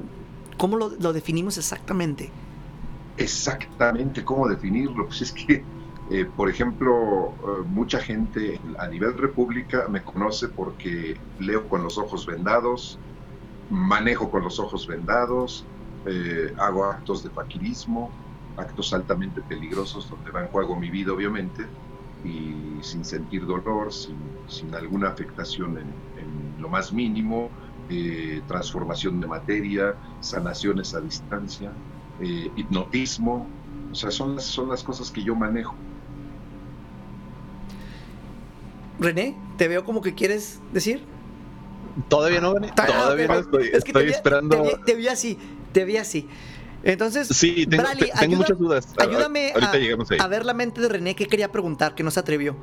¿cómo 0.59 0.76
lo, 0.76 0.90
lo 0.90 1.14
definimos 1.14 1.57
exactamente? 1.57 2.31
Exactamente 3.18 4.24
cómo 4.24 4.48
definirlo. 4.48 5.07
Pues 5.07 5.20
es 5.22 5.33
que, 5.33 5.64
eh, 6.11 6.24
por 6.24 6.48
ejemplo, 6.48 7.37
eh, 7.42 7.62
mucha 7.66 8.00
gente 8.00 8.61
a 8.78 8.88
nivel 8.88 9.18
república 9.18 9.88
me 9.88 10.02
conoce 10.02 10.48
porque 10.48 11.20
leo 11.38 11.68
con 11.68 11.83
los 11.83 11.98
ojos 11.98 12.26
vendados, 12.26 12.98
manejo 13.68 14.31
con 14.31 14.42
los 14.44 14.59
ojos 14.61 14.87
vendados, 14.87 15.68
eh, 16.07 16.52
hago 16.59 16.85
actos 16.85 17.22
de 17.22 17.31
faquirismo, 17.31 18.11
actos 18.57 18.92
altamente 18.92 19.42
peligrosos 19.42 20.09
donde 20.09 20.31
va 20.31 20.42
en 20.42 20.48
juego 20.48 20.78
mi 20.78 20.90
vida, 20.90 21.12
obviamente, 21.12 21.66
y 22.24 22.83
sin 22.83 23.04
sentir 23.04 23.46
dolor, 23.46 23.92
sin, 23.92 24.16
sin 24.46 24.74
alguna 24.74 25.09
afectación 25.09 25.78
en, 25.78 25.88
en, 26.16 26.54
lo 26.59 26.68
más 26.68 26.92
mínimo, 26.92 27.50
transformación 28.46 29.18
de 29.18 29.26
materia, 29.26 29.96
sanaciones 30.20 30.94
a 30.94 31.00
distancia 31.00 31.72
eh, 32.20 32.50
hipnotismo, 32.57 33.46
o 33.92 33.94
sea, 33.94 34.11
son 34.11 34.37
las, 34.37 34.44
son 34.44 34.68
las 34.68 34.83
cosas 34.83 35.11
que 35.11 35.22
yo 35.22 35.35
manejo. 35.35 35.74
René, 38.98 39.37
te 39.57 39.68
veo 39.68 39.85
como 39.85 40.02
que 40.02 40.14
quieres 40.14 40.61
decir. 40.72 41.02
Todavía 42.09 42.40
no, 42.40 42.54
René. 42.54 42.72
Todavía 42.74 43.28
no 43.28 43.35
estoy, 43.35 43.66
es 43.66 43.85
que 43.85 43.90
estoy 43.90 43.92
te 43.92 44.04
vi, 44.04 44.11
esperando. 44.11 44.57
Te 44.57 44.62
vi, 44.62 44.85
te 44.85 44.94
vi, 44.94 45.09
así, 45.09 45.38
te 45.72 45.85
vi 45.85 45.96
así. 45.96 46.28
Entonces, 46.83 47.28
sí, 47.28 47.66
tengo, 47.66 47.83
Bradley, 47.83 48.11
tengo 48.11 48.22
ayuda, 48.22 48.37
muchas 48.37 48.59
dudas. 48.59 48.94
Ayúdame 48.98 49.52
a, 49.52 50.24
a, 50.24 50.28
ver 50.28 50.44
la 50.44 50.54
mente 50.54 50.81
de 50.81 50.88
René 50.88 51.14
que 51.14 51.26
quería 51.26 51.50
preguntar, 51.50 51.94
que 51.94 52.02
no 52.02 52.11
se 52.11 52.20
atrevió. 52.20 52.57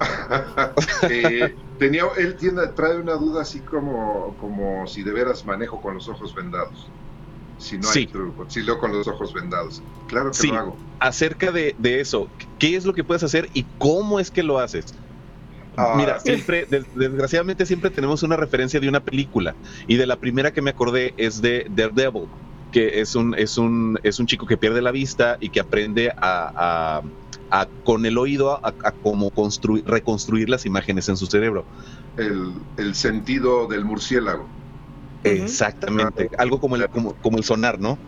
eh, 1.10 1.54
tenía, 1.78 2.04
él 2.16 2.36
tiene, 2.36 2.66
trae 2.68 2.96
una 2.96 3.14
duda 3.14 3.42
así 3.42 3.60
como, 3.60 4.34
como 4.40 4.86
si 4.86 5.02
de 5.02 5.12
veras 5.12 5.44
manejo 5.44 5.80
con 5.80 5.94
los 5.94 6.08
ojos 6.08 6.34
vendados 6.34 6.88
si 7.62 7.78
no 7.78 7.88
hay 7.88 7.94
sí. 7.94 8.06
truco, 8.06 8.48
si 8.48 8.62
leo 8.62 8.78
con 8.78 8.92
los 8.92 9.06
ojos 9.06 9.32
vendados. 9.32 9.82
Claro 10.08 10.30
que 10.30 10.36
sí. 10.36 10.48
lo 10.48 10.54
hago. 10.58 10.76
Acerca 10.98 11.50
de, 11.52 11.74
de, 11.78 12.00
eso, 12.00 12.28
¿qué 12.58 12.76
es 12.76 12.84
lo 12.84 12.92
que 12.92 13.04
puedes 13.04 13.22
hacer 13.22 13.48
y 13.54 13.64
cómo 13.78 14.20
es 14.20 14.30
que 14.30 14.42
lo 14.42 14.58
haces? 14.58 14.94
Ah, 15.76 15.94
Mira, 15.96 16.20
siempre, 16.20 16.66
des, 16.66 16.84
desgraciadamente 16.94 17.64
siempre 17.64 17.90
tenemos 17.90 18.22
una 18.22 18.36
referencia 18.36 18.78
de 18.78 18.88
una 18.88 19.00
película 19.00 19.56
y 19.86 19.96
de 19.96 20.06
la 20.06 20.16
primera 20.16 20.52
que 20.52 20.60
me 20.60 20.70
acordé 20.70 21.14
es 21.16 21.40
de 21.40 21.66
Daredevil, 21.70 22.28
que 22.72 23.00
es 23.00 23.14
un, 23.14 23.34
es 23.34 23.56
un, 23.56 23.98
es 24.02 24.18
un 24.18 24.26
chico 24.26 24.46
que 24.46 24.58
pierde 24.58 24.82
la 24.82 24.90
vista 24.90 25.38
y 25.40 25.48
que 25.48 25.60
aprende 25.60 26.10
a, 26.10 26.52
a, 26.54 27.02
a 27.50 27.68
con 27.84 28.04
el 28.04 28.18
oído 28.18 28.52
a, 28.52 28.74
a 28.84 28.92
cómo 28.92 29.30
construir, 29.30 29.84
reconstruir 29.86 30.48
las 30.50 30.66
imágenes 30.66 31.08
en 31.08 31.16
su 31.16 31.26
cerebro. 31.26 31.64
El, 32.16 32.52
el 32.76 32.94
sentido 32.94 33.66
del 33.66 33.84
murciélago. 33.84 34.61
Exactamente, 35.24 36.30
algo 36.38 36.60
como 36.60 36.76
el, 36.76 36.88
como, 36.88 37.14
como 37.14 37.38
el 37.38 37.44
sonar, 37.44 37.78
¿no? 37.78 37.98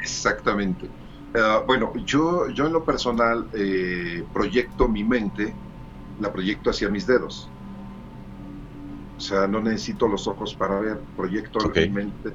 Exactamente. 0.00 0.86
Uh, 1.34 1.66
bueno, 1.66 1.92
yo, 2.04 2.48
yo 2.50 2.66
en 2.66 2.72
lo 2.72 2.84
personal 2.84 3.46
eh, 3.52 4.24
proyecto 4.32 4.88
mi 4.88 5.04
mente, 5.04 5.54
la 6.20 6.32
proyecto 6.32 6.70
hacia 6.70 6.88
mis 6.88 7.06
dedos. 7.06 7.48
O 9.16 9.20
sea, 9.20 9.46
no 9.46 9.60
necesito 9.60 10.08
los 10.08 10.26
ojos 10.26 10.54
para 10.54 10.80
ver, 10.80 10.98
proyecto 11.16 11.58
okay. 11.58 11.88
mi 11.88 11.94
mente 11.94 12.32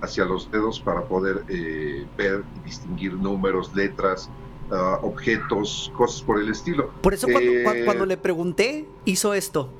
hacia 0.00 0.24
los 0.24 0.50
dedos 0.50 0.80
para 0.80 1.02
poder 1.02 1.44
eh, 1.48 2.06
ver 2.16 2.44
y 2.60 2.66
distinguir 2.66 3.14
números, 3.14 3.74
letras, 3.74 4.28
ah, 4.70 4.98
objetos, 5.02 5.92
cosas 5.96 6.22
por 6.22 6.40
el 6.40 6.50
estilo. 6.50 6.90
Por 7.02 7.14
eso 7.14 7.26
cuando, 7.30 7.50
Eh, 7.50 7.82
cuando 7.84 8.06
le 8.06 8.16
pregunté, 8.16 8.86
hizo 9.04 9.34
esto. 9.34 9.70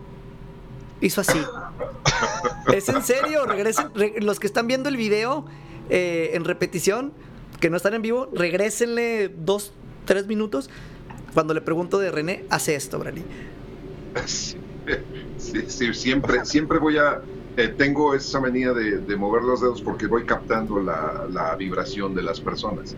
Hizo 1.00 1.20
así. 1.20 1.38
¿Es 2.72 2.88
en 2.88 3.02
serio? 3.02 3.44
Regresen, 3.46 3.88
re- 3.94 4.14
los 4.20 4.40
que 4.40 4.46
están 4.46 4.66
viendo 4.66 4.88
el 4.88 4.96
video 4.96 5.44
eh, 5.90 6.30
en 6.34 6.44
repetición, 6.44 7.12
que 7.60 7.70
no 7.70 7.76
están 7.76 7.94
en 7.94 8.02
vivo, 8.02 8.28
regrésenle 8.32 9.28
dos, 9.28 9.72
tres 10.04 10.26
minutos. 10.26 10.70
Cuando 11.34 11.52
le 11.52 11.60
pregunto 11.60 11.98
de 11.98 12.10
René, 12.10 12.44
hace 12.48 12.74
esto, 12.74 12.98
Brani. 12.98 13.22
Sí, 14.24 14.56
sí, 15.66 15.94
siempre, 15.94 16.44
siempre 16.46 16.78
voy 16.78 16.96
a, 16.96 17.20
eh, 17.56 17.68
tengo 17.68 18.14
esa 18.14 18.40
manía 18.40 18.72
de, 18.72 18.98
de 18.98 19.16
mover 19.16 19.42
los 19.42 19.60
dedos 19.60 19.82
porque 19.82 20.06
voy 20.06 20.24
captando 20.24 20.80
la, 20.80 21.26
la 21.30 21.54
vibración 21.56 22.14
de 22.14 22.22
las 22.22 22.40
personas. 22.40 22.96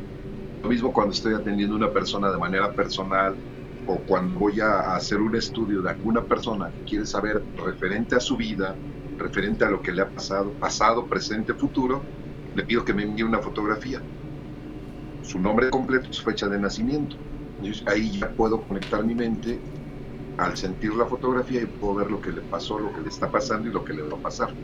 Lo 0.63 0.69
mismo 0.69 0.93
cuando 0.93 1.13
estoy 1.15 1.35
atendiendo 1.35 1.75
a 1.75 1.79
una 1.79 1.91
persona 1.91 2.31
de 2.31 2.39
manera 2.39 2.73
personal 2.73 3.35
o 3.91 4.05
cuando 4.05 4.39
voy 4.39 4.61
a 4.61 4.95
hacer 4.95 5.19
un 5.19 5.35
estudio 5.35 5.81
de 5.81 5.89
alguna 5.89 6.27
persona 6.27 6.71
que 6.77 6.83
quiere 6.85 7.07
saber 7.07 7.49
referente 7.57 8.17
a 8.17 8.21
su 8.21 8.37
vida, 8.37 8.79
referente 9.17 9.65
a 9.65 9.71
lo 9.71 9.81
que 9.81 9.93
le 9.93 10.03
ha 10.03 10.13
pasado, 10.13 10.59
pasado, 10.59 11.09
presente, 11.09 11.55
futuro, 11.55 12.11
le 12.53 12.65
pido 12.65 12.85
que 12.85 12.93
me 12.93 13.05
envíe 13.05 13.23
una 13.23 13.41
fotografía. 13.41 14.05
Su 15.23 15.41
nombre 15.41 15.71
completo, 15.71 16.09
su 16.11 16.23
fecha 16.23 16.49
de 16.49 16.59
nacimiento. 16.59 17.17
Ahí 17.87 18.19
ya 18.19 18.35
puedo 18.35 18.67
conectar 18.67 19.03
mi 19.07 19.15
mente 19.15 19.65
al 20.37 20.55
sentir 20.59 20.93
la 20.93 21.07
fotografía 21.07 21.63
y 21.63 21.67
puedo 21.67 21.95
ver 21.95 22.11
lo 22.11 22.21
que 22.21 22.31
le 22.31 22.43
pasó, 22.43 22.79
lo 22.79 22.93
que 22.93 23.01
le 23.01 23.09
está 23.09 23.31
pasando 23.31 23.69
y 23.69 23.73
lo 23.73 23.83
que 23.83 23.95
le 23.95 24.03
va 24.03 24.19
a 24.19 24.21
pasar. 24.21 24.55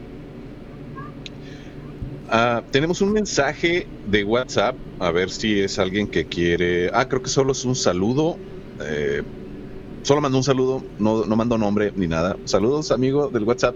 Ah, 2.29 2.63
tenemos 2.71 3.01
un 3.01 3.13
mensaje 3.13 3.91
de 4.05 4.23
WhatsApp, 4.25 4.79
a 4.99 5.11
ver 5.13 5.31
si 5.31 5.61
es 5.61 5.79
alguien 5.79 6.09
que 6.09 6.27
quiere. 6.27 6.91
Ah, 6.93 7.09
creo 7.09 7.23
que 7.23 7.31
solo 7.31 7.53
es 7.53 7.65
un 7.65 7.75
saludo. 7.75 8.43
Eh, 8.81 9.23
solo 10.03 10.21
mandó 10.21 10.39
un 10.39 10.45
saludo, 10.45 10.83
no, 10.99 11.25
no 11.25 11.37
mandó 11.37 11.59
nombre 11.59 11.93
ni 11.97 12.07
nada. 12.07 12.37
Saludos, 12.45 12.91
amigo 12.91 13.29
del 13.29 13.45
WhatsApp. 13.45 13.75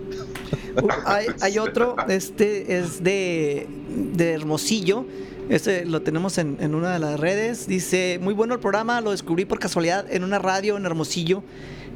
Uh, 0.83 0.89
hay, 1.07 1.27
hay 1.41 1.59
otro, 1.59 1.97
este 2.09 2.79
es 2.79 3.03
de, 3.03 3.67
de 4.15 4.33
Hermosillo. 4.33 5.05
Este 5.49 5.87
lo 5.87 6.03
tenemos 6.03 6.37
en, 6.39 6.59
en 6.61 6.75
una 6.75 6.93
de 6.93 6.99
las 6.99 7.19
redes. 7.19 7.67
Dice, 7.67 8.19
muy 8.23 8.35
bueno 8.35 8.55
el 8.55 8.61
programa, 8.61 9.01
lo 9.01 9.13
descubrí 9.13 9.45
por 9.47 9.59
casualidad 9.59 10.05
en 10.11 10.23
una 10.25 10.39
radio 10.39 10.77
en 10.77 10.85
Hermosillo. 10.85 11.43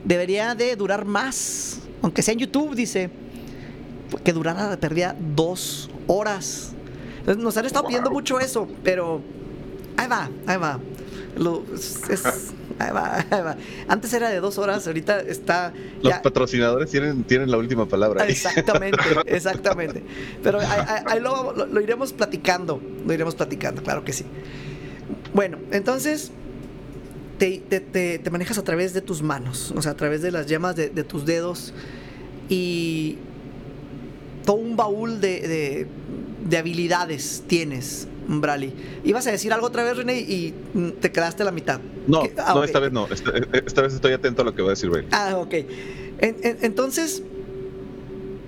Debería 0.04 0.54
de 0.54 0.74
durar 0.74 1.04
más, 1.04 1.80
aunque 2.00 2.22
sea 2.22 2.32
en 2.32 2.40
YouTube, 2.40 2.74
dice. 2.74 3.10
Que 4.24 4.32
durara, 4.34 4.76
perdía 4.78 5.16
dos 5.34 5.88
horas. 6.06 6.72
Nos 7.38 7.56
han 7.56 7.64
estado 7.64 7.86
pidiendo 7.86 8.10
mucho 8.10 8.40
eso, 8.40 8.68
pero 8.84 9.22
ahí 9.96 10.06
va, 10.08 10.28
ahí 10.46 10.56
va. 10.58 10.80
Lo- 11.36 11.62
es- 11.74 12.52
ahí 12.82 12.92
va, 12.92 13.16
ahí 13.30 13.42
va. 13.42 13.56
Antes 13.88 14.12
era 14.12 14.30
de 14.30 14.40
dos 14.40 14.58
horas, 14.58 14.86
ahorita 14.86 15.20
está... 15.20 15.72
Los 16.02 16.12
ya- 16.12 16.22
patrocinadores 16.22 16.90
tienen, 16.90 17.24
tienen 17.24 17.50
la 17.50 17.58
última 17.58 17.86
palabra. 17.86 18.24
ahí. 18.24 18.30
Exactamente, 18.32 18.98
exactamente. 19.26 20.02
Pero 20.42 20.60
ahí, 20.60 21.20
lo, 21.20 21.52
lo- 21.52 21.66
lo 21.66 21.80
iremos 21.80 22.12
platicando, 22.12 22.80
lo 23.06 23.12
iremos 23.12 23.34
platicando, 23.34 23.82
claro 23.82 24.04
que 24.04 24.12
sí. 24.12 24.24
Bueno, 25.34 25.58
entonces 25.70 26.30
te, 27.38 27.62
te- 27.68 27.80
te- 27.80 28.18
te 28.18 28.30
manejas 28.30 28.58
a 28.58 28.64
través 28.64 28.92
de 28.94 29.00
tus 29.00 29.22
manos, 29.22 29.72
o 29.76 29.82
sea, 29.82 29.92
a 29.92 29.96
través 29.96 30.22
de 30.22 30.30
las 30.30 30.46
yemas 30.46 30.76
de, 30.76 30.90
de 30.90 31.04
tus 31.04 31.24
dedos 31.26 31.72
y 32.48 33.18
todo 34.44 34.56
un 34.56 34.76
baúl 34.76 35.20
de, 35.20 35.40
de- 35.40 35.86
de 36.48 36.56
habilidades 36.58 37.44
tienes, 37.46 38.08
Brali. 38.28 38.72
Ibas 39.04 39.26
a 39.26 39.30
decir 39.32 39.52
algo 39.52 39.66
otra 39.66 39.82
vez, 39.84 39.96
René, 39.96 40.20
y 40.20 40.54
te 41.00 41.10
quedaste 41.12 41.42
a 41.42 41.46
la 41.46 41.52
mitad. 41.52 41.80
No. 42.06 42.22
Ah, 42.38 42.52
no, 42.54 42.64
esta 42.64 42.78
vez 42.80 42.92
no. 42.92 43.06
Esta, 43.08 43.32
esta 43.52 43.82
vez 43.82 43.94
estoy 43.94 44.12
atento 44.12 44.42
a 44.42 44.44
lo 44.44 44.54
que 44.54 44.62
va 44.62 44.68
a 44.68 44.70
decir 44.70 44.90
Ray. 44.90 45.06
Ah, 45.12 45.36
ok. 45.38 45.54
En- 45.54 46.36
en- 46.42 46.58
entonces, 46.62 47.22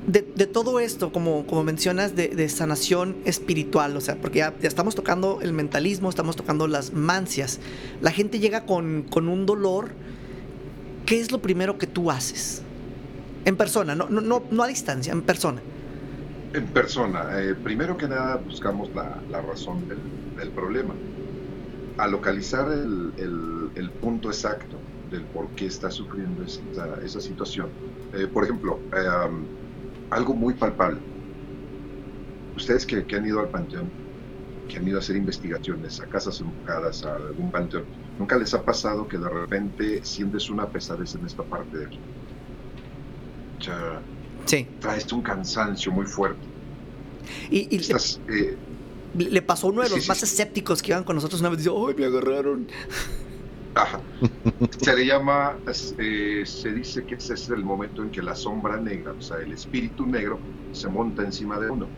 de, 0.07 0.25
de 0.35 0.47
todo 0.47 0.81
esto, 0.81 1.13
como, 1.13 1.47
como 1.47 1.65
mencionas, 1.65 2.15
de, 2.15 2.29
de 2.29 2.49
sanación 2.49 3.17
espiritual, 3.25 3.97
o 3.97 4.01
sea, 4.01 4.17
porque 4.17 4.39
ya, 4.41 4.55
ya 4.61 4.69
estamos 4.69 4.95
tocando 4.95 5.39
el 5.43 5.53
mentalismo, 5.53 6.09
estamos 6.11 6.37
tocando 6.37 6.67
las 6.69 6.93
mancias, 6.93 7.59
la 8.01 8.11
gente 8.11 8.39
llega 8.39 8.67
con, 8.67 9.03
con 9.11 9.29
un 9.29 9.47
dolor, 9.47 9.91
¿qué 11.07 11.21
es 11.21 11.33
lo 11.33 11.41
primero 11.41 11.79
que 11.79 11.87
tú 11.87 12.11
haces? 12.11 12.63
En 13.47 13.57
persona, 13.57 13.95
no, 13.95 14.09
no, 14.09 14.21
no, 14.21 14.43
no 14.51 14.63
a 14.63 14.67
distancia, 14.69 15.13
en 15.13 15.23
persona. 15.23 15.61
En 16.59 16.73
persona, 16.73 17.39
eh, 17.43 17.57
primero 17.57 17.97
que 17.99 18.09
nada 18.09 18.37
buscamos 18.39 18.91
la, 18.95 19.23
la 19.29 19.43
razón 19.43 19.87
del, 19.87 20.11
del 20.35 20.53
problema. 20.55 20.99
A 21.99 22.09
localizar 22.09 22.71
el, 22.73 23.13
el- 23.17 23.95
punto 24.01 24.29
exacto 24.31 24.87
del 25.05 25.29
por 25.29 25.55
qué 25.55 25.67
está 25.67 25.91
sufriendo 25.91 26.43
esa, 26.45 26.99
esa 27.03 27.21
situación. 27.21 27.75
Eh, 28.13 28.29
por 28.29 28.45
ejemplo, 28.45 28.87
eh, 28.93 29.07
algo 30.11 30.35
muy 30.35 30.55
palpable. 30.57 31.05
Ustedes 32.57 32.85
que, 32.87 33.07
que 33.07 33.17
han 33.17 33.27
ido 33.27 33.39
al 33.41 33.51
panteón, 33.51 33.95
que 34.67 34.79
han 34.79 34.89
ido 34.89 34.99
a 34.99 35.01
hacer 35.01 35.17
investigaciones 35.17 36.01
a 36.01 36.09
casas 36.09 36.41
embrujadas, 36.41 37.05
a 37.05 37.15
algún 37.17 37.51
panteón, 37.53 37.89
¿nunca 38.19 38.39
les 38.39 38.55
ha 38.55 38.65
pasado 38.65 39.09
que 39.09 39.19
de 39.19 39.29
repente 39.31 40.03
sientes 40.05 40.51
una 40.51 40.71
pesadez 40.71 41.15
en 41.17 41.27
esta 41.27 41.45
parte 41.47 41.79
de 41.79 41.87
aquí? 41.87 42.05
Sí. 44.47 44.75
traes 44.79 45.13
un 45.13 45.23
cansancio 45.23 45.93
muy 45.93 46.07
fuerte. 46.07 46.49
Y, 47.51 47.75
y 47.75 47.79
le, 47.81 47.95
Estás, 47.95 48.23
eh, 48.29 48.59
le 49.15 49.43
pasó 49.43 49.69
a 49.69 49.71
uno 49.71 49.83
de 49.83 49.91
los 49.91 50.03
sí, 50.03 50.09
más 50.09 50.23
sí. 50.23 50.25
escépticos 50.25 50.83
que 50.83 50.93
iban 50.93 51.05
con 51.05 51.17
nosotros 51.17 51.41
una 51.41 51.51
vez, 51.51 51.59
dice, 51.59 51.71
¡ay, 51.71 51.95
me 51.97 52.07
agarraron! 52.07 52.69
ajá. 53.75 54.07
Se 54.81 54.95
le 54.95 55.07
llama, 55.07 55.63
eh, 55.99 56.43
se 56.47 56.73
dice 56.73 57.05
que 57.07 57.17
ese 57.17 57.35
es 57.35 57.49
el 57.51 57.65
momento 57.65 58.03
en 58.03 58.11
que 58.11 58.23
la 58.23 58.35
sombra 58.37 58.81
negra, 58.81 59.15
o 59.19 59.21
sea, 59.21 59.39
el 59.39 59.53
espíritu 59.53 60.07
negro, 60.07 60.45
se 60.71 60.89
monta 60.89 61.23
encima 61.25 61.59
de 61.61 61.71
uno. 61.71 61.95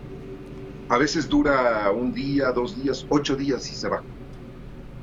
A 0.88 0.98
veces 0.98 1.28
dura 1.28 1.90
un 1.92 2.12
día, 2.12 2.52
dos 2.52 2.76
días, 2.76 3.06
ocho 3.10 3.36
días 3.36 3.70
y 3.72 3.76
se 3.76 3.88
va. 3.88 4.06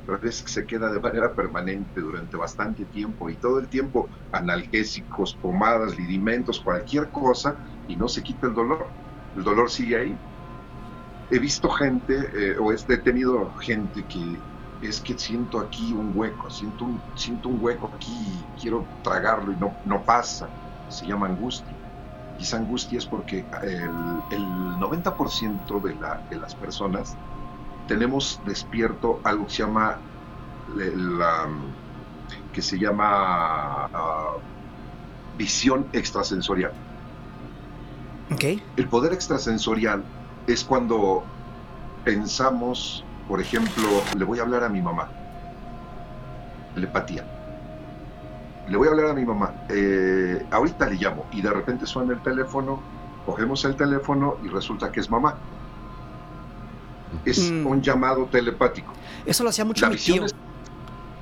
A 0.06 0.18
veces 0.18 0.44
se 0.52 0.66
queda 0.66 0.92
de 0.92 1.00
manera 1.00 1.34
permanente 1.34 2.00
durante 2.00 2.36
bastante 2.36 2.86
tiempo 2.86 3.30
y 3.30 3.38
todo 3.38 3.58
el 3.58 3.68
tiempo 3.68 4.10
analgésicos, 4.30 5.36
pomadas, 5.36 5.96
lidimentos, 5.96 6.60
cualquier 6.60 7.10
cosa 7.10 7.58
y 7.86 7.96
no 7.96 8.08
se 8.08 8.22
quita 8.22 8.46
el 8.48 8.54
dolor. 8.54 8.94
El 9.34 9.44
dolor 9.44 9.70
sigue 9.70 9.96
ahí. 9.96 10.20
He 11.28 11.38
visto 11.38 11.68
gente, 11.70 12.14
eh, 12.34 12.56
o 12.58 12.72
he 12.72 12.98
tenido 12.98 13.54
gente 13.54 14.06
que 14.06 14.44
es 14.80 15.00
que 15.00 15.18
siento 15.18 15.58
aquí 15.58 15.92
un 15.94 16.10
hueco, 16.14 16.50
siento 16.50 16.84
un, 16.84 17.08
siento 17.14 17.48
un 17.48 17.56
hueco 17.60 17.90
aquí, 17.94 18.50
quiero 18.58 18.92
tragarlo 19.02 19.52
y 19.52 19.56
no, 19.56 19.80
no 19.84 20.04
pasa. 20.04 20.54
Se 20.86 21.06
llama 21.06 21.26
angustia. 21.26 21.78
Y 22.36 22.42
esa 22.44 22.58
angustia 22.58 22.98
es 22.98 23.06
porque 23.06 23.48
el, 23.62 24.24
el 24.28 24.78
90% 24.78 25.80
de, 25.80 25.94
la, 25.96 26.22
de 26.28 26.36
las 26.38 26.54
personas 26.56 27.18
tenemos 27.86 28.40
despierto 28.46 29.20
algo 29.24 29.46
que 29.46 29.52
se 29.52 29.62
llama 29.62 29.98
la, 30.76 31.48
que 32.52 32.62
se 32.62 32.78
llama 32.78 33.86
ah, 33.92 34.32
visión 35.36 35.86
extrasensorial. 35.92 36.72
Ok. 38.32 38.44
El 38.76 38.88
poder 38.88 39.12
extrasensorial 39.12 40.02
es 40.46 40.64
cuando 40.64 41.24
pensamos, 42.04 43.04
por 43.28 43.40
ejemplo, 43.40 43.84
le 44.16 44.24
voy 44.24 44.38
a 44.38 44.42
hablar 44.42 44.64
a 44.64 44.68
mi 44.68 44.80
mamá. 44.80 45.08
Telepatía. 46.74 47.24
Le 48.68 48.76
voy 48.76 48.88
a 48.88 48.92
hablar 48.92 49.10
a 49.10 49.14
mi 49.14 49.24
mamá. 49.24 49.52
eh, 49.68 50.46
ahorita 50.50 50.88
le 50.88 50.96
llamo 50.96 51.26
y 51.32 51.42
de 51.42 51.50
repente 51.50 51.86
suena 51.86 52.14
el 52.14 52.22
teléfono, 52.22 52.80
cogemos 53.26 53.64
el 53.66 53.76
teléfono 53.76 54.36
y 54.42 54.48
resulta 54.48 54.90
que 54.90 55.00
es 55.00 55.10
mamá. 55.10 55.36
Es 57.24 57.50
Mm. 57.50 57.66
un 57.66 57.82
llamado 57.82 58.26
telepático. 58.26 58.92
Eso 59.26 59.42
lo 59.44 59.50
hacía 59.50 59.64
mucho 59.64 59.82
La 59.82 59.90
mi 59.90 59.96
visión 59.96 60.18
tío. 60.18 60.26
es- 60.26 60.34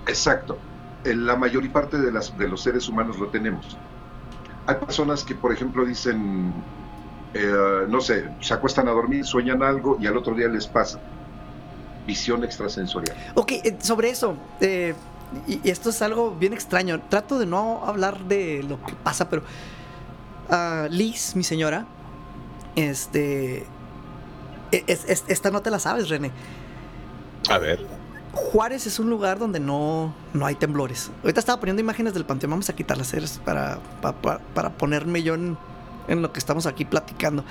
Exacto. 0.06 0.58
En 1.04 1.26
La 1.26 1.36
mayor 1.36 1.68
parte 1.70 1.98
de, 1.98 2.12
las, 2.12 2.36
de 2.38 2.48
los 2.48 2.62
seres 2.62 2.88
humanos 2.88 3.18
lo 3.18 3.28
tenemos. 3.28 3.76
Hay 4.66 4.76
personas 4.76 5.24
que, 5.24 5.34
por 5.34 5.52
ejemplo, 5.52 5.84
dicen, 5.84 6.52
eh, 7.34 7.86
no 7.88 8.00
sé, 8.00 8.28
se 8.40 8.54
acuestan 8.54 8.86
a 8.88 8.92
dormir, 8.92 9.24
sueñan 9.24 9.62
algo 9.62 9.96
y 10.00 10.06
al 10.06 10.16
otro 10.16 10.34
día 10.34 10.48
les 10.48 10.66
pasa. 10.66 11.00
Visión 12.06 12.44
extrasensorial. 12.44 13.16
Ok, 13.34 13.52
eh, 13.52 13.76
sobre 13.80 14.10
eso, 14.10 14.36
eh, 14.60 14.94
y, 15.46 15.68
esto 15.68 15.90
es 15.90 16.02
algo 16.02 16.32
bien 16.32 16.52
extraño. 16.52 17.00
Trato 17.08 17.38
de 17.38 17.46
no 17.46 17.84
hablar 17.86 18.18
de 18.24 18.62
lo 18.68 18.80
que 18.84 18.94
pasa, 18.94 19.28
pero 19.28 19.42
ah, 20.50 20.86
Liz, 20.90 21.34
mi 21.36 21.42
señora, 21.44 21.86
este, 22.76 23.66
es- 24.72 25.04
es- 25.08 25.24
esta 25.28 25.50
no 25.50 25.60
te 25.62 25.70
la 25.70 25.78
sabes, 25.78 26.08
René. 26.08 26.30
A 27.48 27.58
ver. 27.58 27.86
Juárez 28.32 28.86
es 28.86 28.98
un 28.98 29.10
lugar 29.10 29.38
donde 29.38 29.60
no, 29.60 30.14
no 30.32 30.46
hay 30.46 30.54
temblores. 30.54 31.10
Ahorita 31.22 31.40
estaba 31.40 31.60
poniendo 31.60 31.82
imágenes 31.82 32.14
del 32.14 32.24
panteón, 32.24 32.50
vamos 32.52 32.68
a 32.70 32.72
quitarlas 32.74 33.12
para, 33.44 33.78
pa- 34.00 34.14
pa- 34.14 34.40
para 34.54 34.70
ponerme 34.70 35.22
yo 35.22 35.34
en, 35.34 35.58
en 36.08 36.22
lo 36.22 36.32
que 36.32 36.38
estamos 36.38 36.64
aquí 36.66 36.84
platicando. 36.86 37.44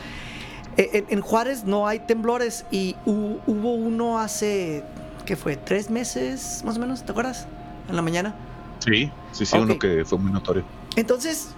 Eh, 0.78 0.90
En, 0.94 1.06
en 1.18 1.22
Juárez 1.22 1.66
no 1.66 1.88
hay 1.88 2.00
temblores 2.00 2.66
y 2.72 2.96
hu- 3.06 3.40
hubo 3.46 3.74
uno 3.76 4.18
hace, 4.18 4.84
¿qué 5.26 5.36
fue? 5.36 5.56
¿Tres 5.56 5.90
meses 5.92 6.64
más 6.66 6.78
o 6.78 6.80
menos? 6.80 7.04
¿Te 7.06 7.12
acuerdas? 7.12 7.48
En 7.90 7.96
la 7.96 8.02
mañana. 8.02 8.34
Sí, 8.80 9.12
sí, 9.34 9.46
sí, 9.46 9.58
uno 9.58 9.78
que 9.78 10.04
fue 10.06 10.18
muy 10.18 10.32
notorio. 10.32 10.64
Entonces, 10.96 11.50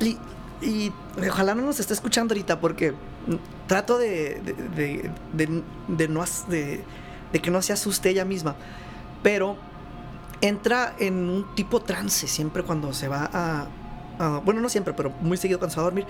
y, 0.00 0.18
y 0.60 0.92
ojalá 1.28 1.54
no 1.54 1.62
nos 1.62 1.78
esté 1.78 1.92
escuchando 1.94 2.32
ahorita 2.34 2.58
porque 2.58 2.94
trato 3.66 3.98
de, 3.98 4.40
de, 4.40 5.10
de- 5.34 5.62
de- 5.96 7.40
que 7.40 7.50
no 7.50 7.62
se 7.62 7.72
asuste 7.72 8.10
ella 8.10 8.24
misma. 8.24 8.56
Pero 9.22 9.56
entra 10.40 10.94
en 10.98 11.28
un 11.28 11.54
tipo 11.54 11.80
trance 11.80 12.26
siempre 12.26 12.62
cuando 12.62 12.92
se 12.92 13.08
va 13.08 13.30
a... 13.32 13.68
bueno, 14.44 14.60
no 14.60 14.68
siempre, 14.68 14.94
pero 14.94 15.10
muy 15.20 15.36
seguido 15.36 15.58
cuando 15.58 15.74
se 15.74 15.80
va 15.80 15.82
a 15.82 15.90
dormir. 15.90 16.06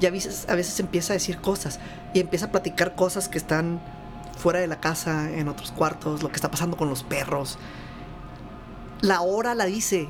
Y 0.00 0.06
a 0.06 0.10
veces, 0.10 0.46
a 0.48 0.54
veces 0.54 0.78
empieza 0.80 1.12
a 1.12 1.14
decir 1.14 1.38
cosas 1.38 1.78
y 2.14 2.20
empieza 2.20 2.46
a 2.46 2.50
platicar 2.50 2.94
cosas 2.94 3.28
que 3.28 3.38
están 3.38 3.80
fuera 4.38 4.58
de 4.60 4.66
la 4.66 4.80
casa, 4.80 5.30
en 5.30 5.48
otros 5.48 5.70
cuartos, 5.72 6.22
lo 6.22 6.28
que 6.28 6.36
está 6.36 6.50
pasando 6.50 6.76
con 6.76 6.88
los 6.88 7.02
perros. 7.02 7.58
La 9.00 9.20
hora 9.20 9.54
la 9.54 9.66
dice 9.66 10.08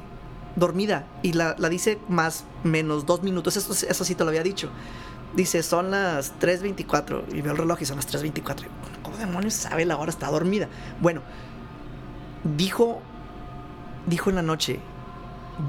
dormida 0.57 1.07
y 1.23 1.33
la, 1.33 1.57
la 1.59 1.69
dice 1.69 1.99
más 2.09 2.45
menos 2.63 3.07
dos 3.07 3.23
minutos. 3.23 3.57
Eso 3.57 4.05
sí 4.05 4.15
te 4.15 4.23
lo 4.25 4.29
había 4.31 4.43
dicho. 4.43 4.71
Dice, 5.35 5.63
son 5.63 5.91
las 5.91 6.35
3.24 6.41 7.23
y 7.33 7.41
veo 7.41 7.53
el 7.53 7.59
reloj 7.59 7.81
y 7.81 7.87
son 7.87 7.97
las 7.97 8.07
3.24. 8.13 8.67
¿Cómo 9.03 9.17
demonios 9.17 9.55
sabe 9.55 9.85
la 9.87 9.97
hora? 9.97 10.11
Está 10.11 10.31
dormida. 10.31 10.69
Bueno, 11.01 11.23
dijo, 12.57 13.01
dijo 14.07 14.31
en 14.31 14.37
la 14.37 14.43
noche, 14.43 14.79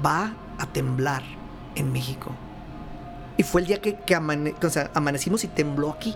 va 0.04 0.34
a 0.58 0.66
temblar 0.66 1.22
en 1.76 1.92
México. 1.92 2.30
Y 3.36 3.42
fue 3.42 3.62
el 3.62 3.66
día 3.66 3.80
que, 3.80 3.96
que 3.96 4.14
amane- 4.16 4.54
amanecimos 4.94 5.44
y 5.44 5.48
tembló 5.48 5.90
aquí. 5.90 6.14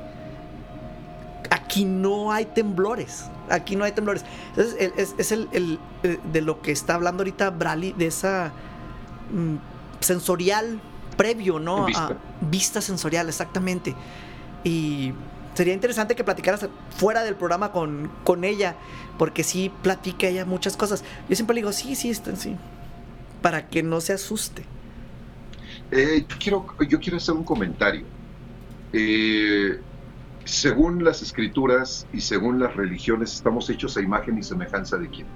Aquí 1.50 1.84
no 1.84 2.30
hay 2.32 2.44
temblores. 2.44 3.24
Aquí 3.50 3.76
no 3.76 3.84
hay 3.84 3.92
temblores. 3.92 4.24
Entonces, 4.50 4.92
es, 4.96 5.14
es 5.18 5.32
el, 5.32 5.48
el, 5.52 5.78
eh, 6.02 6.18
de 6.32 6.40
lo 6.42 6.60
que 6.60 6.70
está 6.70 6.94
hablando 6.94 7.22
ahorita 7.22 7.50
Brali, 7.50 7.92
de 7.92 8.06
esa 8.06 8.52
mm, 9.32 9.56
sensorial 10.00 10.80
previo, 11.18 11.58
¿no? 11.58 11.84
Vista. 11.84 12.06
A- 12.06 12.16
vista 12.40 12.80
sensorial, 12.80 13.28
exactamente. 13.28 13.94
Y 14.64 15.12
sería 15.52 15.74
interesante 15.74 16.16
que 16.16 16.24
platicaras 16.24 16.66
fuera 16.96 17.22
del 17.24 17.34
programa 17.34 17.72
con, 17.72 18.10
con 18.24 18.44
ella, 18.44 18.74
porque 19.18 19.44
sí 19.44 19.70
platica 19.82 20.28
ella 20.28 20.46
muchas 20.46 20.78
cosas. 20.78 21.04
Yo 21.28 21.36
siempre 21.36 21.52
le 21.54 21.60
digo, 21.60 21.72
sí, 21.72 21.94
sí, 21.94 22.08
está, 22.08 22.34
sí. 22.36 22.56
Para 23.42 23.68
que 23.68 23.82
no 23.82 24.00
se 24.00 24.14
asuste. 24.14 24.64
Eh, 25.90 26.24
yo, 26.26 26.36
quiero, 26.38 26.66
yo 26.88 26.98
quiero 27.00 27.16
hacer 27.18 27.34
un 27.34 27.44
comentario. 27.44 28.04
Eh, 28.92 29.80
según 30.44 31.04
las 31.04 31.20
escrituras 31.22 32.06
y 32.12 32.20
según 32.22 32.58
las 32.58 32.74
religiones, 32.74 33.34
estamos 33.34 33.68
hechos 33.68 33.96
a 33.96 34.00
imagen 34.00 34.38
y 34.38 34.42
semejanza 34.42 34.96
de 34.96 35.08
quién. 35.08 35.26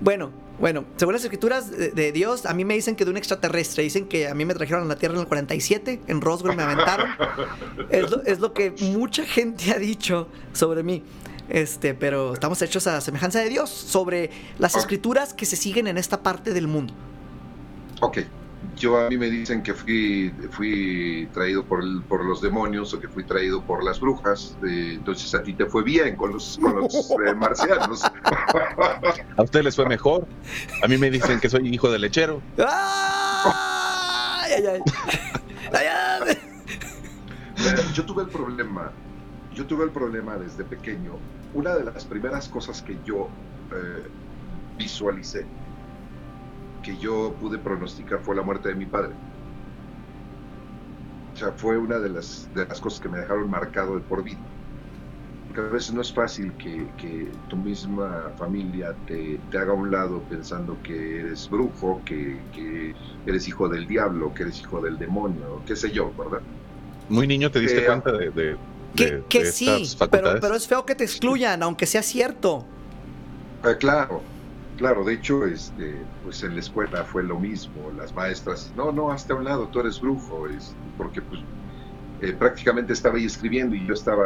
Bueno, 0.00 0.30
bueno, 0.60 0.84
según 0.96 1.14
las 1.14 1.24
escrituras 1.24 1.70
de, 1.70 1.90
de 1.90 2.12
Dios, 2.12 2.46
a 2.46 2.54
mí 2.54 2.64
me 2.64 2.74
dicen 2.74 2.94
que 2.94 3.04
de 3.04 3.10
un 3.10 3.16
extraterrestre. 3.16 3.82
Dicen 3.82 4.06
que 4.06 4.28
a 4.28 4.34
mí 4.34 4.44
me 4.44 4.54
trajeron 4.54 4.82
a 4.82 4.86
la 4.86 4.96
Tierra 4.96 5.14
en 5.14 5.20
el 5.22 5.26
47, 5.26 6.02
en 6.06 6.20
Roswell 6.20 6.56
me 6.56 6.62
aventaron. 6.62 7.08
es, 7.90 8.10
lo, 8.10 8.22
es 8.24 8.38
lo 8.40 8.52
que 8.52 8.70
mucha 8.80 9.24
gente 9.24 9.72
ha 9.72 9.78
dicho 9.78 10.28
sobre 10.52 10.82
mí. 10.82 11.02
Este, 11.48 11.94
pero 11.94 12.32
estamos 12.34 12.62
hechos 12.62 12.86
a 12.86 13.00
semejanza 13.00 13.40
de 13.40 13.48
Dios, 13.48 13.68
sobre 13.70 14.30
las 14.58 14.76
Ah. 14.76 14.78
escrituras 14.78 15.34
que 15.34 15.44
se 15.46 15.56
siguen 15.56 15.86
en 15.88 15.98
esta 15.98 16.22
parte 16.22 16.52
del 16.54 16.68
mundo. 16.68 16.94
Ok, 18.00 18.18
yo 18.76 18.98
a 18.98 19.08
mí 19.08 19.16
me 19.18 19.28
dicen 19.30 19.62
que 19.62 19.74
fui, 19.74 20.32
fui 20.50 21.28
traído 21.32 21.64
por, 21.64 21.82
el- 21.82 22.02
por 22.02 22.24
los 22.24 22.40
demonios 22.40 22.92
o 22.94 23.00
que 23.00 23.08
fui 23.08 23.24
traído 23.24 23.62
por 23.62 23.84
las 23.84 24.00
brujas, 24.00 24.56
eh, 24.66 24.92
entonces 24.94 25.34
a 25.34 25.42
ti 25.42 25.52
te 25.54 25.66
fue 25.66 25.82
bien 25.82 26.16
con 26.16 26.32
los, 26.32 26.58
con 26.60 26.76
los 26.76 26.94
eh, 27.10 27.34
marcianos. 27.36 28.02
A 28.04 29.42
ustedes 29.42 29.64
les 29.64 29.76
fue 29.76 29.86
mejor. 29.86 30.26
A 30.82 30.88
mí 30.88 30.96
me 30.98 31.10
dicen 31.10 31.38
que 31.40 31.48
soy 31.48 31.68
hijo 31.68 31.90
de 31.90 31.98
lechero. 31.98 32.40
¡Ay, 32.58 34.52
ay, 34.56 34.64
ay! 34.66 34.80
Ay, 35.72 35.86
ay. 36.28 36.36
Yo 37.94 38.04
tuve 38.04 38.22
el 38.24 38.28
problema, 38.28 38.90
yo 39.54 39.64
tuve 39.66 39.84
el 39.84 39.90
problema 39.90 40.36
desde 40.36 40.64
pequeño. 40.64 41.12
Una 41.54 41.74
de 41.74 41.84
las 41.84 42.04
primeras 42.04 42.48
cosas 42.48 42.82
que 42.82 42.96
yo 43.04 43.28
eh, 43.72 44.06
visualicé, 44.78 45.46
que 46.82 46.98
yo 46.98 47.38
pude 47.38 47.58
pronosticar, 47.60 48.22
fue 48.22 48.36
la 48.36 48.42
muerte 48.42 48.68
de 48.70 48.76
mi 48.76 48.86
padre. 48.86 49.18
O 51.34 51.38
sea, 51.38 51.52
fue 51.52 51.78
una 51.78 51.98
de 51.98 52.08
las, 52.10 52.50
de 52.52 52.66
las 52.66 52.80
cosas 52.80 53.00
que 53.00 53.08
me 53.08 53.18
dejaron 53.18 53.48
marcado 53.50 53.96
de 53.96 54.02
por 54.04 54.22
vida. 54.22 54.50
Porque 55.46 55.60
a 55.62 55.64
veces 55.64 55.94
no 55.94 56.00
es 56.02 56.12
fácil 56.14 56.56
que, 56.56 56.94
que 56.96 57.38
tu 57.48 57.56
misma 57.58 58.32
familia 58.36 58.98
te, 59.04 59.46
te 59.50 59.58
haga 59.58 59.72
a 59.72 59.76
un 59.76 59.90
lado 59.90 60.26
pensando 60.28 60.80
que 60.82 61.20
eres 61.20 61.48
brujo, 61.50 62.04
que, 62.04 62.48
que 62.52 62.96
eres 63.26 63.48
hijo 63.48 63.68
del 63.68 63.86
diablo, 63.86 64.32
que 64.34 64.44
eres 64.44 64.60
hijo 64.60 64.80
del 64.82 64.98
demonio, 64.98 65.62
qué 65.66 65.76
sé 65.76 65.92
yo, 65.92 66.14
¿verdad? 66.14 66.46
Muy 67.08 67.26
niño 67.28 67.50
te 67.50 67.60
diste 67.60 67.82
Eh, 67.82 67.84
cuenta 67.84 68.10
de, 68.12 68.30
de, 68.32 68.58
Que, 68.94 69.06
de- 69.06 69.26
que 69.28 69.44
de 69.44 69.48
sí, 69.56 69.72
estas 69.72 69.96
pero, 70.10 70.28
facultades. 70.30 70.40
pero 70.40 70.54
es 70.54 70.66
feo 70.68 70.84
que 70.86 70.94
te 70.94 71.04
excluyan, 71.04 71.62
aunque 71.62 71.86
sea 71.86 72.02
cierto. 72.02 72.74
Ah, 73.62 73.74
claro, 73.78 74.31
claro, 74.76 75.04
de 75.04 75.14
hecho, 75.14 75.44
este, 75.46 76.08
pues 76.20 76.42
en 76.42 76.54
la 76.54 76.60
escuela 76.60 77.04
fue 77.04 77.22
lo 77.24 77.38
mismo, 77.40 77.90
las 77.92 78.14
maestras, 78.14 78.72
no, 78.74 78.92
no, 78.92 79.10
hasta 79.10 79.34
un 79.34 79.44
lado, 79.44 79.70
tú 79.70 79.80
eres 79.80 80.00
brujo, 80.00 80.48
es, 80.48 80.78
porque 80.96 81.22
pues 81.22 81.42
eh, 82.18 82.34
prácticamente 82.34 82.92
estaba 82.94 83.16
ahí 83.18 83.26
escribiendo 83.26 83.76
y 83.76 83.86
yo 83.86 83.94
estaba, 83.94 84.24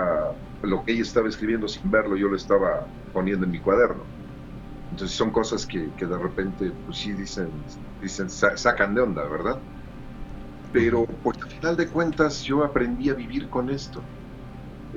lo 0.63 0.85
que 0.85 0.93
ella 0.93 1.03
estaba 1.03 1.29
escribiendo 1.29 1.69
sin 1.69 1.91
verlo, 1.91 2.17
yo 2.17 2.29
lo 2.29 2.37
estaba 2.37 2.91
poniendo 3.13 3.47
en 3.47 3.53
mi 3.53 3.61
cuaderno. 3.61 4.13
Entonces 4.91 5.17
son 5.17 5.33
cosas 5.33 5.67
que, 5.67 5.95
que 5.97 6.07
de 6.07 6.19
repente, 6.19 6.73
pues 6.85 6.99
sí 7.01 7.15
dicen, 7.15 7.67
dicen, 8.01 8.31
sa- 8.31 8.57
sacan 8.57 8.95
de 8.95 9.03
onda, 9.03 9.29
¿verdad? 9.29 9.65
Pero 10.71 11.05
pues 11.23 11.37
al 11.43 11.51
final 11.51 11.77
de 11.77 11.91
cuentas 11.91 12.43
yo 12.43 12.63
aprendí 12.63 13.09
a 13.09 13.15
vivir 13.15 13.49
con 13.49 13.69
esto. 13.71 14.09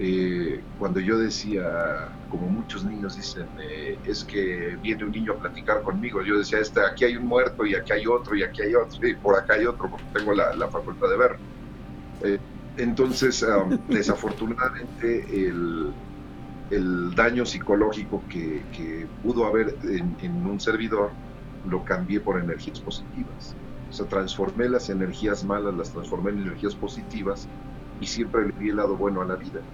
Eh, 0.01 0.65
cuando 0.77 0.99
yo 1.01 1.17
decía, 1.19 1.61
como 2.27 2.47
muchos 2.49 2.85
niños 2.85 3.15
dicen, 3.15 3.53
eh, 3.59 3.99
es 4.03 4.23
que 4.23 4.77
viene 4.77 5.03
un 5.05 5.11
niño 5.11 5.33
a 5.33 5.39
platicar 5.39 5.81
conmigo, 5.83 6.23
yo 6.23 6.37
decía, 6.37 6.59
este, 6.59 6.79
aquí 6.85 7.03
hay 7.05 7.17
un 7.17 7.25
muerto 7.25 7.65
y 7.65 7.75
aquí 7.75 7.91
hay 7.93 8.05
otro 8.07 8.35
y 8.35 8.43
aquí 8.43 8.61
hay 8.61 8.75
otro 8.75 9.07
y 9.07 9.17
por 9.19 9.37
acá 9.37 9.55
hay 9.55 9.65
otro, 9.65 9.89
porque 9.89 10.07
tengo 10.13 10.33
la, 10.33 10.55
la 10.55 10.69
facultad 10.69 11.09
de 11.09 11.17
ver. 11.17 11.41
Eh, 12.21 12.39
entonces, 12.77 13.41
um, 13.43 13.79
desafortunadamente, 13.87 15.47
el, 15.49 15.97
el 16.69 17.15
daño 17.15 17.45
psicológico 17.45 18.27
que, 18.27 18.69
que 18.71 19.09
pudo 19.21 19.45
haber 19.45 19.77
en, 19.83 20.17
en 20.19 20.45
un 20.45 20.59
servidor 20.59 21.17
lo 21.63 21.83
cambié 21.83 22.21
por 22.21 22.39
energías 22.39 22.81
positivas. 22.81 23.57
O 23.89 23.93
sea, 23.93 24.07
transformé 24.07 24.69
las 24.69 24.89
energías 24.89 25.43
malas, 25.43 25.75
las 25.75 25.91
transformé 25.91 26.31
en 26.31 26.39
energías 26.41 26.75
positivas 26.75 27.51
y 27.99 28.07
siempre 28.07 28.45
le 28.47 28.53
di 28.57 28.69
el 28.69 28.77
lado 28.77 28.97
bueno 28.97 29.21
a 29.21 29.25
la 29.25 29.35
vida. 29.37 29.65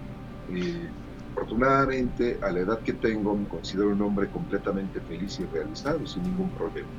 Eh, 0.48 0.90
afortunadamente, 1.30 2.38
a 2.42 2.50
la 2.50 2.60
edad 2.60 2.82
que 2.82 2.94
tengo, 2.94 3.36
me 3.36 3.46
considero 3.48 3.90
un 3.90 4.02
hombre 4.02 4.30
completamente 4.30 5.00
feliz 5.02 5.38
y 5.40 5.46
realizado, 5.46 6.06
sin 6.06 6.24
ningún 6.24 6.50
problema. 6.52 6.90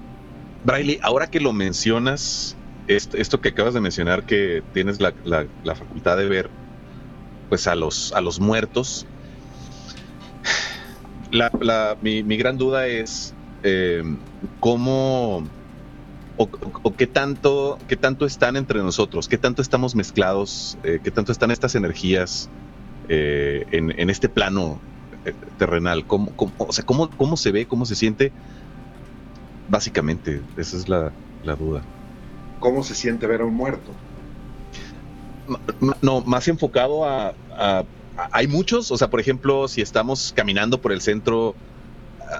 Braille, 0.63 0.99
ahora 1.01 1.27
que 1.27 1.39
lo 1.39 1.53
mencionas, 1.53 2.57
esto, 2.87 3.41
que 3.41 3.49
acabas 3.49 3.73
de 3.73 3.81
mencionar, 3.81 4.25
que 4.25 4.63
tienes 4.73 4.99
la, 5.01 5.15
la- 5.23 5.75
facultad 5.75 6.17
de 6.17 6.27
ver 6.27 6.51
pues 7.49 7.67
a 7.67 7.75
los, 7.75 8.11
a 8.13 8.21
los 8.21 8.39
muertos, 8.39 9.07
la, 11.31 11.97
mi, 12.01 12.23
mi 12.23 12.37
gran 12.37 12.57
duda 12.57 12.87
es 12.87 13.35
eh, 13.63 14.03
cómo 14.59 15.49
o 16.37 16.95
qué 16.95 17.07
tanto 17.07 17.79
qué 17.87 17.97
tanto 17.97 18.25
están 18.25 18.55
entre 18.57 18.79
nosotros, 18.79 19.27
qué 19.27 19.37
tanto 19.37 19.61
estamos 19.61 19.95
mezclados, 19.95 20.77
eh, 20.83 20.99
qué 21.03 21.11
tanto 21.11 21.31
están 21.31 21.51
estas 21.51 21.75
energías 21.75 22.49
eh, 23.07 23.65
en, 23.71 23.93
en 23.99 24.09
este 24.09 24.29
plano 24.29 24.83
eh, 25.25 25.35
terrenal, 25.57 26.05
¿Cómo, 26.05 26.35
cómo- 26.35 26.53
o 26.57 26.73
sea, 26.73 26.83
cómo, 26.85 27.09
cómo 27.11 27.37
se 27.37 27.51
ve, 27.51 27.67
cómo 27.67 27.85
se 27.85 27.95
siente, 27.95 28.33
básicamente, 29.67 30.45
esa 30.55 30.77
es 30.77 30.89
la, 30.89 31.15
la 31.41 31.55
duda. 31.55 31.87
¿Cómo 32.59 32.83
se 32.83 32.93
siente 32.93 33.25
ver 33.25 33.41
a 33.41 33.45
un 33.45 33.55
muerto? 33.55 34.03
No, 36.01 36.21
más 36.21 36.47
enfocado 36.47 37.05
a, 37.05 37.29
a- 37.57 37.79
a- 38.15 38.29
Hay 38.31 38.47
muchos, 38.47 38.91
o 38.91 38.97
sea, 38.97 39.09
por 39.09 39.19
ejemplo, 39.19 39.67
si 39.67 39.81
estamos 39.81 40.33
caminando 40.33 40.81
por 40.81 40.91
el 40.91 41.01
centro, 41.01 41.57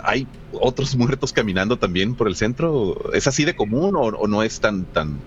¿hay 0.03 0.29
otros 0.51 0.95
muertos 0.97 1.33
caminando 1.33 1.79
también 1.79 2.15
por 2.15 2.27
el 2.27 2.35
centro? 2.35 2.95
¿Es 3.13 3.27
así 3.27 3.45
de 3.45 3.55
común 3.55 3.95
o, 3.95 4.01
o 4.01 4.27
no 4.27 4.43
es 4.43 4.59
tan, 4.59 4.87
tan... 4.87 5.25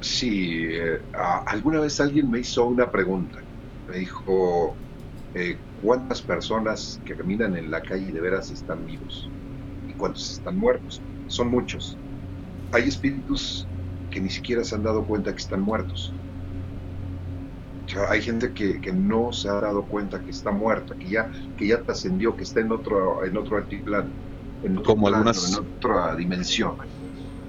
Sí, 0.00 0.64
eh, 0.74 1.00
alguna 1.46 1.80
vez 1.80 2.00
alguien 2.00 2.30
me 2.30 2.40
hizo 2.40 2.66
una 2.66 2.90
pregunta. 2.90 3.38
Me 3.86 3.98
dijo, 3.98 4.80
eh, 5.34 5.64
¿cuántas 5.74 6.22
personas 6.22 7.00
que 7.04 7.16
caminan 7.16 7.56
en 7.56 7.70
la 7.70 7.82
calle 7.82 8.12
de 8.12 8.20
veras 8.20 8.50
están 8.50 8.84
vivos? 8.84 9.32
¿Y 9.86 9.94
cuántos 9.96 10.30
están 10.30 10.56
muertos? 10.58 11.04
Son 11.26 11.48
muchos. 11.50 12.00
Hay 12.72 12.88
espíritus 12.88 13.70
que 14.10 14.20
ni 14.20 14.30
siquiera 14.30 14.64
se 14.64 14.74
han 14.76 14.84
dado 14.84 15.06
cuenta 15.06 15.32
que 15.32 15.40
están 15.40 15.62
muertos. 15.62 16.18
O 17.88 17.90
sea, 17.92 18.10
hay 18.10 18.20
gente 18.22 18.52
que, 18.52 18.80
que 18.80 18.92
no 18.92 19.32
se 19.32 19.48
ha 19.48 19.60
dado 19.60 19.86
cuenta 19.86 20.22
que 20.22 20.30
está 20.32 20.50
muerta, 20.50 20.96
que 20.98 21.08
ya, 21.08 21.30
que 21.54 21.66
ya 21.68 21.82
trascendió, 21.82 22.34
que 22.36 22.44
está 22.44 22.60
en 22.60 22.72
otro, 22.72 23.24
en 23.24 23.36
otro 23.36 23.56
altiplano, 23.58 24.16
en 24.62 24.76
otro 24.78 24.94
Como 24.94 25.02
plano, 25.02 25.44
algunas- 25.44 25.46
en 25.46 25.54
otra 25.54 26.14
dimensión. 26.16 26.76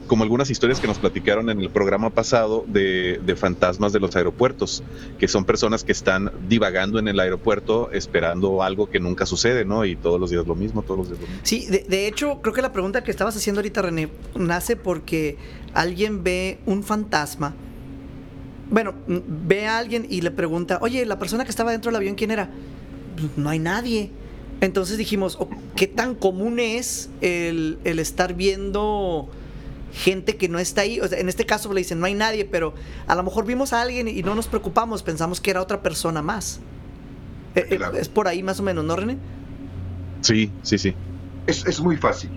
Como 0.08 0.24
algunas 0.24 0.50
historias 0.50 0.80
que 0.80 0.88
nos 0.88 0.98
platicaron 0.98 1.50
en 1.50 1.60
el 1.60 1.70
programa 1.70 2.10
pasado 2.10 2.64
de, 2.68 3.20
de 3.26 3.36
fantasmas 3.36 3.94
de 3.94 4.00
los 4.00 4.16
aeropuertos, 4.16 4.84
que 5.20 5.28
son 5.28 5.46
personas 5.46 5.84
que 5.84 5.92
están 5.92 6.32
divagando 6.50 6.98
en 7.00 7.08
el 7.08 7.20
aeropuerto 7.20 7.92
esperando 7.92 8.64
algo 8.64 8.90
que 8.90 9.00
nunca 9.00 9.26
sucede, 9.26 9.66
¿no? 9.66 9.86
Y 9.86 9.96
todos 9.96 10.20
los 10.20 10.30
días 10.30 10.48
lo 10.48 10.56
mismo, 10.56 10.82
todos 10.82 10.98
los 11.00 11.08
días 11.10 11.20
lo 11.22 11.28
mismo. 11.28 11.42
Sí, 11.44 11.66
de, 11.68 11.86
de 11.88 12.08
hecho, 12.08 12.42
creo 12.42 12.54
que 12.54 12.62
la 12.62 12.72
pregunta 12.74 13.04
que 13.04 13.12
estabas 13.12 13.36
haciendo 13.36 13.60
ahorita, 13.60 13.82
René, 13.82 14.10
nace 14.36 14.76
porque 14.76 15.38
alguien 15.74 16.24
ve 16.24 16.60
un 16.66 16.84
fantasma. 16.84 17.54
Bueno, 18.70 18.94
ve 19.08 19.66
a 19.68 19.78
alguien 19.78 20.06
y 20.10 20.22
le 20.22 20.32
pregunta, 20.32 20.80
oye, 20.82 21.06
la 21.06 21.20
persona 21.20 21.44
que 21.44 21.50
estaba 21.52 21.72
dentro 21.72 21.90
del 21.90 21.98
avión, 21.98 22.16
¿quién 22.16 22.32
era? 22.32 22.50
"Pues, 23.16 23.38
No 23.38 23.50
hay 23.50 23.60
nadie. 23.60 24.12
Entonces 24.60 24.98
dijimos, 24.98 25.38
"Oh, 25.40 25.50
¿qué 25.76 25.86
tan 25.88 26.16
común 26.16 26.60
es 26.60 27.10
el, 27.22 27.78
el 27.84 28.00
estar 28.00 28.34
viendo 28.34 29.30
gente 29.94 30.36
que 30.38 30.50
no 30.50 30.60
está 30.60 30.82
ahí? 30.82 31.00
O 31.00 31.08
sea, 31.08 31.20
en 31.20 31.30
este 31.30 31.46
caso 31.46 31.72
le 31.74 31.80
dicen, 31.82 32.00
no 32.00 32.06
hay 32.06 32.14
nadie, 32.14 32.46
pero 32.46 32.74
a 33.08 33.16
lo 33.16 33.24
mejor 33.24 33.46
vimos 33.46 33.74
a 33.74 33.82
alguien 33.82 34.08
y 34.08 34.22
no 34.24 34.36
nos 34.36 34.48
preocupamos, 34.48 35.04
pensamos 35.04 35.42
que 35.42 35.52
era 35.52 35.62
otra 35.62 35.82
persona 35.82 36.22
más. 36.22 36.60
Eh, 37.56 37.66
eh, 37.70 37.78
Claro. 37.78 37.98
Es 37.98 38.10
por 38.10 38.28
ahí 38.28 38.44
más 38.44 38.60
o 38.60 38.64
menos, 38.64 38.84
¿no, 38.86 38.96
René? 38.96 39.18
Sí, 40.22 40.52
sí, 40.64 40.78
sí. 40.78 40.94
Es, 41.48 41.66
es 41.66 41.80
muy 41.80 41.98
fácil. 41.98 42.30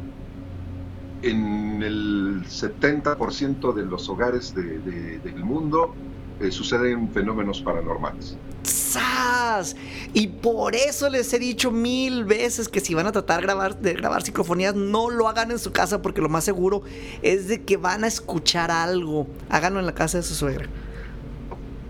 En 1.23 1.83
el 1.83 2.45
70% 2.49 3.73
de 3.75 3.83
los 3.85 4.09
hogares 4.09 4.55
de- 4.55 4.79
de- 4.79 5.19
del 5.19 5.45
mundo 5.45 5.95
eh, 6.41 6.51
suceden 6.53 7.11
fenómenos 7.13 7.63
paranormales. 7.63 8.39
¡Sas! 8.65 9.77
Y 10.13 10.29
por 10.29 10.75
eso 10.75 11.09
les 11.09 11.33
he 11.33 11.39
dicho 11.39 11.71
mil 11.73 12.25
veces 12.25 12.69
que 12.69 12.81
si 12.81 12.95
van 12.95 13.07
a 13.07 13.13
tratar 13.13 13.43
grabar, 13.43 13.79
de 13.81 13.95
grabar 13.95 14.23
psicofonías, 14.23 14.75
no 14.75 15.11
lo 15.11 15.29
hagan 15.29 15.51
en 15.53 15.59
su 15.59 15.73
casa 15.73 16.03
porque 16.03 16.21
lo 16.21 16.29
más 16.29 16.45
seguro 16.45 16.83
es 17.23 17.49
de 17.49 17.65
que 17.65 17.77
van 17.79 18.05
a 18.05 18.09
escuchar 18.09 18.71
algo. 18.71 19.35
Háganlo 19.49 19.81
en 19.81 19.87
la 19.87 19.95
casa 19.95 20.19
de 20.19 20.25
su 20.25 20.35
suegra. 20.35 20.71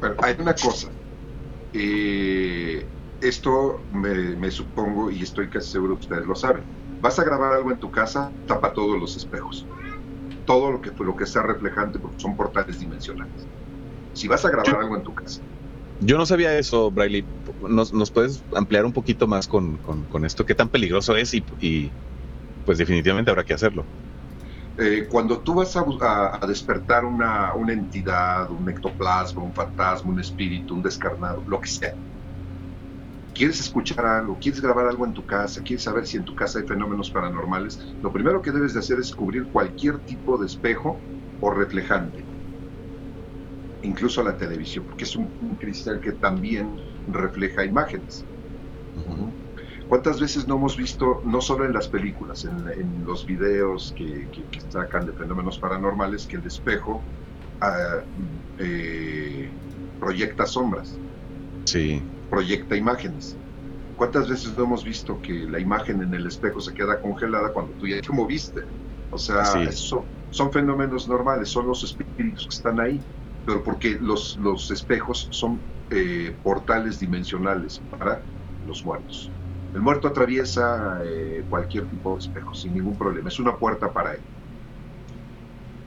Pero 0.01 0.17
hay 0.23 0.37
una 0.39 0.59
cosa. 0.59 0.93
eh, 1.73 2.91
esto 3.21 3.87
me, 3.93 4.37
me 4.37 4.51
supongo 4.51 5.11
y 5.11 5.23
estoy 5.23 5.51
casi 5.51 5.71
seguro 5.73 5.97
que 5.97 6.03
ustedes 6.03 6.27
lo 6.27 6.35
saben. 6.35 6.65
Vas 7.01 7.19
a 7.19 7.25
grabar 7.25 7.53
algo 7.55 7.73
en 7.73 7.81
tu 7.81 7.91
casa, 7.91 8.35
tapa 8.47 8.73
todos 8.75 8.99
los 9.01 9.17
espejos. 9.17 9.69
Todo 10.47 10.73
lo 10.73 10.81
que, 10.83 10.93
lo 11.05 11.17
que 11.17 11.27
sea 11.27 11.43
reflejante 11.43 11.99
porque 12.01 12.21
son 12.21 12.37
portales 12.37 12.79
dimensionales. 12.81 13.49
Si 14.21 14.29
vas 14.29 14.45
a 14.45 14.51
grabar 14.51 14.67
Yo- 14.73 14.79
algo 14.81 14.97
en 14.97 15.03
tu 15.03 15.15
casa, 15.15 15.43
Yo 15.99 16.17
no 16.19 16.27
sabía 16.27 16.59
eso, 16.59 16.91
Braille. 16.91 17.29
¿Nos, 17.59 17.93
nos 17.93 18.11
puedes 18.11 18.45
ampliar 18.53 18.87
un 18.87 18.93
poquito 18.93 19.27
más 19.27 19.47
con, 19.47 19.79
con- 19.79 20.07
con 20.07 20.25
esto? 20.25 20.45
¿Qué 20.47 20.55
tan 20.55 20.71
peligroso 20.71 21.17
es? 21.17 21.35
Y, 21.35 21.45
y, 21.59 21.95
pues 22.65 22.79
definitivamente 22.79 23.31
habrá 23.31 23.45
que 23.45 23.55
hacerlo. 23.55 23.89
Eh, 24.77 25.07
cuando 25.09 25.43
tú 25.43 25.55
vas 25.55 25.77
a- 25.77 25.85
a 26.41 26.47
despertar 26.47 27.05
una, 27.05 27.55
una 27.55 27.73
entidad, 27.73 28.51
un 28.51 28.69
ectoplasma, 28.71 29.43
un 29.45 29.55
fantasma, 29.55 30.11
un 30.13 30.21
espíritu, 30.21 30.75
un 30.75 30.83
descarnado, 30.83 31.43
lo 31.47 31.61
que 31.61 31.69
sea, 31.69 31.93
quieres 33.35 33.61
escuchar 33.61 34.05
algo, 34.07 34.39
quieres 34.39 34.61
grabar 34.61 34.87
algo 34.87 35.05
en 35.07 35.13
tu 35.13 35.25
casa, 35.27 35.63
quieres 35.63 35.85
saber 35.85 36.07
si 36.07 36.17
en 36.17 36.25
tu 36.25 36.35
casa 36.35 36.59
hay 36.59 36.65
fenómenos 36.67 37.11
paranormales, 37.11 37.79
lo 38.01 38.13
primero 38.13 38.43
que 38.43 38.53
debes 38.53 38.75
de 38.75 38.81
hacer 38.81 38.99
es 38.99 39.13
cubrir 39.13 39.49
cualquier 39.51 40.01
tipo 40.03 40.39
de 40.39 40.47
espejo 40.47 41.07
o 41.39 41.51
reflejante, 41.51 42.30
incluso 43.83 44.23
la 44.23 44.37
televisión, 44.37 44.85
porque 44.85 45.05
es 45.05 45.17
un, 45.17 45.35
un 45.41 45.57
cristal 45.57 46.01
que 46.01 46.13
también 46.13 46.77
refleja 47.07 47.65
imágenes. 47.65 48.27
¿Cuántas 49.87 50.21
veces 50.21 50.47
no 50.47 50.57
hemos 50.57 50.77
visto, 50.77 51.21
no 51.25 51.41
solo 51.41 51.65
en 51.65 51.73
las 51.73 51.89
películas, 51.89 52.45
en, 52.45 52.69
en 52.77 53.05
los 53.05 53.27
videos 53.27 53.93
que, 53.97 54.29
que- 54.33 54.49
que 54.49 54.61
sacan 54.61 55.05
de 55.07 55.15
fenómenos 55.15 55.59
paranormales, 55.59 56.27
que 56.27 56.37
el 56.37 56.47
espejo 56.47 57.09
eh, 58.59 59.57
proyecta 59.99 60.47
sombras, 60.47 61.01
Sí. 61.67 62.11
proyecta 62.29 62.77
imágenes? 62.77 63.39
¿Cuántas 63.95 64.29
veces 64.29 64.57
no 64.57 64.65
hemos 64.65 64.85
visto 64.85 65.21
que 65.21 65.33
la 65.49 65.61
imagen 65.61 66.03
en 66.03 66.15
el 66.15 66.27
espejo 66.27 66.61
se 66.61 66.75
queda 66.75 67.01
congelada 67.01 67.53
cuando 67.53 67.75
tú 67.75 67.87
ya 67.89 68.01
te 68.01 68.13
moviste? 68.15 68.63
O 69.11 69.19
sea, 69.19 69.63
eso- 69.65 70.11
son 70.31 70.53
fenómenos 70.53 71.09
normales, 71.09 71.51
son 71.51 71.67
los 71.69 71.85
espíritus 71.85 72.47
que 72.49 72.55
están 72.55 72.81
ahí, 72.81 73.07
pero 73.45 73.63
porque 73.63 73.99
los, 74.01 74.37
los 74.39 74.71
espejos 74.71 75.29
son 75.31 75.61
eh, 75.91 76.35
portales 76.43 77.01
dimensionales 77.01 77.81
para 77.91 78.23
los 78.67 78.85
muertos. 78.85 79.31
El 79.75 79.81
muerto 79.81 80.09
atraviesa 80.09 81.01
eh, 81.05 81.45
cualquier 81.49 81.87
tipo 81.87 82.15
de 82.15 82.21
espejo 82.21 82.55
sin 82.55 82.75
ningún 82.75 82.97
problema, 82.97 83.29
es 83.29 83.39
una 83.39 83.57
puerta 83.57 83.93
para 83.93 84.15
él. 84.15 84.21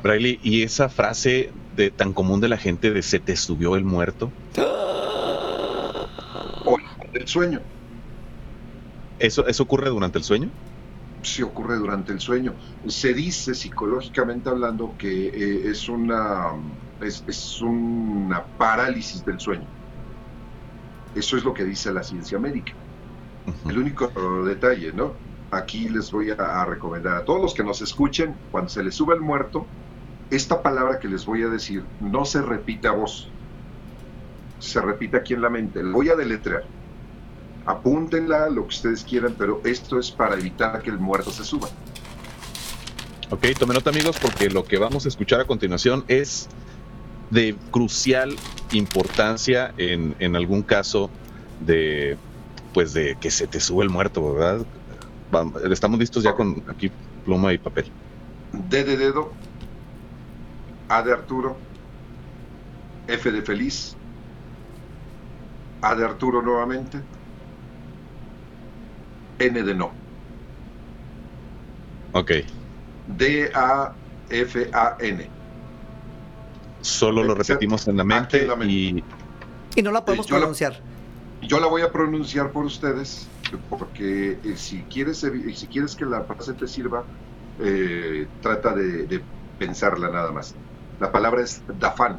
Braille, 0.01 0.39
¿y 0.43 0.63
esa 0.63 0.89
frase 0.89 1.51
de 1.75 1.89
tan 1.89 2.13
común 2.13 2.41
de 2.41 2.49
la 2.49 2.57
gente 2.57 2.91
de 2.91 3.01
se 3.01 3.19
te 3.19 3.35
subió 3.35 3.75
el 3.75 3.85
muerto? 3.85 4.29
O 6.65 6.77
el 7.13 7.27
sueño, 7.27 7.61
¿Eso, 9.19 9.47
eso 9.47 9.63
ocurre 9.63 9.89
durante 9.89 10.17
el 10.17 10.23
sueño? 10.23 10.49
si 11.21 11.41
ocurre 11.41 11.77
durante 11.77 12.11
el 12.11 12.19
sueño. 12.19 12.53
Se 12.87 13.13
dice 13.13 13.55
psicológicamente 13.55 14.49
hablando 14.49 14.95
que 14.97 15.27
eh, 15.27 15.69
es, 15.69 15.87
una, 15.89 16.51
es, 17.03 17.23
es 17.27 17.61
una 17.61 18.43
parálisis 18.43 19.25
del 19.25 19.39
sueño. 19.39 19.67
Eso 21.15 21.37
es 21.37 21.43
lo 21.43 21.53
que 21.53 21.63
dice 21.63 21.91
la 21.93 22.03
ciencia 22.03 22.39
médica. 22.39 22.73
El 23.67 23.77
único 23.77 24.07
detalle, 24.45 24.93
¿no? 24.93 25.13
Aquí 25.51 25.89
les 25.89 26.11
voy 26.11 26.31
a, 26.31 26.35
a 26.35 26.65
recomendar 26.65 27.17
a 27.17 27.25
todos 27.25 27.41
los 27.41 27.53
que 27.53 27.63
nos 27.63 27.81
escuchen, 27.81 28.35
cuando 28.51 28.69
se 28.69 28.83
les 28.83 28.95
sube 28.95 29.13
el 29.13 29.21
muerto, 29.21 29.67
esta 30.31 30.63
palabra 30.63 30.99
que 30.99 31.07
les 31.07 31.25
voy 31.25 31.43
a 31.43 31.47
decir 31.47 31.83
no 31.99 32.25
se 32.25 32.41
repite 32.41 32.87
a 32.87 32.91
voz, 32.91 33.29
se 34.59 34.81
repite 34.81 35.17
aquí 35.17 35.33
en 35.33 35.41
la 35.41 35.49
mente. 35.49 35.83
La 35.83 35.91
voy 35.91 36.09
a 36.09 36.15
deletrear. 36.15 36.63
Apúntenla, 37.65 38.49
lo 38.49 38.63
que 38.63 38.69
ustedes 38.69 39.03
quieran, 39.03 39.35
pero 39.37 39.61
esto 39.63 39.99
es 39.99 40.11
para 40.11 40.35
evitar 40.35 40.81
que 40.81 40.89
el 40.89 40.97
muerto 40.97 41.31
se 41.31 41.43
suba. 41.43 41.69
Ok, 43.29 43.45
tomen 43.57 43.75
nota 43.75 43.89
amigos 43.89 44.17
porque 44.21 44.49
lo 44.49 44.63
que 44.65 44.77
vamos 44.77 45.05
a 45.05 45.09
escuchar 45.09 45.41
a 45.41 45.45
continuación 45.45 46.03
es 46.07 46.49
de 47.33 47.55
crucial 47.71 48.35
importancia 48.71 49.73
en, 49.77 50.15
en 50.19 50.35
algún 50.35 50.61
caso 50.61 51.09
de 51.65 52.17
pues 52.73 52.93
de 52.93 53.15
que 53.19 53.29
se 53.29 53.47
te 53.47 53.59
sube 53.59 53.83
el 53.83 53.89
muerto, 53.89 54.33
¿verdad? 54.33 54.65
Vamos, 55.31 55.61
estamos 55.63 55.99
listos 55.99 56.23
ya 56.23 56.33
con 56.33 56.63
aquí 56.67 56.91
pluma 57.25 57.53
y 57.53 57.57
papel. 57.57 57.85
D 58.69 58.83
de 58.83 58.97
dedo, 58.97 59.31
A 60.89 61.01
de 61.01 61.13
Arturo, 61.13 61.55
F 63.07 63.31
de 63.31 63.41
feliz, 63.41 63.95
A 65.81 65.95
de 65.95 66.05
Arturo 66.05 66.41
nuevamente, 66.41 66.99
N 69.39 69.63
de 69.63 69.75
no. 69.75 69.91
Ok, 72.13 72.31
D 73.17 73.51
A 73.53 73.91
F 74.29 74.69
A 74.73 74.97
N. 74.99 75.42
solo 76.83 77.23
lo 77.23 77.33
repetimos 77.33 77.87
en 77.87 77.97
la 77.97 78.03
mente 78.03 78.47
y 78.67 79.03
Y 79.75 79.81
no 79.81 79.91
la 79.91 80.03
podemos 80.05 80.27
yo 80.27 80.35
la- 80.35 80.39
pronunciar. 80.41 80.79
Yo 81.41 81.59
la 81.59 81.67
voy 81.67 81.81
a 81.81 81.91
pronunciar 81.91 82.51
por 82.51 82.65
ustedes 82.65 83.27
porque 83.69 84.37
eh, 84.43 84.55
si 84.55 84.77
quieres 84.83 85.23
evi- 85.23 85.53
si 85.55 85.67
quieres 85.67 85.95
que 85.95 86.05
la 86.05 86.21
frase 86.23 86.53
te 86.53 86.67
sirva, 86.67 87.03
eh, 87.59 88.27
trata 88.41 88.73
de, 88.73 89.05
de 89.07 89.23
pensarla 89.59 90.09
nada 90.09 90.31
más. 90.31 90.53
La 90.99 91.11
palabra 91.11 91.41
es 91.41 91.61
dafán. 91.79 92.17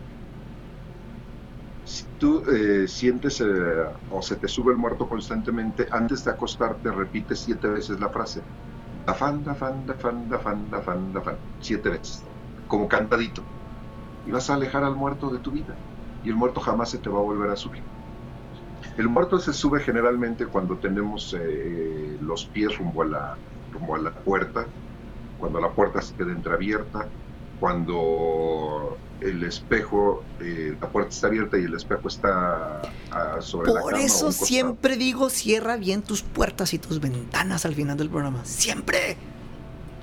Si 1.84 2.04
tú 2.18 2.42
eh, 2.50 2.86
sientes 2.88 3.40
eh, 3.40 3.44
o 4.10 4.22
se 4.22 4.36
te 4.36 4.48
sube 4.48 4.72
el 4.72 4.78
muerto 4.78 5.08
constantemente, 5.08 5.86
antes 5.90 6.24
de 6.24 6.30
acostarte 6.30 6.90
repites 6.90 7.40
siete 7.40 7.68
veces 7.68 8.00
la 8.00 8.08
frase. 8.08 8.40
Dafán, 9.06 9.44
dafán, 9.44 9.86
dafán, 9.86 10.28
dafán, 10.30 10.70
dafán, 10.70 11.12
dafán. 11.12 11.36
Siete 11.60 11.90
veces. 11.90 12.22
Como 12.68 12.88
cantadito. 12.88 13.42
Y 14.26 14.30
vas 14.30 14.50
a 14.50 14.54
alejar 14.54 14.84
al 14.84 14.96
muerto 14.96 15.30
de 15.30 15.38
tu 15.38 15.50
vida. 15.50 15.74
Y 16.24 16.28
el 16.28 16.36
muerto 16.36 16.60
jamás 16.60 16.90
se 16.90 16.98
te 16.98 17.10
va 17.10 17.18
a 17.18 17.22
volver 17.22 17.50
a 17.50 17.56
subir. 17.56 17.82
El 18.96 19.08
muerto 19.08 19.38
se 19.38 19.52
sube 19.52 19.80
generalmente 19.80 20.46
cuando 20.46 20.76
tenemos 20.76 21.36
eh, 21.38 22.16
los 22.20 22.44
pies 22.46 22.78
rumbo 22.78 23.02
a, 23.02 23.06
la, 23.06 23.36
rumbo 23.72 23.96
a 23.96 23.98
la 23.98 24.12
puerta, 24.12 24.66
cuando 25.38 25.60
la 25.60 25.70
puerta 25.70 26.00
se 26.00 26.14
queda 26.14 26.30
entreabierta, 26.30 27.06
cuando 27.58 28.96
el 29.20 29.42
espejo, 29.42 30.22
eh, 30.40 30.76
la 30.80 30.88
puerta 30.88 31.10
está 31.10 31.26
abierta 31.26 31.58
y 31.58 31.64
el 31.64 31.74
espejo 31.74 32.08
está 32.08 32.82
ah, 33.10 33.36
sobre 33.40 33.72
la 33.72 33.80
Por 33.80 33.90
cama. 33.90 33.96
o 33.96 33.96
a 33.96 34.00
un 34.00 34.06
eso 34.06 34.32
siempre 34.32 34.96
digo, 34.96 35.28
cierra 35.28 35.76
bien 35.76 36.02
tus 36.02 36.22
puertas 36.22 36.72
y 36.72 36.78
tus 36.78 37.00
ventanas 37.00 37.64
al 37.64 37.74
final 37.74 37.96
del 37.96 38.10
programa. 38.10 38.44
Siempre. 38.44 39.16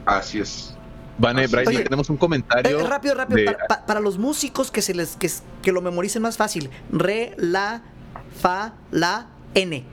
Así 0.05 0.39
es. 0.39 0.75
Vane, 1.17 1.43
Así 1.43 1.51
Brian, 1.55 1.67
Oye, 1.67 1.83
tenemos 1.83 2.09
un 2.09 2.17
comentario. 2.17 2.79
Eh, 2.79 2.83
rápido, 2.87 3.13
rápido. 3.15 3.37
de- 3.39 3.45
Para, 3.45 3.67
pa- 3.67 3.85
para 3.85 3.99
los 3.99 4.17
músicos 4.17 4.71
que 4.71 4.81
se 4.81 4.93
les 4.93 5.15
que, 5.17 5.29
que 5.61 5.71
lo 5.71 5.81
memoricen 5.81 6.21
más 6.21 6.37
fácil. 6.37 6.69
Re, 6.91 7.33
la, 7.37 7.81
fa, 8.41 8.73
la, 8.91 9.27
n. 9.53 9.83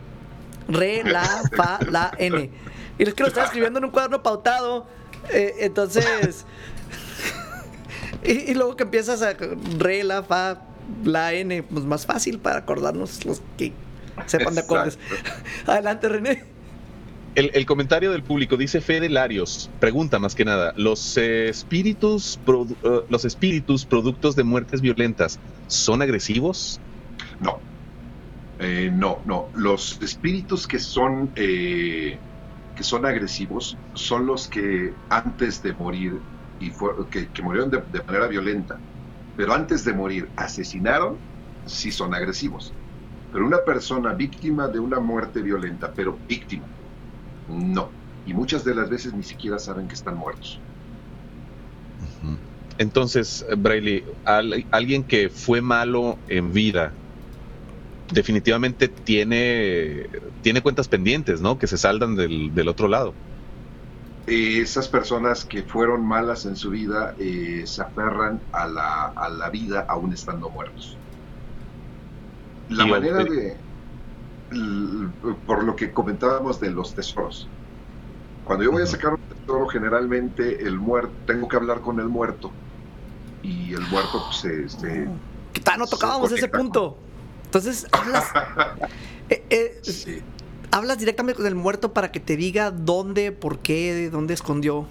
Re, 0.69 1.03
la, 1.05 1.43
fa, 1.57 1.79
la, 1.91 2.13
n. 2.19 2.51
Y 2.99 3.03
es 3.03 3.15
que 3.15 3.23
lo 3.23 3.29
estaba 3.29 3.47
escribiendo 3.47 3.79
en 3.79 3.85
un 3.87 3.91
cuaderno 3.91 4.23
pautado. 4.23 4.87
eh, 5.31 5.55
entonces. 5.61 6.45
y, 8.25 8.51
y 8.51 8.55
luego 8.55 8.77
que 8.77 8.85
empiezas 8.85 9.23
a 9.23 9.35
re, 9.79 10.05
la, 10.05 10.23
fa, 10.23 10.63
la, 11.05 11.33
n. 11.35 11.63
Pues 11.65 11.85
más 11.85 12.07
fácil 12.07 12.39
para 12.39 12.61
acordarnos 12.61 13.25
los 13.25 13.43
que 13.57 13.73
sepan 14.27 14.55
de 14.55 14.61
acordes. 14.63 14.99
Adelante, 15.67 16.09
René. 16.09 16.45
El, 17.39 17.67
comentario 17.67 18.11
del 18.11 18.25
público 18.25 18.57
dice 18.57 18.81
Fede 18.81 19.09
Larios, 19.09 19.71
pregunta 19.79 20.19
más 20.19 20.35
que 20.35 20.45
nada, 20.45 20.73
¿los 20.77 21.17
espíritus, 21.17 22.41
eh, 22.45 23.01
los 23.09 23.25
espíritus 23.25 23.87
productos 23.87 24.35
de 24.35 24.43
muertes 24.43 24.81
violentas 24.81 25.39
son 25.69 26.03
agresivos? 26.03 26.81
No. 27.39 27.61
Eh, 28.59 28.91
no, 28.93 29.23
no. 29.25 29.51
Los 29.55 30.03
espíritus 30.03 30.67
que 30.67 30.81
son 30.81 31.31
eh, 31.37 32.19
que 32.75 32.83
son 32.83 33.07
agresivos 33.07 33.77
son 33.95 34.27
los 34.27 34.49
que 34.49 34.93
antes 35.09 35.63
de 35.63 35.75
morir 35.75 36.15
y 36.59 36.73
que 37.09 37.43
murieron 37.45 37.71
de, 37.71 37.85
de 37.93 38.03
manera 38.05 38.27
violenta, 38.27 38.81
pero 39.37 39.55
antes 39.55 39.85
de 39.85 39.93
morir 39.93 40.29
asesinaron, 40.35 41.21
sí 41.65 41.93
son 41.93 42.15
agresivos. 42.15 42.75
Pero 43.31 43.47
una 43.47 43.59
persona 43.65 44.13
víctima 44.15 44.67
de 44.67 44.81
una 44.81 44.99
muerte 44.99 45.41
violenta, 45.41 45.93
pero 45.95 46.19
víctima, 46.27 46.67
no. 47.49 47.97
Y 48.25 48.35
muchas 48.35 48.65
de 48.65 48.75
las 48.77 48.91
veces 48.91 49.15
ni 49.15 49.25
siquiera 49.25 49.59
saben 49.59 49.89
que 49.89 49.95
están 49.97 50.17
muertos. 50.17 50.65
Entonces, 52.79 53.45
Braille, 53.59 54.05
al- 54.25 54.67
alguien 54.71 55.05
que 55.07 55.31
fue 55.31 55.61
malo 55.61 56.23
en 56.27 56.53
vida, 56.53 56.99
definitivamente 58.11 58.89
tiene, 58.89 60.09
tiene 60.41 60.63
cuentas 60.63 60.89
pendientes, 60.89 61.41
¿no? 61.41 61.59
Que 61.59 61.67
se 61.67 61.79
saldan 61.79 62.15
del, 62.17 62.51
del 62.55 62.69
otro 62.69 62.89
lado. 62.89 63.19
Eh, 64.27 64.61
esas 64.61 64.89
personas 64.89 65.45
que 65.45 65.65
fueron 65.65 66.07
malas 66.07 66.45
en 66.45 66.55
su 66.55 66.71
vida 66.71 67.15
eh, 67.19 67.67
se 67.67 67.83
aferran 67.83 68.47
a 68.53 68.69
la, 68.69 69.07
a 69.07 69.29
la 69.29 69.51
vida 69.51 69.85
aún 69.89 70.13
estando 70.13 70.51
muertos. 70.51 71.01
La 72.69 72.87
Y, 72.87 72.87
manera 72.87 73.25
de, 73.25 73.67
por 75.47 75.63
lo 75.65 75.77
que 75.77 75.93
comentábamos 75.93 76.61
de 76.61 76.71
los 76.71 76.95
tesoros, 76.95 77.49
cuando 78.45 78.65
yo 78.65 78.73
voy 78.73 78.83
a 78.83 78.87
sacar 78.87 79.15
un 79.15 79.21
tesoro, 79.21 79.67
generalmente 79.69 80.63
el 80.67 80.79
muerto, 80.79 81.13
tengo 81.27 81.49
que 81.49 81.57
hablar 81.57 81.81
con 81.81 82.01
el 82.01 82.09
muerto 82.09 82.51
y 83.43 83.75
el 83.75 83.83
muerto 83.89 84.23
pues, 84.27 84.39
se- 84.39 84.69
se- 84.81 85.09
Que 85.53 85.61
tal, 85.61 85.79
no 85.79 85.87
tocábamos 85.87 86.33
ese 86.33 86.49
punto. 86.49 86.97
Entonces, 87.45 87.87
hablas. 87.93 88.25
eh, 89.31 89.45
eh, 89.51 90.23
hablas 90.71 90.99
directamente 90.99 91.37
con 91.39 91.47
el 91.47 91.55
muerto 91.55 91.93
para 91.95 92.11
que 92.13 92.21
te 92.21 92.37
diga 92.37 92.71
dónde, 92.71 93.33
por 93.33 93.59
qué, 93.61 94.11
dónde 94.11 94.35
escondió 94.35 94.87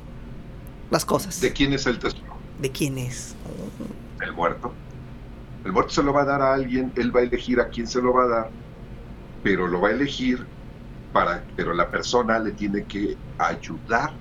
las 0.89 1.05
cosas. 1.05 1.39
¿De 1.41 1.53
quién 1.53 1.73
es 1.73 1.85
el 1.85 1.99
tesoro? 1.99 2.23
¿De 2.59 2.71
quién 2.71 2.97
es? 2.97 3.35
El 4.21 4.33
muerto. 4.33 4.71
El 5.65 5.71
muerto 5.71 5.91
se 5.91 6.01
lo 6.03 6.13
va 6.13 6.21
a 6.21 6.25
dar 6.25 6.41
a 6.41 6.53
alguien, 6.53 6.91
él 6.95 7.15
va 7.15 7.19
a 7.19 7.23
elegir 7.23 7.59
a 7.59 7.67
quién 7.69 7.87
se 7.87 8.01
lo 8.01 8.13
va 8.13 8.23
a 8.23 8.27
dar, 8.27 8.49
pero 9.47 9.65
lo 9.65 9.79
va 9.79 9.87
a 9.87 9.91
elegir 9.91 10.45
para, 11.13 11.41
pero 11.55 11.73
la 11.73 11.89
persona 11.89 12.37
le 12.37 12.51
tiene 12.51 12.83
que 12.83 13.15
ayudar 13.37 14.11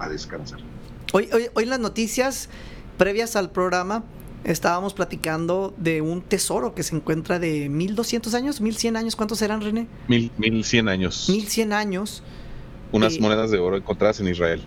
a 0.00 0.08
descansar. 0.08 0.58
Hoy, 1.12 1.28
hoy, 1.32 1.46
hoy 1.54 1.62
en 1.62 1.70
las 1.70 1.78
noticias 1.78 2.48
previas 2.96 3.36
al 3.36 3.52
programa 3.52 4.02
estábamos 4.42 4.94
platicando 4.94 5.72
de 5.76 6.00
un 6.00 6.22
tesoro 6.22 6.74
que 6.74 6.82
se 6.82 6.96
encuentra 6.96 7.38
de 7.38 7.68
1200 7.68 8.34
años, 8.34 8.60
1100 8.60 8.96
años. 8.96 9.14
¿Cuántos 9.14 9.40
eran, 9.42 9.60
René? 9.60 9.86
Mil, 10.08 10.32
mil 10.38 10.64
cien 10.64 10.88
años. 10.88 11.28
1100 11.28 11.72
años. 11.72 12.24
Unas 12.90 13.14
eh, 13.14 13.20
monedas 13.20 13.52
de 13.52 13.60
oro 13.60 13.76
encontradas 13.76 14.18
en 14.18 14.26
Israel. 14.26 14.64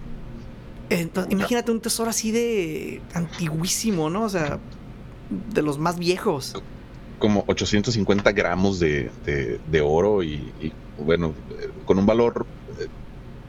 Entonces, 0.89 1.33
imagínate 1.33 1.69
un 1.69 1.81
tesoro 1.81 2.09
así 2.09 2.31
de 2.31 3.01
antiguísimo, 3.13 4.09
¿no? 4.09 4.23
O 4.23 4.29
sea, 4.29 4.57
de 5.53 5.61
los 5.61 5.79
más 5.79 5.99
viejos. 5.99 6.53
Como 7.21 7.45
850 7.47 8.31
gramos 8.31 8.79
de, 8.79 9.11
de- 9.25 9.61
de 9.63 9.81
oro 9.81 10.23
y, 10.23 10.51
y, 10.59 10.73
bueno, 10.97 11.35
con 11.85 11.99
un 11.99 12.05
valor 12.05 12.47
eh, 12.79 12.87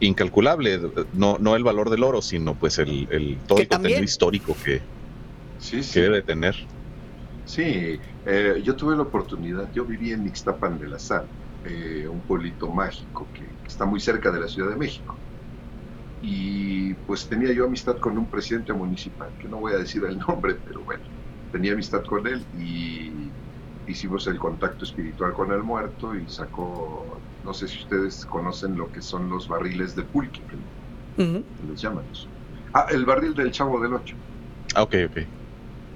incalculable. 0.00 0.78
No, 1.12 1.38
no 1.40 1.56
el 1.56 1.64
valor 1.64 1.88
del 1.90 2.02
oro, 2.04 2.20
sino 2.22 2.54
pues 2.54 2.78
el, 2.78 3.08
el 3.10 3.40
todo 3.46 3.58
el 3.58 3.68
contenido 3.68 3.68
también- 3.68 4.04
histórico 4.04 4.54
que, 4.62 4.82
Sí, 5.58 5.82
sí. 5.82 5.94
que 5.94 6.00
debe 6.00 6.22
tener. 6.22 6.54
Sí, 7.44 7.98
eh, 8.24 8.60
yo 8.62 8.76
tuve 8.76 8.94
la 8.96 9.02
oportunidad, 9.02 9.70
yo 9.72 9.84
viví 9.84 10.12
en 10.12 10.26
Ixtapan 10.26 10.78
de 10.78 10.88
la 10.88 10.98
Sal, 10.98 11.28
eh, 11.64 12.06
un 12.08 12.22
pueblito 12.22 12.70
mágico 12.72 13.30
que 13.32 13.56
está 13.66 13.84
muy 13.86 14.00
cerca 14.00 14.30
de 14.30 14.40
la 14.40 14.48
Ciudad 14.48 14.70
de 14.70 14.76
México. 14.76 15.18
Y 16.20 16.94
pues 16.94 17.28
tenía 17.28 17.52
yo 17.52 17.64
amistad 17.64 17.96
con 17.98 18.16
un 18.16 18.30
presidente 18.30 18.72
municipal, 18.72 19.34
que 19.38 19.48
no 19.48 19.58
voy 19.58 19.72
a 19.72 19.78
decir 19.78 20.02
el 20.04 20.18
nombre, 20.18 20.54
pero 20.64 20.84
bueno, 20.84 21.02
tenía 21.50 21.72
amistad 21.72 22.02
con 22.06 22.26
él 22.26 22.46
y 22.52 23.31
hicimos 23.86 24.26
el 24.26 24.38
contacto 24.38 24.84
espiritual 24.84 25.32
con 25.32 25.52
el 25.52 25.62
muerto 25.62 26.14
y 26.14 26.28
sacó, 26.28 27.26
no 27.44 27.52
sé 27.54 27.68
si 27.68 27.78
ustedes 27.80 28.24
conocen 28.26 28.76
lo 28.76 28.90
que 28.90 29.02
son 29.02 29.28
los 29.28 29.48
barriles 29.48 29.94
de 29.94 30.04
pulque, 30.04 30.40
que 30.46 31.22
Ujú. 31.22 31.44
les 31.68 31.80
llaman 31.80 32.04
eso. 32.10 32.28
Ah, 32.74 32.86
el 32.90 33.04
barril 33.04 33.34
del 33.34 33.50
Chavo 33.52 33.80
del 33.80 33.94
Ocho. 33.94 34.16
Ah, 34.74 34.82
ok, 34.82 34.94
ok. 35.08 35.16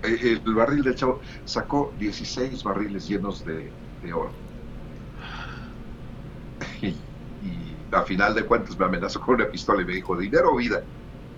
Eh, 0.02 0.40
el 0.44 0.54
barril 0.54 0.82
del 0.82 0.94
chavo 0.94 1.20
sacó 1.44 1.94
16 1.98 2.62
barriles 2.62 3.08
llenos 3.08 3.44
de, 3.44 3.72
de 4.02 4.12
oro. 4.12 4.32
Y, 6.82 6.88
y 7.40 7.88
a 7.90 8.02
final 8.02 8.34
de 8.34 8.44
cuentas 8.44 8.78
me 8.78 8.84
amenazó 8.84 9.20
con 9.20 9.36
una 9.36 9.50
pistola 9.50 9.82
y 9.82 9.84
me 9.86 9.94
dijo, 9.94 10.16
¿dinero 10.18 10.52
o 10.52 10.56
vida? 10.56 10.82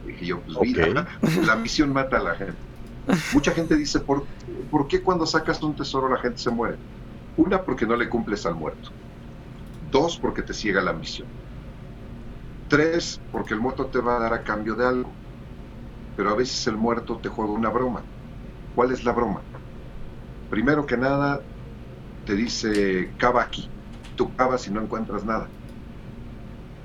Dije 0.02 0.26
yo, 0.26 0.42
pues 0.42 0.58
vida. 0.60 1.06
La 1.46 1.56
misión 1.56 1.92
mata 1.92 2.18
a 2.18 2.22
la 2.22 2.34
gente. 2.34 2.56
Mucha 3.30 3.52
gente 3.52 3.76
dice, 3.76 4.00
¿por, 4.00 4.26
¿por 4.70 4.86
qué 4.88 5.02
cuando 5.02 5.26
sacas 5.26 5.62
un 5.62 5.74
tesoro 5.76 6.08
la 6.08 6.18
gente 6.20 6.38
se 6.40 6.50
muere? 6.50 6.80
Una, 7.36 7.64
porque 7.64 7.86
no 7.86 7.96
le 7.96 8.08
cumples 8.08 8.46
al 8.46 8.54
muerto. 8.56 8.90
Dos, 9.80 10.18
porque 10.20 10.42
te 10.44 10.54
ciega 10.54 10.82
la 10.82 10.92
misión. 10.94 11.28
Tres, 12.66 13.20
porque 13.30 13.54
el 13.54 13.60
muerto 13.60 13.90
te 13.90 14.00
va 14.00 14.16
a 14.16 14.20
dar 14.20 14.32
a 14.34 14.42
cambio 14.44 14.74
de 14.74 14.86
algo. 14.86 15.18
Pero 16.14 16.30
a 16.30 16.36
veces 16.36 16.66
el 16.68 16.76
muerto 16.78 17.20
te 17.20 17.28
juega 17.30 17.52
una 17.52 17.70
broma. 17.70 18.08
¿Cuál 18.74 18.92
es 18.92 19.04
la 19.04 19.12
broma? 19.12 19.46
Primero 20.48 20.86
que 20.86 20.96
nada, 20.96 21.46
te 22.24 22.34
dice, 22.36 23.14
cava 23.18 23.42
aquí. 23.42 23.74
Tú 24.16 24.34
cavas 24.36 24.66
y 24.68 24.72
no 24.72 24.82
encuentras 24.82 25.24
nada. 25.24 25.52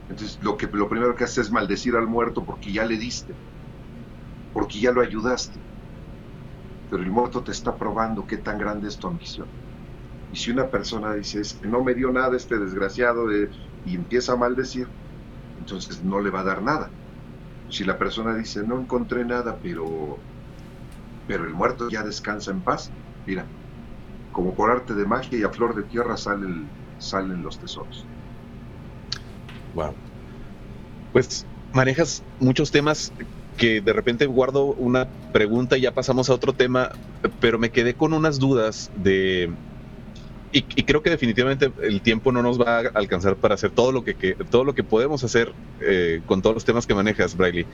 Entonces, 0.08 0.42
lo, 0.42 0.56
que, 0.58 0.68
lo 0.68 0.88
primero 0.90 1.14
que 1.16 1.26
haces 1.26 1.48
es 1.48 1.52
maldecir 1.52 1.96
al 1.98 2.08
muerto 2.08 2.46
porque 2.46 2.72
ya 2.72 2.86
le 2.86 2.98
diste, 2.98 3.38
porque 4.52 4.80
ya 4.80 4.92
lo 4.92 5.02
ayudaste. 5.02 5.64
Pero 6.90 7.04
el 7.04 7.12
muerto 7.12 7.44
te 7.44 7.52
está 7.52 7.78
probando 7.78 8.26
qué 8.28 8.38
tan 8.40 8.58
grande 8.58 8.88
es 8.88 8.98
tu 9.00 9.08
ambición. 9.08 9.50
Y 10.30 10.38
si 10.38 10.52
una 10.52 10.70
persona 10.70 11.14
dice, 11.16 11.42
"Es 11.42 11.56
que 11.60 11.68
no 11.68 11.84
me 11.84 11.96
dio 11.96 12.12
nada 12.12 12.36
este 12.38 12.60
desgraciado, 12.60 13.28
de- 13.28 13.50
y 13.84 13.96
empieza 13.96 14.34
a 14.34 14.38
maldecir, 14.38 14.94
entonces 15.56 16.04
no 16.04 16.22
le 16.22 16.32
va 16.32 16.42
a 16.42 16.46
dar 16.46 16.64
nada. 16.64 16.96
Si 17.68 17.84
la 17.86 17.98
persona 18.00 18.36
dice, 18.36 18.64
no 18.66 18.80
encontré 18.80 19.26
nada, 19.26 19.60
pero 19.62 20.26
pero 21.26 21.46
el 21.46 21.54
muerto 21.54 21.90
ya 21.90 22.04
descansa 22.04 22.52
en 22.52 22.64
paz. 22.64 22.94
Mira, 23.26 23.52
como 24.32 24.56
por 24.56 24.72
arte 24.72 24.94
de 24.96 25.06
magia 25.08 25.40
y 25.40 25.44
a 25.44 25.50
flor 25.52 25.76
de 25.76 25.84
tierra 25.86 26.18
salen, 26.18 26.74
salen 26.98 27.44
los 27.44 27.60
tesoros. 27.60 28.10
Wow. 29.74 29.98
Pues 31.12 31.48
manejas 31.72 32.24
muchos 32.40 32.72
temas 32.72 33.14
que 33.58 33.82
de 33.82 33.94
repente 33.94 34.26
guardo 34.26 34.74
una 34.76 35.12
pregunta 35.34 35.78
y 35.78 35.84
ya 35.84 35.94
pasamos 35.94 36.30
a 36.32 36.36
otro 36.36 36.56
tema, 36.56 36.92
pero 37.40 37.60
me 37.60 37.72
quedé 37.72 37.98
con 37.98 38.14
unas 38.14 38.40
dudas 38.40 38.92
de... 38.96 39.60
Y, 40.52 40.64
creo 40.86 41.02
que 41.04 41.10
definitivamente 41.12 41.74
el 41.84 42.04
tiempo 42.04 42.32
no 42.32 42.44
nos 42.44 42.60
va 42.62 42.80
a 42.80 42.82
alcanzar 42.96 43.38
para 43.40 43.56
hacer 43.56 43.72
todo 43.72 43.92
lo 43.92 44.04
que, 44.04 44.38
todo 44.52 44.64
lo 44.66 44.76
que 44.76 44.84
podemos 44.84 45.24
hacer 45.24 45.56
eh, 45.80 46.24
con 46.26 46.42
todos 46.44 46.56
los 46.56 46.66
temas 46.66 46.88
que 46.88 46.96
manejas, 46.96 47.36
Briley. 47.36 47.68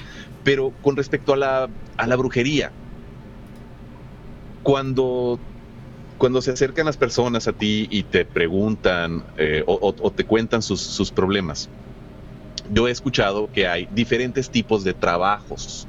Pero 0.43 0.75
con 0.81 0.97
respecto 0.97 1.33
a 1.33 1.37
la, 1.37 1.73
a 1.97 2.07
la 2.07 2.15
brujería, 2.17 2.75
cuando, 4.61 5.41
cuando 6.17 6.41
se 6.41 6.51
acercan 6.51 6.87
las 6.87 6.97
personas 6.97 7.47
a 7.47 7.53
ti 7.53 7.87
y 7.91 8.05
te 8.05 8.25
preguntan 8.25 9.25
eh, 9.37 9.63
o, 9.67 9.73
o- 9.75 9.95
o 10.07 10.13
te 10.13 10.25
cuentan 10.25 10.61
sus, 10.63 10.81
sus 10.83 11.11
problemas, 11.13 11.71
yo 12.65 12.87
he 12.87 12.91
escuchado 12.91 13.49
que 13.51 13.67
hay 13.67 13.87
diferentes 13.91 14.51
tipos 14.51 14.83
de 14.85 14.95
trabajos 14.95 15.88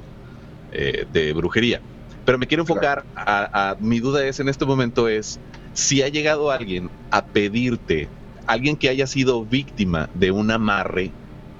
eh, 0.72 1.06
de 1.12 1.32
brujería. 1.32 1.80
Pero 2.24 2.38
me 2.38 2.46
quiero 2.46 2.62
enfocar 2.62 3.04
a, 3.16 3.76
mi 3.80 3.98
duda 3.98 4.24
es 4.24 4.40
en 4.40 4.48
este 4.48 4.64
momento 4.64 5.08
es 5.08 5.40
si 5.72 6.02
ha 6.02 6.08
llegado 6.08 6.50
alguien 6.50 6.90
a 7.10 7.24
pedirte, 7.24 8.08
alguien 8.46 8.76
que 8.76 8.88
haya 8.88 9.06
sido 9.06 9.44
víctima 9.44 10.08
de 10.14 10.30
un 10.30 10.50
amarre 10.50 11.10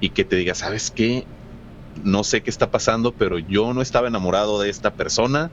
y 0.01 0.11
que 0.11 0.25
te 0.25 0.37
diga, 0.37 0.55
¿sabes 0.55 0.91
qué? 0.91 1.25
no 2.05 2.25
sé 2.25 2.43
qué 2.43 2.51
está 2.51 2.71
pasando, 2.71 3.13
pero 3.13 3.39
yo 3.39 3.75
no 3.75 3.83
estaba 3.83 4.09
enamorado 4.09 4.61
de 4.61 4.71
esta 4.71 4.93
persona 4.93 5.51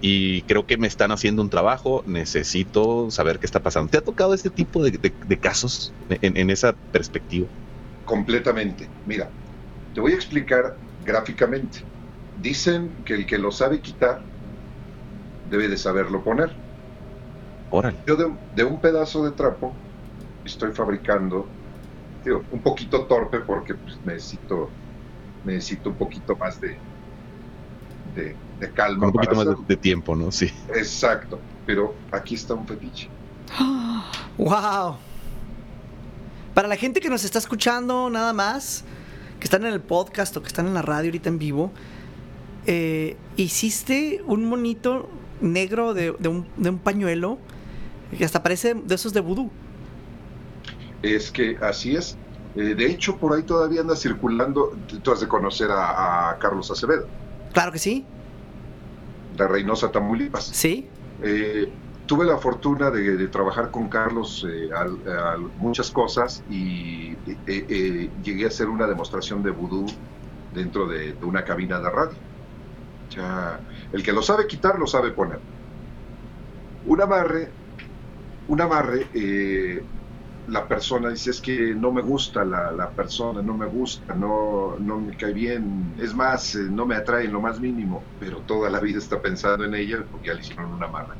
y 0.00 0.42
creo 0.42 0.66
que 0.66 0.76
me 0.76 0.86
están 0.86 1.10
haciendo 1.10 1.42
un 1.42 1.50
trabajo, 1.50 2.04
necesito 2.06 3.10
saber 3.10 3.38
qué 3.38 3.46
está 3.46 3.60
pasando. 3.60 3.90
¿Te 3.90 3.98
ha 3.98 4.00
tocado 4.00 4.34
este 4.34 4.50
tipo 4.50 4.82
de, 4.82 5.38
casos 5.38 5.92
en, 6.08 6.50
esa 6.50 6.72
perspectiva? 6.92 7.48
Completamente. 8.04 8.88
Mira, 9.06 9.28
te 9.94 10.00
voy 10.00 10.12
a 10.12 10.14
explicar 10.14 10.76
gráficamente. 11.08 11.80
Dicen 12.40 12.90
que 13.04 13.14
el 13.14 13.26
que 13.26 13.38
lo 13.38 13.50
sabe 13.50 13.80
quitar 13.80 14.20
debe 15.50 15.66
de 15.66 15.78
saberlo 15.78 16.22
poner. 16.22 16.52
Órale. 17.70 17.96
Yo 18.06 18.16
de, 18.16 18.64
un 18.64 18.80
pedazo 18.80 19.24
de 19.24 19.32
trapo 19.32 19.72
estoy 20.44 20.72
fabricando, 20.72 21.46
un 22.52 22.60
poquito 22.60 23.04
torpe 23.04 23.40
porque 23.40 23.74
pues, 23.74 23.98
necesito, 24.04 24.68
necesito 25.44 25.90
un 25.90 25.96
poquito 25.96 26.36
más 26.36 26.60
de, 26.60 26.76
de, 28.14 28.72
calma. 28.72 29.06
un 29.06 29.12
poquito 29.12 29.34
más 29.34 29.46
de, 29.66 29.76
tiempo, 29.76 30.14
¿no? 30.14 30.30
Sí. 30.30 30.52
Exacto, 30.74 31.40
pero 31.66 31.94
aquí 32.12 32.34
está 32.34 32.54
un 32.54 32.66
fetiche. 32.66 33.08
¡Wow! 34.38 34.96
Para 36.54 36.68
la 36.68 36.76
gente 36.76 37.00
que 37.00 37.08
nos 37.08 37.24
está 37.24 37.38
escuchando 37.38 38.10
nada 38.10 38.32
más, 38.32 38.84
que 39.38 39.44
están 39.44 39.64
en 39.64 39.72
el 39.72 39.80
podcast 39.80 40.36
o 40.36 40.42
que 40.42 40.48
están 40.48 40.66
en 40.66 40.74
la 40.74 40.82
radio 40.82 41.08
ahorita 41.08 41.28
en 41.28 41.38
vivo, 41.38 41.70
eh, 42.66 43.16
hiciste 43.36 44.22
un 44.26 44.44
monito 44.44 45.08
negro 45.40 45.94
de, 45.94 46.10
un, 46.10 46.46
de, 46.56 46.70
un, 46.70 46.78
pañuelo 46.78 47.38
que 48.16 48.24
hasta 48.24 48.42
parece 48.42 48.74
de 48.74 48.94
esos 48.94 49.12
de 49.12 49.20
vudú. 49.20 49.50
Es 51.02 51.30
que 51.30 51.56
así 51.60 51.94
es. 51.94 52.16
Eh, 52.56 52.74
de 52.74 52.86
hecho, 52.86 53.16
por 53.16 53.34
ahí 53.34 53.42
todavía 53.42 53.80
anda 53.80 53.94
circulando. 53.94 54.76
Tú 55.02 55.12
has 55.12 55.20
de 55.20 55.28
conocer 55.28 55.68
a 55.70 56.36
Carlos 56.40 56.70
Acevedo. 56.70 57.06
Claro 57.52 57.72
que 57.72 57.78
sí. 57.78 58.04
De 59.36 59.46
Reynosa, 59.46 59.90
Tamaulipas. 59.90 60.44
Sí. 60.44 60.86
Eh, 61.22 61.70
tuve 62.08 62.24
la 62.24 62.38
fortuna 62.38 62.90
de, 62.90 63.28
trabajar 63.28 63.70
con 63.70 63.88
Carlos 63.88 64.44
eh, 64.50 64.68
muchas 65.58 65.90
cosas 65.92 66.42
y 66.50 67.16
eh, 67.46 68.10
llegué 68.24 68.44
a 68.44 68.48
hacer 68.48 68.68
una 68.68 68.88
demostración 68.88 69.44
de 69.44 69.50
vudú 69.50 69.86
dentro 70.52 70.88
de, 70.88 71.14
una 71.22 71.44
cabina 71.44 71.78
de 71.78 71.90
radio. 71.90 72.18
El 73.92 74.02
que 74.02 74.12
lo 74.12 74.22
sabe 74.22 74.46
quitar, 74.46 74.78
lo 74.78 74.86
sabe 74.86 75.12
poner. 75.12 75.38
Un 76.86 77.00
amarre, 77.00 77.48
un 78.48 78.60
amarre 78.60 79.06
la 80.48 80.66
persona 80.66 81.10
dice 81.10 81.30
es 81.30 81.40
que 81.40 81.74
no 81.74 81.92
me 81.92 82.02
gusta 82.02 82.44
la, 82.44 82.90
persona, 82.90 83.42
no 83.42 83.56
me 83.56 83.66
gusta, 83.66 84.14
no, 84.14 84.76
no 84.78 84.98
me 84.98 85.16
cae 85.16 85.32
bien, 85.32 85.94
es 85.98 86.14
más, 86.14 86.54
eh, 86.54 86.68
no 86.70 86.86
me 86.86 86.96
atrae 86.96 87.26
en 87.26 87.32
lo 87.32 87.40
más 87.40 87.60
mínimo, 87.60 88.02
pero 88.18 88.38
toda 88.38 88.70
la 88.70 88.80
vida 88.80 88.98
está 88.98 89.20
pensando 89.20 89.64
en 89.64 89.74
ella 89.74 90.04
porque 90.10 90.28
ya 90.28 90.34
le 90.34 90.40
hicieron 90.40 90.72
una 90.72 90.88
mala. 90.88 91.14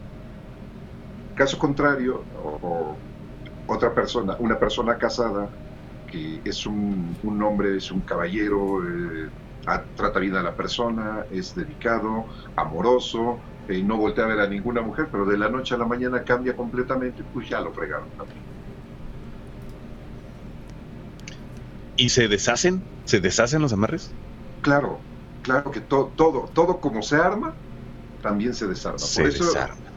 Caso 1.39 1.57
contrario, 1.57 2.25
o, 2.43 2.97
otra 3.67 3.95
persona, 3.95 4.35
una 4.41 4.59
persona 4.59 4.99
casada, 4.99 5.49
que 6.11 6.41
es 6.45 6.67
un, 6.67 7.17
hombre, 7.41 7.77
es 7.77 7.93
un 7.93 8.01
caballero, 8.01 8.83
eh, 8.83 9.31
trata 9.95 10.19
bien 10.19 10.35
a 10.35 10.43
la 10.43 10.57
persona, 10.57 11.25
es 11.31 11.55
dedicado, 11.55 12.27
amoroso, 12.57 13.39
eh, 13.69 13.81
no 13.85 13.99
voltea 13.99 14.25
a 14.25 14.27
ver 14.27 14.41
a 14.41 14.49
ninguna 14.49 14.83
mujer, 14.83 15.07
pero 15.13 15.27
de 15.27 15.39
la 15.39 15.49
noche 15.49 15.77
a 15.77 15.79
la 15.79 15.85
mañana 15.85 16.25
cambia 16.25 16.57
completamente, 16.57 17.23
pues 17.33 17.49
ya 17.49 17.61
lo 17.61 17.73
fregaron 17.73 18.09
también. 18.17 18.41
¿Y 21.97 22.09
se 22.09 22.27
deshacen? 22.27 22.83
¿Se 23.05 23.21
deshacen 23.21 23.63
los 23.63 23.73
amarres? 23.73 24.11
Claro, 24.63 24.99
claro 25.43 25.71
que 25.71 25.83
todo, 25.83 26.11
todo, 26.17 26.51
todo 26.53 26.81
como 26.81 27.01
se 27.01 27.15
arma, 27.15 27.53
también 28.23 28.55
se 28.55 28.67
desarma. 28.67 28.99
Se 28.99 29.23
por 29.23 29.31
eso, 29.31 29.45
desarma. 29.45 29.88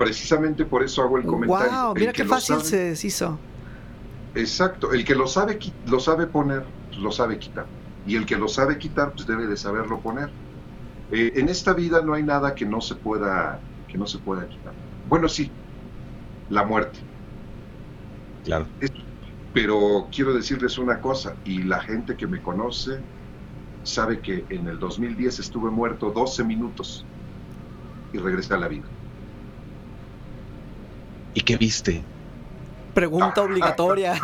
Precisamente 0.00 0.64
por 0.64 0.82
eso 0.82 1.02
hago 1.02 1.18
el 1.18 1.26
comentario. 1.26 1.70
¡Wow! 1.70 1.94
Mira 1.94 2.10
qué 2.14 2.24
fácil 2.24 2.62
se 2.62 2.78
deshizo. 2.78 3.38
Exacto, 4.34 4.94
el 4.94 5.04
que 5.04 5.14
lo 5.14 5.26
sabe, 5.26 5.58
lo 5.86 6.00
sabe 6.00 6.26
poner, 6.26 6.64
pues 6.88 7.02
lo 7.02 7.12
sabe 7.12 7.38
quitar. 7.38 7.66
Y 8.06 8.16
el 8.16 8.24
que 8.24 8.36
lo 8.36 8.48
sabe 8.48 8.78
quitar, 8.78 9.12
pues 9.12 9.26
debe 9.26 9.46
de 9.46 9.58
saberlo 9.58 10.00
poner. 10.00 10.30
Eh, 11.12 11.34
en 11.36 11.50
esta 11.50 11.74
vida 11.74 12.00
no 12.00 12.14
hay 12.14 12.22
nada 12.22 12.54
que 12.54 12.64
no 12.64 12.80
se 12.80 12.94
pueda, 12.94 13.60
que 13.88 13.98
no 13.98 14.06
se 14.06 14.16
pueda 14.16 14.48
quitar. 14.48 14.72
Bueno, 15.06 15.28
sí, 15.28 15.50
la 16.48 16.64
muerte. 16.64 16.98
Claro. 18.46 18.64
Pero 19.52 20.08
quiero 20.10 20.32
decirles 20.32 20.78
una 20.78 20.98
cosa, 21.02 21.36
y 21.44 21.64
la 21.64 21.82
gente 21.82 22.16
que 22.16 22.26
me 22.26 22.40
conoce 22.40 23.00
sabe 23.82 24.20
que 24.20 24.46
en 24.48 24.66
el 24.66 24.78
2010 24.78 25.40
estuve 25.40 25.70
muerto 25.70 26.10
12 26.10 26.42
minutos 26.42 27.04
y 28.14 28.16
regresé 28.16 28.54
a 28.54 28.56
la 28.56 28.68
vida. 28.68 28.86
¿Y 31.34 31.40
qué 31.42 31.56
viste? 31.56 32.02
Pregunta 32.94 33.42
obligatoria. 33.42 34.20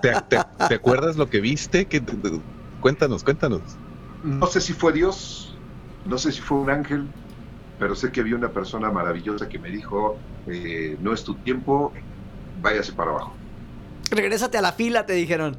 ¿Te, 0.00 0.74
acuerdas 0.74 1.16
lo 1.16 1.28
que 1.28 1.40
viste? 1.40 1.86
cuéntanos, 2.80 3.24
cuéntanos. 3.24 3.62
No 4.22 4.46
sé 4.46 4.60
si 4.60 4.72
fue 4.72 4.92
Dios, 4.92 5.56
no 6.04 6.18
sé 6.18 6.32
si 6.32 6.40
fue 6.40 6.58
un 6.58 6.70
ángel, 6.70 7.06
pero 7.78 7.94
sé 7.94 8.12
que 8.12 8.20
había 8.20 8.36
una 8.36 8.50
persona 8.50 8.90
maravillosa 8.90 9.48
que 9.48 9.58
me 9.58 9.70
dijo, 9.70 10.16
eh, 10.46 10.96
no 11.00 11.12
es 11.12 11.24
tu 11.24 11.34
tiempo, 11.34 11.92
váyase 12.62 12.92
para 12.92 13.10
abajo. 13.10 13.34
Regrésate 14.10 14.58
a 14.58 14.62
la 14.62 14.72
fila, 14.72 15.04
te 15.04 15.14
dijeron. 15.14 15.56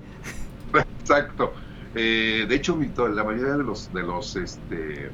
Exacto. 0.73 1.53
Eh, 1.95 2.45
de 2.47 2.55
hecho, 2.55 2.77
la 3.09 3.23
mayoría 3.23 3.53
de 3.53 3.63
los 3.63 3.91
de 3.93 4.03
los 4.03 4.35
este 4.35 5.11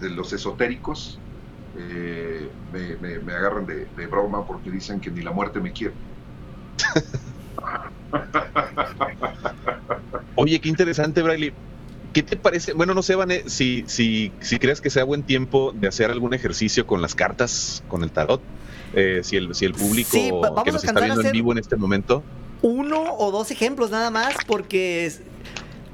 de 0.00 0.10
los 0.10 0.32
esotéricos 0.32 1.18
eh, 1.78 2.48
me, 2.72 3.32
agarran 3.32 3.66
de, 3.66 4.06
broma 4.06 4.46
porque 4.46 4.70
dicen 4.70 5.00
que 5.00 5.10
ni 5.10 5.22
la 5.22 5.30
muerte 5.30 5.60
me 5.60 5.72
quiere. 5.72 5.94
Oye, 10.36 10.60
qué 10.60 10.68
interesante, 10.68 11.22
Braille. 11.22 11.52
¿Qué 12.12 12.22
te 12.22 12.36
parece? 12.36 12.72
Bueno, 12.72 12.94
no 12.94 13.02
sé, 13.02 13.14
Vane, 13.14 13.44
si, 13.46 13.84
si, 13.86 14.32
si 14.40 14.58
crees 14.58 14.80
que 14.80 14.90
sea 14.90 15.04
buen 15.04 15.22
tiempo 15.22 15.72
de 15.72 15.88
hacer 15.88 16.10
algún 16.10 16.34
ejercicio 16.34 16.86
con 16.86 17.02
las 17.02 17.14
cartas, 17.14 17.82
con 17.88 18.02
el 18.02 18.10
tarot. 18.10 18.40
Eh, 18.94 19.20
si, 19.22 19.36
el, 19.36 19.54
si 19.54 19.66
el 19.66 19.74
público 19.74 20.10
que 20.64 20.72
nos 20.72 20.82
está 20.82 20.98
viendo 21.00 21.20
en 21.20 21.32
vivo 21.32 21.52
en 21.52 21.58
este 21.58 21.76
momento. 21.76 22.22
Uno 22.62 23.14
o 23.18 23.30
dos 23.30 23.50
ejemplos 23.50 23.90
nada 23.90 24.10
más, 24.10 24.34
porque 24.46 25.12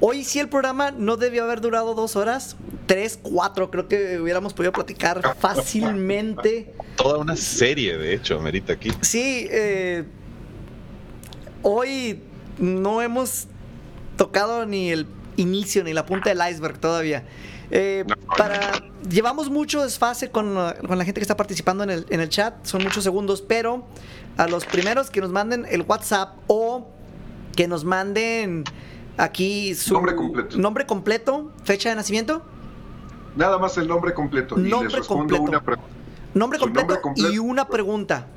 hoy 0.07 0.23
sí 0.23 0.37
el 0.37 0.49
programa 0.49 0.91
no 0.91 1.17
debió 1.17 1.43
haber 1.45 1.61
durado 1.61 1.95
dos 1.95 2.15
horas, 2.15 2.55
tres, 2.85 3.19
cuatro, 3.23 3.71
creo 3.71 3.87
que 3.87 4.19
hubiéramos 4.19 4.53
podido 4.53 4.71
platicar 4.71 5.35
fácilmente. 5.39 6.75
Toda 6.95 7.17
una 7.17 7.35
serie, 7.35 7.97
de 7.97 8.13
hecho, 8.13 8.39
merita 8.39 8.73
aquí. 8.73 8.91
Sí, 9.01 9.47
eh, 9.49 10.03
hoy 11.63 12.21
no 12.59 13.01
hemos 13.01 13.47
tocado 14.15 14.67
ni 14.67 14.91
el 14.91 15.07
inicio 15.37 15.83
ni 15.83 15.91
la 15.91 16.05
punta 16.05 16.29
del 16.29 16.39
iceberg 16.51 16.77
todavía. 16.77 17.25
Eh, 17.71 18.05
para, 18.37 18.83
llevamos 19.09 19.49
mucho 19.49 19.81
desfase 19.81 20.29
con, 20.29 20.55
con, 20.87 20.99
la 20.99 21.03
gente 21.03 21.19
que 21.19 21.23
está 21.23 21.35
participando 21.35 21.83
en 21.83 21.89
el, 21.89 22.05
en 22.11 22.19
el 22.19 22.29
chat, 22.29 22.63
son 22.63 22.83
muchos 22.83 23.03
segundos, 23.03 23.41
pero 23.41 23.87
a 24.37 24.45
los 24.45 24.65
primeros 24.65 25.09
que 25.09 25.19
nos 25.19 25.31
manden 25.31 25.65
el 25.67 25.81
WhatsApp 25.81 26.37
o 26.45 26.91
que 27.55 27.67
nos 27.67 27.83
manden 27.85 28.65
aquí 29.17 29.75
su 29.75 29.93
nombre 29.93 30.15
completo, 30.15 30.57
nombre 30.57 30.85
completo 30.85 31.51
fecha 31.63 31.89
de 31.89 31.95
nacimiento. 31.95 32.43
Nada 33.35 33.57
más 33.57 33.77
el 33.77 33.87
nombre 33.87 34.13
completo. 34.13 34.55
Nombre 34.55 35.01
completo. 35.01 35.61
nombre 36.33 36.59
completo, 36.59 36.99
y 37.15 37.37
una 37.37 37.67
pregunta. 37.67 38.27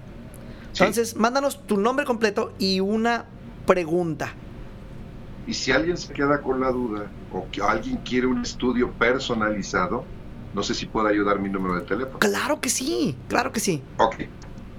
Entonces, 0.70 1.16
mándanos 1.16 1.66
tu 1.66 1.76
nombre 1.76 2.04
completo 2.04 2.52
y 2.58 2.80
una 2.80 3.26
pregunta. 3.66 4.34
Y 5.46 5.54
si 5.54 5.72
alguien 5.72 5.96
se 5.96 6.12
queda 6.12 6.42
con 6.42 6.60
la 6.60 6.70
duda 6.70 7.06
o 7.32 7.46
que 7.50 7.62
alguien 7.62 7.96
quiere 7.98 8.26
un 8.26 8.42
estudio 8.42 8.90
personalizado, 8.92 10.04
no 10.54 10.62
sé 10.62 10.74
si 10.74 10.86
puede 10.86 11.10
ayudar 11.10 11.38
mi 11.38 11.48
número 11.48 11.76
de 11.76 11.82
teléfono. 11.82 12.18
Claro 12.18 12.60
que 12.60 12.68
sí, 12.68 13.16
claro 13.28 13.52
que 13.52 13.60
sí. 13.60 13.82
Ok. 13.98 14.16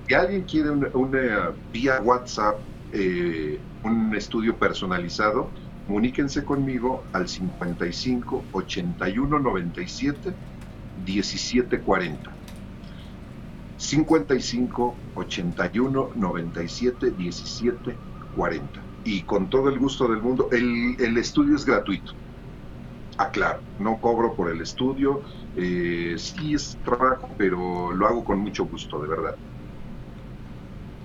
Si 0.07 0.13
alguien 0.13 0.43
quiere 0.43 0.69
una, 0.69 1.51
vía 1.71 2.01
WhatsApp 2.01 2.59
eh, 2.91 3.59
un 3.83 4.15
estudio 4.15 4.55
personalizado, 4.57 5.49
comuníquense 5.89 6.45
conmigo 6.45 7.03
al 7.13 7.27
55 7.27 8.43
81 8.53 9.39
97 9.39 10.33
17 11.03 11.79
40. 11.79 12.31
55 13.75 14.95
81 15.15 16.09
97 16.15 17.11
17 17.17 17.95
40 18.35 18.81
y 19.03 19.21
con 19.23 19.49
todo 19.49 19.69
el 19.69 19.79
gusto 19.79 20.07
del 20.07 20.21
mundo. 20.21 20.49
El, 20.51 21.17
estudio 21.17 21.55
es 21.55 21.65
gratuito. 21.65 22.13
Aclaro, 23.17 23.61
no 23.79 23.97
cobro 23.99 24.35
por 24.35 24.51
el 24.51 24.61
estudio. 24.61 25.23
Eh, 25.57 26.13
sí 26.17 26.53
es 26.53 26.77
trabajo, 26.85 27.31
pero 27.35 27.91
lo 27.93 28.07
hago 28.07 28.23
con 28.23 28.37
mucho 28.37 28.65
gusto, 28.65 29.01
de 29.01 29.07
verdad. 29.07 29.35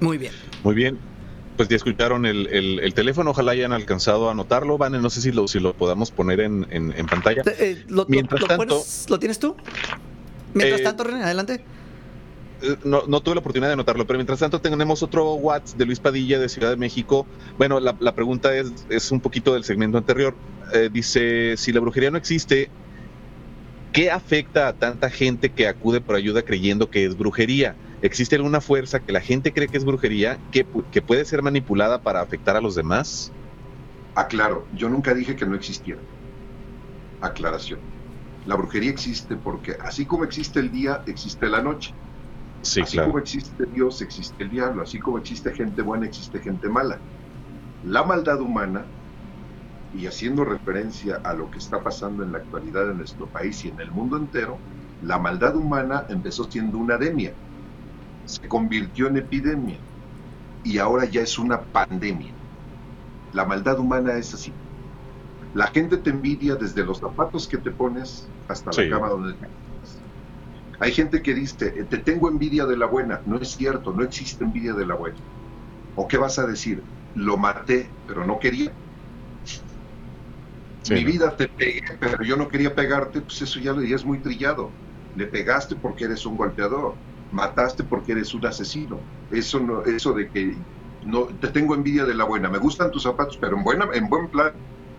Muy 0.01 0.19
bien. 0.19 0.35
Muy 0.63 0.75
bien. 0.75 1.14
Pues 1.57 1.69
ya 1.69 1.77
escucharon 1.77 2.27
el, 2.27 2.47
el- 2.49 2.81
el 2.81 2.95
teléfono, 2.95 3.31
ojalá 3.31 3.53
hayan 3.53 3.73
alcanzado 3.73 4.29
a 4.29 4.33
anotarlo, 4.33 4.77
Vane, 4.79 4.99
no 5.01 5.11
sé 5.11 5.21
si 5.21 5.33
lo, 5.33 5.47
si 5.49 5.61
lo 5.61 5.75
podamos 5.75 6.11
poner 6.11 6.41
en, 6.41 6.67
en- 6.71 6.93
en 6.97 7.07
pantalla. 7.07 7.43
Eh, 7.59 7.85
¿lo, 7.89 8.07
Mientras 8.09 8.41
lo 8.41 8.47
tanto- 8.47 8.83
¿lo 9.09 9.19
tienes 9.19 9.39
tú? 9.39 9.57
Mientras 10.55 10.81
Eh, 10.81 10.85
tanto, 10.85 11.05
René, 11.05 11.23
adelante. 11.25 11.65
Eh, 12.63 12.77
No, 12.85 13.03
no 13.07 13.21
tuve 13.21 13.35
la 13.35 13.41
oportunidad 13.41 13.69
de 13.69 13.75
anotarlo, 13.75 14.07
pero 14.07 14.19
mientras 14.19 14.39
tanto 14.39 14.61
tenemos 14.61 15.03
otro 15.03 15.35
WhatsApp 15.35 15.79
de 15.79 15.87
Luis 15.87 16.01
Padilla 16.01 16.39
de 16.39 16.49
Ciudad 16.49 16.71
de 16.71 16.77
México. 16.77 17.27
Bueno, 17.59 17.81
la, 17.81 17.97
la 18.01 18.15
pregunta 18.15 18.55
es, 18.57 18.73
es 18.89 19.11
un 19.11 19.21
poquito 19.21 19.53
del 19.55 19.65
segmento 19.65 19.99
anterior. 19.99 20.35
Eh, 20.73 20.89
dice, 20.93 21.57
si 21.57 21.73
la 21.73 21.81
brujería 21.81 22.11
no 22.11 22.19
existe, 22.19 22.71
¿qué 23.95 24.13
afecta 24.13 24.69
a 24.69 24.75
tanta 24.79 25.11
gente 25.11 25.55
que 25.55 25.69
acude 25.69 26.03
por 26.03 26.17
ayuda 26.17 26.45
creyendo 26.45 26.91
que 26.91 27.07
es 27.07 27.17
brujería? 27.17 27.79
¿Existe 28.03 28.37
alguna 28.37 28.61
fuerza 28.63 29.01
que 29.01 29.13
la 29.13 29.23
gente 29.23 29.55
cree 29.55 29.71
que 29.71 29.79
es 29.79 29.87
brujería 29.87 30.43
que, 30.51 30.71
pu- 30.71 30.89
que 30.91 31.03
puede 31.03 31.27
ser 31.27 31.43
manipulada 31.43 32.03
para 32.03 32.23
afectar 32.23 32.57
a 32.57 32.63
los 32.63 32.77
demás? 32.77 33.35
Aclaro, 34.17 34.67
yo 34.73 34.89
nunca 34.89 35.15
dije 35.15 35.37
que 35.37 35.47
no 35.47 35.55
existiera. 35.55 36.05
Aclaración. 37.21 37.81
La 38.45 38.57
brujería 38.57 38.91
existe 38.91 39.37
porque 39.39 39.77
así 39.81 40.07
como 40.07 40.25
existe 40.25 40.61
el 40.61 40.71
día, 40.73 41.03
existe 41.07 41.49
la 41.49 41.63
noche. 41.63 41.93
Sí, 42.63 42.81
así 42.81 43.01
como 43.01 43.19
existe 43.21 43.65
Dios, 43.71 44.03
existe 44.03 44.45
el 44.45 44.51
diablo. 44.51 44.83
Así 44.83 44.99
como 45.01 45.19
existe 45.19 45.55
gente 45.55 45.83
buena, 45.83 46.07
existe 46.07 46.41
gente 46.43 46.69
mala. 46.71 47.03
La 47.83 48.05
maldad 48.05 48.41
humana, 48.41 48.91
y 49.95 50.07
haciendo 50.09 50.45
referencia 50.45 51.21
a 51.23 51.35
lo 51.35 51.49
que 51.49 51.61
está 51.61 51.81
pasando 51.81 52.25
en 52.25 52.33
la 52.33 52.39
actualidad 52.39 52.91
en 52.91 52.97
nuestro 52.97 53.31
país 53.31 53.65
y 53.65 53.69
en 53.69 53.79
el 53.79 53.93
mundo 53.93 54.17
entero, 54.17 54.65
la 54.99 55.21
maldad 55.21 55.55
humana 55.57 56.05
empezó 56.09 56.43
siendo 56.51 56.79
una 56.79 56.99
demia, 56.99 57.37
se 58.25 58.49
convirtió 58.49 59.07
en 59.07 59.19
epidemia 59.19 59.85
y 60.65 60.79
ahora 60.79 61.05
ya 61.05 61.21
es 61.23 61.39
una 61.39 61.65
pandemia. 61.67 62.35
La 63.31 63.45
maldad 63.45 63.79
humana 63.79 64.15
es 64.19 64.35
así. 64.35 64.59
La 65.53 65.69
gente 65.69 65.99
te 65.99 66.11
envidia 66.11 66.57
desde 66.57 66.85
los 66.85 66.99
zapatos 66.99 67.47
que 67.47 67.59
te 67.59 67.71
pones 67.71 68.33
hasta 68.49 68.73
Sí. 68.73 68.83
la 68.83 68.97
cama 68.97 69.11
donde 69.11 69.37
te 69.37 69.47
acuestas. 69.47 70.05
Hay 70.81 70.93
gente 70.93 71.23
que 71.23 71.35
dice, 71.35 71.73
"Eh, 71.77 71.85
te 71.85 71.99
tengo 71.99 72.29
envidia 72.29 72.67
de 72.67 72.77
la 72.77 72.87
buena. 72.87 73.23
No 73.27 73.39
es 73.39 73.53
cierto, 73.53 73.93
no 73.95 74.03
existe 74.03 74.43
envidia 74.45 74.75
de 74.75 74.87
la 74.87 74.97
buena. 74.97 75.21
¿O 75.95 76.09
qué 76.09 76.19
vas 76.19 76.39
a 76.41 76.47
decir? 76.47 76.87
Lo 77.15 77.37
maté, 77.37 77.97
pero 78.07 78.27
no 78.27 78.39
quería. 78.41 78.77
Sí, 80.85 80.95
Mi 80.95 81.01
¿no? 81.01 81.11
vida 81.13 81.37
te 81.37 81.49
pegué, 81.49 81.81
pero 82.01 82.23
yo 82.25 82.37
no 82.37 82.49
quería 82.49 82.75
pegarte, 82.75 83.23
pues 83.23 83.41
eso 83.43 83.59
ya, 83.61 83.75
ya 83.75 83.97
es 83.97 84.05
muy 84.05 84.21
trillado. 84.23 84.79
Le 85.15 85.27
pegaste 85.27 85.77
porque 85.77 86.05
eres 86.05 86.27
un 86.27 86.37
golpeador, 86.37 87.01
mataste 87.31 87.85
porque 87.85 88.13
eres 88.13 88.35
un 88.35 88.47
asesino. 88.47 89.09
Eso 89.31 89.61
no, 89.61 89.83
eso 89.85 90.13
de 90.13 90.31
que 90.31 90.65
no 91.03 91.27
te 91.39 91.49
tengo 91.49 91.75
envidia 91.75 92.05
de 92.05 92.15
la 92.15 92.25
buena, 92.25 92.51
me 92.51 92.59
gustan 92.59 92.91
tus 92.91 93.03
zapatos, 93.05 93.39
pero 93.41 93.57
en 93.57 93.65
buena, 93.65 93.89
en 93.95 94.09
buen 94.09 94.29
plan, 94.31 94.53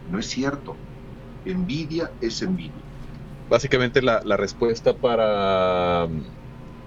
no 0.06 0.20
es 0.20 0.28
cierto. 0.30 0.84
Envidia 1.46 2.16
es 2.22 2.42
envidia. 2.42 2.86
Básicamente 3.48 4.02
la, 4.02 4.22
la 4.24 4.38
respuesta 4.38 4.98
para, 4.98 6.08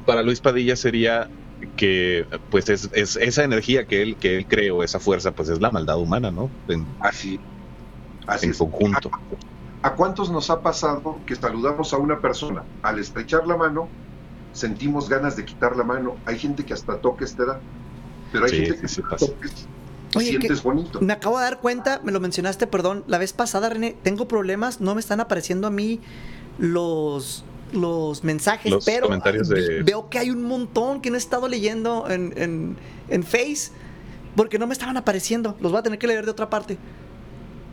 para 0.05 0.23
Luis 0.23 0.41
Padilla 0.41 0.77
sería 0.77 1.31
que 1.77 2.27
pues 2.51 2.69
es, 2.69 2.91
es 2.93 3.17
esa 3.17 3.45
energía 3.45 3.87
que 3.87 4.03
él, 4.03 4.19
que 4.19 4.37
él 4.37 4.47
cree 4.49 4.71
o 4.73 4.83
esa 4.83 5.01
fuerza 5.01 5.33
pues 5.33 5.49
es 5.51 5.61
la 5.61 5.71
maldad 5.71 5.99
humana, 6.01 6.33
¿no? 6.33 6.55
En, 6.69 6.99
Así, 6.99 7.39
así 8.35 8.47
en 8.47 8.53
es. 8.53 8.59
conjunto. 8.59 9.11
¿A 9.83 9.95
cuántos 9.95 10.31
nos 10.31 10.51
ha 10.51 10.61
pasado 10.61 11.19
que 11.27 11.35
saludamos 11.37 11.93
a 11.93 11.99
una 11.99 12.21
persona? 12.21 12.65
Al 12.83 12.99
estrechar 12.99 13.47
la 13.47 13.57
mano, 13.57 13.89
sentimos 14.53 15.09
ganas 15.09 15.37
de 15.37 15.45
quitar 15.45 15.77
la 15.77 15.85
mano. 15.85 16.17
Hay 16.27 16.39
gente 16.39 16.65
que 16.65 16.75
hasta 16.75 16.97
toques 16.99 17.35
te 17.37 17.45
da. 17.47 17.61
Pero 18.33 18.45
hay 18.45 18.51
Sí, 18.51 18.57
gente 18.67 18.81
que 18.81 18.89
sí 18.89 19.01
hasta 19.03 19.11
pasa. 19.17 19.27
toques 19.33 19.67
Oye, 20.17 20.29
sientes 20.31 20.63
bonito. 20.63 21.01
Me 21.01 21.13
acabo 21.13 21.39
de 21.39 21.45
dar 21.45 21.61
cuenta, 21.61 22.01
me 22.03 22.13
lo 22.13 22.19
mencionaste, 22.21 22.67
perdón, 22.67 23.05
la 23.07 23.19
vez 23.19 23.33
pasada, 23.35 23.69
René, 23.69 23.95
tengo 24.03 24.27
problemas, 24.27 24.81
no 24.81 24.95
me 24.95 25.01
están 25.01 25.21
apareciendo 25.21 25.67
a 25.67 25.71
mí 25.71 26.01
los 26.59 27.45
los 27.73 28.25
mensajes, 28.25 28.73
Los 28.73 28.87
pero 28.87 29.05
comentarios 29.09 29.47
de- 29.51 29.83
veo 29.83 30.09
que 30.09 30.19
hay 30.19 30.31
un 30.31 30.43
montón 30.43 31.03
que 31.03 31.11
no 31.11 31.17
he 31.17 31.19
estado 31.19 31.49
leyendo 31.49 32.09
en, 32.09 32.33
en, 32.39 32.77
en 33.11 33.23
Face 33.23 33.71
porque 34.35 34.59
no 34.59 34.67
me 34.67 34.73
estaban 34.73 34.97
apareciendo. 34.97 35.55
Los 35.61 35.71
voy 35.73 35.79
a 35.81 35.83
tener 35.83 35.99
que 35.99 36.07
leer 36.07 36.25
de 36.25 36.31
otra 36.31 36.49
parte. 36.49 36.79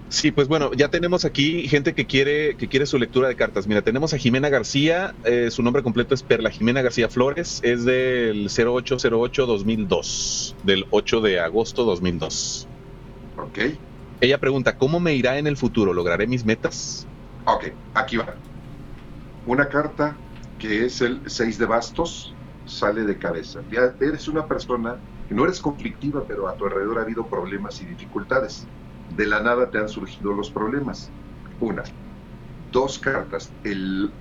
Sí, 0.09 0.31
pues 0.31 0.47
bueno, 0.47 0.71
ya 0.73 0.89
tenemos 0.89 1.25
aquí 1.25 1.67
gente 1.67 1.95
que 1.95 2.05
quiere, 2.05 2.55
que 2.57 2.67
quiere 2.67 2.85
su 2.85 2.99
lectura 2.99 3.27
de 3.27 3.35
cartas. 3.35 3.65
Mira, 3.67 3.81
tenemos 3.81 4.13
a 4.13 4.17
Jimena 4.17 4.49
García, 4.49 5.15
eh, 5.23 5.49
su 5.51 5.63
nombre 5.63 5.81
completo 5.81 6.13
es 6.13 6.21
Perla 6.21 6.51
Jimena 6.51 6.83
García 6.83 7.09
Flores, 7.09 7.59
es 7.63 7.85
del 7.85 8.49
0808-2002, 8.49 10.55
del 10.63 10.85
8 10.91 11.21
de 11.21 11.39
agosto 11.39 11.85
2002. 11.85 12.67
¿Ok? 13.37 13.59
Ella 14.21 14.39
pregunta, 14.39 14.77
¿cómo 14.77 14.99
me 14.99 15.15
irá 15.15 15.39
en 15.39 15.47
el 15.47 15.57
futuro? 15.57 15.91
¿Lograré 15.93 16.27
mis 16.27 16.45
metas? 16.45 17.07
Ok, 17.45 17.65
aquí 17.95 18.17
va. 18.17 18.35
Una 19.45 19.67
carta 19.69 20.15
que 20.59 20.85
es 20.85 21.01
el 21.01 21.21
6 21.25 21.57
de 21.57 21.65
bastos 21.65 22.35
sale 22.65 23.03
de 23.03 23.17
cabeza. 23.17 23.61
Ya 23.71 23.95
eres 23.99 24.27
una 24.27 24.47
persona 24.47 24.97
que 25.27 25.35
no 25.35 25.43
eres 25.43 25.59
conflictiva, 25.59 26.23
pero 26.27 26.47
a 26.47 26.55
tu 26.55 26.65
alrededor 26.65 26.99
ha 26.99 27.01
habido 27.01 27.27
problemas 27.27 27.81
y 27.81 27.85
dificultades. 27.85 28.67
De 29.15 29.25
la 29.27 29.41
nada 29.41 29.69
te 29.69 29.77
han 29.77 29.89
surgido 29.89 30.33
los 30.33 30.51
problemas. 30.51 31.13
Una. 31.59 31.83
Dos 32.71 32.99
cartas. 32.99 33.55
El 33.63 34.11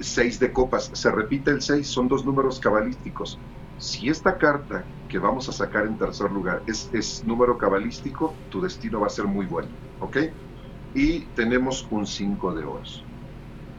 6 0.00 0.38
de 0.40 0.52
copas. 0.52 0.90
Se 0.94 1.10
repite 1.10 1.50
el 1.50 1.62
6, 1.62 1.86
son 1.86 2.08
dos 2.08 2.24
números 2.24 2.60
cabalísticos. 2.60 3.42
Si 3.78 4.08
esta 4.08 4.38
carta 4.38 4.84
que 5.08 5.18
vamos 5.18 5.48
a 5.48 5.52
sacar 5.52 5.86
en 5.86 5.98
tercer 5.98 6.30
lugar 6.30 6.62
es, 6.66 6.90
es 6.92 7.24
número 7.24 7.58
cabalístico, 7.58 8.34
tu 8.48 8.60
destino 8.60 9.00
va 9.00 9.06
a 9.06 9.10
ser 9.10 9.26
muy 9.26 9.46
bueno. 9.46 9.70
¿Ok? 9.98 10.18
y 10.94 11.26
tenemos 11.34 11.86
un 11.90 12.06
5 12.06 12.54
de 12.54 12.64
oros. 12.64 13.08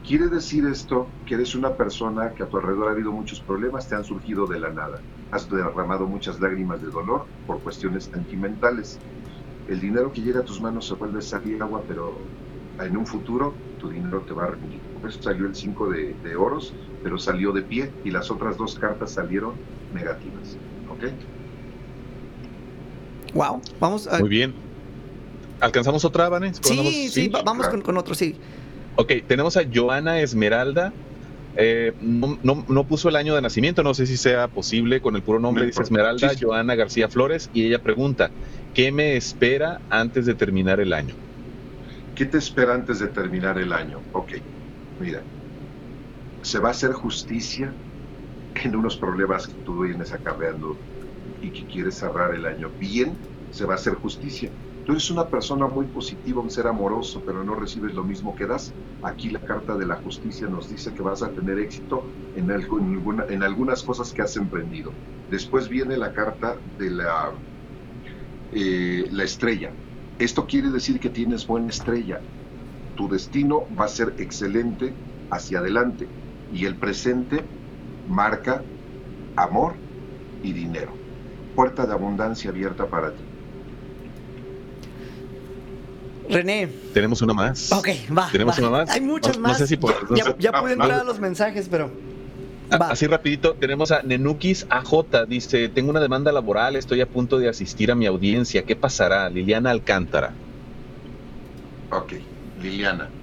Quiere 0.02 0.28
decir 0.28 0.64
esto 0.66 1.14
que 1.26 1.34
eres 1.34 1.54
una 1.54 1.76
persona 1.76 2.32
que 2.34 2.42
a 2.42 2.48
tu 2.48 2.56
alrededor 2.56 2.88
ha 2.88 2.92
habido 2.92 3.12
muchos 3.12 3.42
problemas, 3.42 3.88
te 3.88 3.94
han 3.94 4.04
surgido 4.04 4.46
de 4.46 4.58
la 4.60 4.70
nada. 4.70 5.04
Has 5.30 5.48
derramado 5.48 6.06
muchas 6.06 6.40
lágrimas 6.40 6.80
de 6.80 6.88
dolor 6.88 7.30
por 7.46 7.62
cuestiones 7.62 8.04
sentimentales. 8.04 9.02
El 9.70 9.80
dinero 9.80 10.12
que 10.12 10.20
llega 10.20 10.40
a 10.40 10.44
tus 10.44 10.60
manos 10.60 10.86
se 10.88 10.94
vuelve 10.94 11.22
salir 11.22 11.62
agua, 11.62 11.82
pero 11.86 12.12
en 12.84 12.96
un 12.96 13.06
futuro 13.06 13.54
tu 13.80 13.88
dinero 13.88 14.20
te 14.26 14.34
va 14.34 14.44
a 14.44 14.46
rendir. 14.48 14.80
Por 15.00 15.08
eso 15.08 15.22
salió 15.22 15.46
el 15.46 15.54
5 15.54 15.88
de, 15.90 16.14
de 16.24 16.36
oros, 16.36 16.72
pero 17.02 17.16
salió 17.18 17.52
de 17.52 17.62
pie 17.62 17.90
y 18.04 18.10
las 18.10 18.30
otras 18.30 18.56
dos 18.58 18.74
cartas 18.78 19.12
salieron 19.12 19.52
negativas. 19.94 20.56
¿Ok? 20.92 21.04
Wow, 23.34 23.62
vamos 23.78 24.06
a... 24.08 24.18
Muy 24.18 24.28
bien. 24.28 24.52
¿Alcanzamos 25.60 26.04
otra, 26.04 26.28
Vanes? 26.28 26.58
Sí, 26.62 26.74
¿Podemos- 26.76 26.92
sí, 27.12 27.28
va- 27.28 27.42
vamos 27.42 27.68
con, 27.68 27.80
con 27.82 27.96
otro, 27.96 28.14
sí. 28.14 28.34
Ok, 28.96 29.12
tenemos 29.28 29.56
a 29.56 29.62
Joana 29.72 30.20
Esmeralda. 30.20 30.92
Eh, 31.56 31.92
no, 32.00 32.38
no- 32.42 32.64
no 32.68 32.84
puso 32.84 33.08
el 33.08 33.16
año 33.16 33.34
de 33.34 33.42
nacimiento, 33.42 33.82
no 33.82 33.92
sé 33.94 34.06
si 34.06 34.16
sea 34.16 34.48
posible 34.48 35.00
con 35.00 35.16
el 35.16 35.22
puro 35.22 35.38
nombre, 35.38 35.62
No 35.64 35.66
dice. 35.68 35.82
Esmeralda, 35.82 36.30
Sí, 36.30 36.36
sí. 36.38 36.44
Joana 36.44 36.74
García 36.74 37.08
Flores, 37.08 37.50
y 37.52 37.66
ella 37.66 37.82
pregunta, 37.82 38.30
¿qué 38.72 38.90
me 38.92 39.16
espera 39.16 39.84
antes 39.88 40.26
de 40.26 40.34
terminar 40.34 40.80
el 40.80 40.92
año? 40.92 41.14
¿Qué 42.14 42.26
te 42.26 42.38
espera 42.38 42.74
antes 42.74 42.98
de 43.00 43.08
terminar 43.08 43.58
el 43.58 43.72
año? 43.72 44.06
Ok, 44.12 44.34
mira, 44.98 45.26
se 46.42 46.58
va 46.58 46.68
a 46.68 46.70
hacer 46.72 46.92
justicia 46.92 47.78
en 48.54 48.76
unos 48.76 48.98
problemas 48.98 49.48
que 49.48 49.58
tú 49.58 49.82
vienes 49.82 50.12
acarreando 50.12 50.82
y 51.40 51.52
que 51.52 51.66
quieres 51.66 51.98
cerrar 51.98 52.34
el 52.34 52.46
año 52.46 52.74
bien, 52.78 53.20
se 53.50 53.66
va 53.66 53.74
a 53.74 53.76
hacer 53.76 53.94
justicia. 53.96 54.54
Tú 54.84 54.92
eres 54.92 55.10
una 55.10 55.30
persona 55.30 55.68
muy 55.68 55.88
positiva, 55.88 56.42
un 56.42 56.50
ser 56.50 56.66
amoroso, 56.68 57.24
pero 57.24 57.44
no 57.44 57.54
recibes 57.56 57.94
lo 57.94 58.04
mismo 58.04 58.34
que 58.34 58.46
das. 58.46 58.76
Aquí 59.02 59.30
la 59.30 59.40
carta 59.40 59.76
de 59.76 59.86
la 59.86 59.96
justicia 59.98 60.48
nos 60.48 60.68
dice 60.68 60.94
que 60.94 61.02
vas 61.02 61.22
a 61.22 61.32
tener 61.32 61.58
éxito 61.58 62.12
en, 62.34 62.50
en 62.50 63.42
algunas 63.44 63.82
cosas 63.84 64.12
que 64.12 64.22
has 64.22 64.36
emprendido. 64.36 64.98
Después 65.26 65.68
viene 65.68 65.96
la 65.98 66.12
carta 66.12 66.60
de 66.64 66.90
la, 66.90 67.40
eh, 68.52 69.06
la 69.10 69.24
estrella. 69.24 69.70
Esto 70.18 70.46
quiere 70.46 70.70
decir 70.70 71.00
que 71.00 71.08
tienes 71.10 71.46
buena 71.46 71.68
estrella. 71.68 72.20
Tu 72.96 73.08
destino 73.08 73.64
va 73.78 73.86
a 73.86 73.88
ser 73.88 74.14
excelente 74.18 74.92
hacia 75.30 75.60
adelante 75.60 76.06
y 76.52 76.66
el 76.66 76.74
presente 76.76 77.42
marca 78.08 78.62
amor 79.36 79.74
y 80.42 80.52
dinero. 80.52 80.92
Puerta 81.54 81.86
de 81.86 81.92
abundancia 81.92 82.50
abierta 82.50 82.86
para 82.88 83.10
ti. 83.12 83.22
René, 86.28 86.68
Tenemos 86.94 87.22
una 87.22 87.34
más. 87.34 87.72
ok, 87.72 87.88
va. 88.16 88.28
¿Tenemos 88.30 88.56
va. 88.56 88.60
una 88.60 88.70
más? 88.70 88.90
Hay 88.90 89.00
muchas 89.00 89.36
No- 89.36 89.42
no 89.42 89.48
más. 89.48 89.58
sé 89.58 89.66
si 89.66 89.76
por- 89.76 90.08
no 90.10 90.16
ya 90.16 90.36
ya 90.38 90.60
pude 90.60 90.72
entrar 90.74 91.00
a 91.00 91.04
los 91.04 91.18
mensajes, 91.18 91.68
pero... 91.68 91.90
Va. 92.72 92.88
Así 92.88 93.06
rapidito, 93.06 93.56
tenemos 93.58 93.90
a 93.90 94.02
Nenukis 94.02 94.64
AJ, 94.70 95.26
dice, 95.26 95.68
tengo 95.68 95.90
una 95.90 96.00
demanda 96.00 96.32
laboral, 96.32 96.76
estoy 96.76 97.00
a 97.00 97.10
punto 97.10 97.38
de 97.38 97.48
asistir 97.48 97.90
a 97.90 97.94
mi 97.94 98.06
audiencia, 98.06 98.64
¿qué 98.64 98.76
pasará? 98.76 99.28
Liliana 99.30 99.70
Alcántara. 99.70 100.40
Ok, 101.90 102.14
Liliana. 102.56 103.14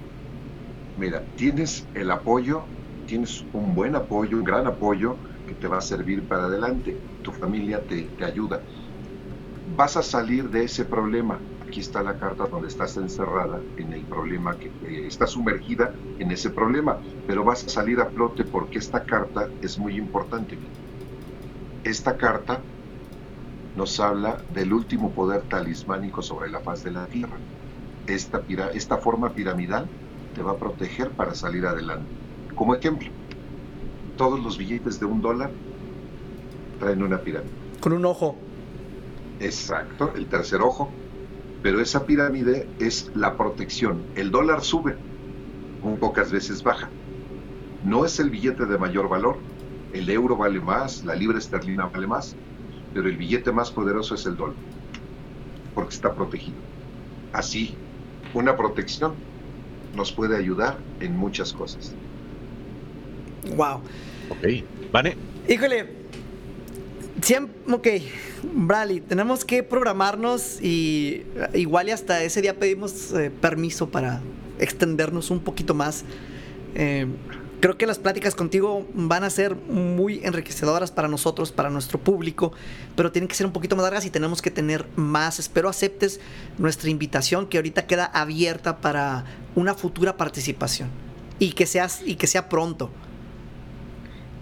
Mira, 0.96 1.26
tienes 1.34 1.88
el 1.94 2.10
apoyo, 2.10 2.74
tienes 3.06 3.46
un 3.52 3.74
buen 3.74 3.94
apoyo, 3.96 4.36
un 4.38 4.44
gran 4.44 4.66
apoyo 4.66 5.22
que 5.46 5.54
te 5.54 5.68
va 5.68 5.78
a 5.78 5.80
servir 5.80 6.26
para 6.26 6.44
adelante. 6.44 7.04
Tu 7.22 7.32
familia 7.32 7.86
te, 7.86 8.10
te 8.16 8.24
ayuda. 8.24 8.64
vas 9.64 9.96
a 9.96 10.02
salir 10.02 10.50
de 10.50 10.64
ese 10.64 10.84
problema. 10.84 11.46
Aquí 11.68 11.80
está 11.80 12.02
la 12.02 12.18
carta 12.18 12.46
donde 12.46 12.68
estás 12.68 12.96
encerrada 12.96 13.60
en 13.76 13.92
el 13.92 14.00
problema, 14.04 14.56
que 14.56 14.68
eh, 14.86 15.06
estás 15.06 15.32
sumergida 15.32 15.92
en 16.18 16.30
ese 16.30 16.48
problema, 16.48 16.96
pero 17.26 17.44
vas 17.44 17.62
a 17.62 17.68
salir 17.68 18.00
a 18.00 18.06
flote 18.06 18.42
porque 18.42 18.78
esta 18.78 19.04
carta 19.04 19.50
es 19.60 19.78
muy 19.78 19.96
importante. 19.96 20.56
Esta 21.84 22.16
carta 22.16 22.62
nos 23.76 24.00
habla 24.00 24.38
del 24.54 24.72
último 24.72 25.10
poder 25.10 25.42
talismánico 25.42 26.22
sobre 26.22 26.48
la 26.48 26.60
faz 26.60 26.84
de 26.84 26.90
la 26.92 27.04
Tierra. 27.04 27.36
Esta, 28.06 28.42
esta 28.72 28.96
forma 28.96 29.28
piramidal 29.34 29.86
te 30.34 30.42
va 30.42 30.52
a 30.52 30.56
proteger 30.56 31.10
para 31.10 31.34
salir 31.34 31.66
adelante. 31.66 32.08
Como 32.54 32.74
ejemplo, 32.74 33.10
todos 34.16 34.40
los 34.40 34.56
billetes 34.56 34.98
de 34.98 35.04
un 35.04 35.20
dólar 35.20 35.50
traen 36.80 37.02
una 37.02 37.18
pirámide. 37.18 37.52
Con 37.78 37.92
un 37.92 38.06
ojo. 38.06 38.36
Exacto, 39.38 40.12
el 40.16 40.24
tercer 40.28 40.62
ojo. 40.62 40.90
Pero 41.62 41.80
esa 41.80 42.06
pirámide 42.06 42.68
es 42.78 43.10
la 43.14 43.36
protección. 43.36 44.02
El 44.14 44.30
dólar 44.30 44.62
sube, 44.62 44.96
muy 45.82 45.96
pocas 45.96 46.30
veces 46.30 46.62
baja. 46.62 46.88
No 47.84 48.04
es 48.04 48.18
el 48.20 48.30
billete 48.30 48.66
de 48.66 48.78
mayor 48.78 49.08
valor. 49.08 49.38
El 49.92 50.08
euro 50.10 50.36
vale 50.36 50.60
más, 50.60 51.04
la 51.04 51.14
libra 51.14 51.38
esterlina 51.38 51.86
vale 51.86 52.06
más, 52.06 52.36
pero 52.92 53.08
el 53.08 53.16
billete 53.16 53.52
más 53.52 53.70
poderoso 53.70 54.14
es 54.14 54.26
el 54.26 54.36
dólar, 54.36 54.56
porque 55.74 55.94
está 55.94 56.14
protegido. 56.14 56.58
Así, 57.32 57.74
una 58.34 58.56
protección 58.56 59.14
nos 59.96 60.12
puede 60.12 60.36
ayudar 60.36 60.76
en 61.00 61.16
muchas 61.16 61.52
cosas. 61.52 61.94
Wow. 63.56 63.80
Ok. 64.30 64.64
Vane, 64.92 65.16
Híjole. 65.48 65.97
Siempre, 67.28 67.74
ok, 67.74 67.86
Bradley, 68.54 69.02
tenemos 69.02 69.44
que 69.44 69.62
programarnos 69.62 70.62
y 70.62 71.26
igual 71.52 71.88
y 71.88 71.90
hasta 71.90 72.22
ese 72.22 72.40
día 72.40 72.58
pedimos 72.58 73.12
eh, 73.12 73.30
permiso 73.30 73.90
para 73.90 74.22
extendernos 74.58 75.30
un 75.30 75.40
poquito 75.40 75.74
más. 75.74 76.04
Eh, 76.74 77.06
creo 77.60 77.76
que 77.76 77.86
las 77.86 77.98
pláticas 77.98 78.34
contigo 78.34 78.88
van 78.94 79.24
a 79.24 79.28
ser 79.28 79.56
muy 79.56 80.22
enriquecedoras 80.24 80.90
para 80.90 81.06
nosotros, 81.06 81.52
para 81.52 81.68
nuestro 81.68 82.00
público, 82.00 82.54
pero 82.96 83.12
tienen 83.12 83.28
que 83.28 83.34
ser 83.34 83.44
un 83.44 83.52
poquito 83.52 83.76
más 83.76 83.82
largas 83.82 84.06
y 84.06 84.10
tenemos 84.10 84.40
que 84.40 84.50
tener 84.50 84.86
más. 84.96 85.38
Espero 85.38 85.68
aceptes 85.68 86.20
nuestra 86.56 86.88
invitación 86.88 87.46
que 87.46 87.58
ahorita 87.58 87.86
queda 87.86 88.06
abierta 88.06 88.78
para 88.78 89.26
una 89.54 89.74
futura 89.74 90.16
participación 90.16 90.88
y 91.38 91.52
que, 91.52 91.66
seas, 91.66 92.00
y 92.06 92.14
que 92.14 92.26
sea 92.26 92.48
pronto. 92.48 92.90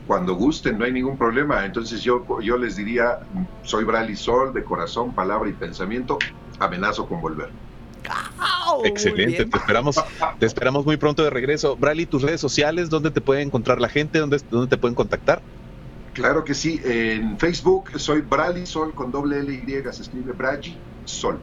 Cuando 0.06 0.34
gusten, 0.34 0.78
no 0.78 0.84
hay 0.84 0.92
ningún 0.92 1.18
problema. 1.18 1.64
Entonces 1.64 2.02
yo, 2.02 2.24
yo 2.40 2.56
les 2.56 2.76
diría, 2.76 3.20
soy 3.62 3.84
Brali 3.84 4.16
Sol, 4.16 4.52
de 4.52 4.62
corazón, 4.62 5.14
palabra 5.14 5.50
y 5.50 5.52
pensamiento, 5.52 6.18
amenazo 6.58 7.06
con 7.06 7.20
volver. 7.20 7.50
Muy 8.78 8.88
excelente. 8.88 9.46
Te 9.46 9.58
esperamos, 9.58 9.96
te 10.38 10.46
esperamos 10.46 10.84
muy 10.84 10.96
pronto 10.96 11.22
de 11.22 11.30
regreso. 11.30 11.76
Bradley, 11.76 12.06
tus 12.06 12.22
redes 12.22 12.40
sociales, 12.40 12.90
¿dónde 12.90 13.10
te 13.10 13.20
puede 13.20 13.42
encontrar 13.42 13.80
la 13.80 13.88
gente? 13.88 14.18
¿Dónde, 14.18 14.40
dónde 14.50 14.68
te 14.68 14.76
pueden 14.76 14.94
contactar? 14.94 15.42
Claro 16.12 16.44
que 16.44 16.54
sí, 16.54 16.80
en 16.82 17.38
Facebook 17.38 17.90
soy 17.96 18.22
Brali 18.22 18.64
Sol 18.66 18.94
con 18.94 19.10
doble 19.12 19.40
L 19.40 19.52
Y, 19.52 19.92
se 19.92 20.02
escribe 20.02 20.32
Braji 20.32 20.76
Sol. 21.04 21.38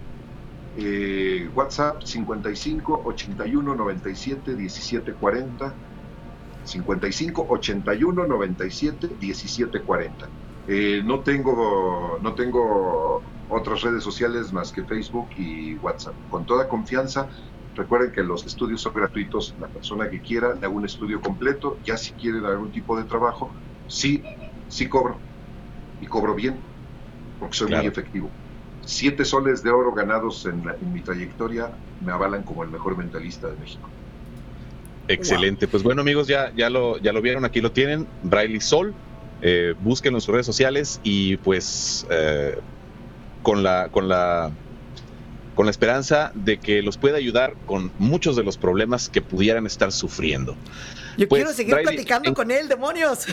Eh, 0.77 1.47
WhatsApp 1.53 2.01
55 2.01 3.03
81 3.05 3.75
97 3.75 4.55
17 4.55 5.13
40. 5.13 5.73
55 6.63 7.45
81 7.49 8.27
97 8.27 9.15
17 9.17 9.83
40. 9.83 10.31
Eh, 10.65 11.01
no 11.03 11.21
tengo 11.23 12.19
no 12.21 12.35
tengo 12.35 13.23
otras 13.47 13.81
redes 13.81 14.03
sociales 14.03 14.51
más 14.53 14.71
que 14.71 14.85
Facebook 14.85 15.29
y 15.35 15.77
WhatsApp. 15.77 16.17
Con 16.27 16.45
toda 16.45 16.67
confianza, 16.67 17.29
recuerden 17.75 18.11
que 18.11 18.23
los 18.23 18.45
estudios 18.45 18.81
son 18.81 18.93
gratuitos. 18.93 19.55
La 19.57 19.69
persona 19.69 20.09
que 20.09 20.21
quiera 20.21 20.55
le 20.55 20.65
hago 20.65 20.75
un 20.75 20.85
estudio 20.85 21.21
completo. 21.21 21.79
Ya 21.83 21.97
si 21.97 22.13
quieren 22.15 22.45
algún 22.45 22.71
tipo 22.71 22.97
de 22.97 23.05
trabajo, 23.05 23.55
sí, 23.85 24.23
sí 24.67 24.87
cobro. 24.89 25.23
Y 25.99 26.07
cobro 26.07 26.35
bien, 26.35 26.63
porque 27.37 27.57
soy 27.57 27.67
Claro. 27.67 27.83
muy 27.83 27.85
efectivo. 27.87 28.35
Siete 28.81 29.25
soles 29.25 29.63
de 29.63 29.71
oro 29.71 29.93
ganados 29.93 30.45
en, 30.45 30.63
la- 30.65 30.77
en 30.81 30.91
mi 30.91 31.03
trayectoria 31.03 31.77
me 31.99 32.11
avalan 32.13 32.43
como 32.43 32.63
el 32.63 32.69
mejor 32.71 32.97
mentalista 32.97 33.49
de 33.49 33.57
México. 33.57 33.93
Excelente. 35.07 35.67
Pues 35.67 35.83
bueno, 35.83 36.01
amigos, 36.01 36.27
ya, 36.27 36.51
ya, 36.55 36.69
lo, 36.69 36.97
ya 36.99 37.11
lo 37.13 37.21
vieron, 37.21 37.45
aquí 37.45 37.61
lo 37.61 37.71
tienen. 37.71 38.07
Bradley 38.23 38.61
Sol. 38.61 38.93
Eh, 39.41 39.73
búsquenlo 39.81 40.17
en 40.17 40.21
sus 40.21 40.33
redes 40.33 40.45
sociales 40.45 41.01
y 41.03 41.35
pues 41.37 42.07
eh, 42.09 42.57
con 43.41 43.61
la 43.61 43.89
con 43.89 44.07
la 44.07 44.51
con 45.53 45.65
la 45.65 45.69
esperanza 45.71 46.31
de 46.33 46.59
que 46.59 46.81
los 46.81 46.97
pueda 46.97 47.17
ayudar 47.17 47.53
con 47.65 47.91
muchos 47.99 48.37
de 48.37 48.43
los 48.43 48.57
problemas 48.57 49.09
que 49.09 49.21
pudieran 49.21 49.65
estar 49.65 49.91
sufriendo. 49.91 50.55
Yo 51.17 51.27
Pues, 51.27 51.41
quiero 51.43 51.53
seguir 51.53 51.75
platicando 51.83 52.29
en- 52.29 52.35
con 52.35 52.51
él, 52.51 52.69
demonios. 52.69 53.25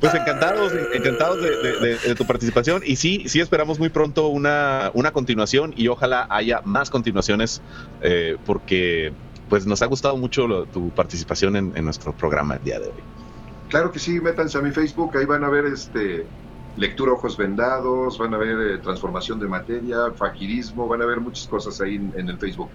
Pues 0.00 0.14
encantados, 0.14 0.72
encantados 0.94 1.42
de, 1.42 1.50
de- 1.56 1.76
de- 1.78 1.96
de 1.98 2.14
tu 2.14 2.24
participación 2.26 2.82
y 2.86 2.96
sí, 2.96 3.24
sí 3.26 3.40
esperamos 3.40 3.78
muy 3.78 3.90
pronto 3.90 4.28
una, 4.28 4.90
una 4.94 5.10
continuación 5.12 5.74
y 5.76 5.88
ojalá 5.88 6.26
haya 6.30 6.62
más 6.64 6.88
continuaciones 6.88 7.60
eh, 8.00 8.36
porque 8.46 9.12
pues 9.48 9.66
nos 9.66 9.82
ha 9.82 9.86
gustado 9.86 10.16
mucho 10.16 10.46
lo- 10.46 10.64
tu 10.66 10.90
participación 10.90 11.56
en, 11.56 11.72
en 11.76 11.84
nuestro 11.84 12.12
programa 12.12 12.54
el 12.56 12.64
día 12.64 12.78
de 12.80 12.86
hoy. 12.86 13.02
Claro 13.68 13.90
que 13.90 13.98
sí, 13.98 14.20
métanse 14.20 14.58
a 14.58 14.60
mi 14.60 14.70
Facebook, 14.70 15.16
ahí 15.16 15.24
van 15.24 15.44
a 15.44 15.48
ver 15.48 15.66
este 15.66 16.26
lectura 16.76 17.12
ojos 17.12 17.36
vendados, 17.36 18.18
van 18.18 18.32
a 18.34 18.38
ver 18.38 18.58
eh, 18.74 18.78
transformación 18.78 19.38
de 19.40 19.46
materia, 19.46 20.10
faquirismo, 20.16 20.88
van 20.88 21.02
a 21.02 21.06
ver 21.06 21.20
muchas 21.20 21.46
cosas 21.46 21.80
ahí 21.80 21.96
en, 21.96 22.12
en 22.16 22.28
el 22.30 22.38
Facebook. 22.38 22.70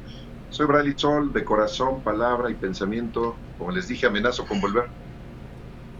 Soy 0.49 0.65
Bradley 0.65 0.93
Sol, 0.95 1.33
de 1.33 1.43
corazón, 1.43 2.01
palabra 2.01 2.49
y 2.49 2.53
pensamiento. 2.55 3.35
Como 3.57 3.71
les 3.71 3.87
dije, 3.87 4.05
amenazo 4.05 4.45
con 4.45 4.61
volver. 4.61 4.85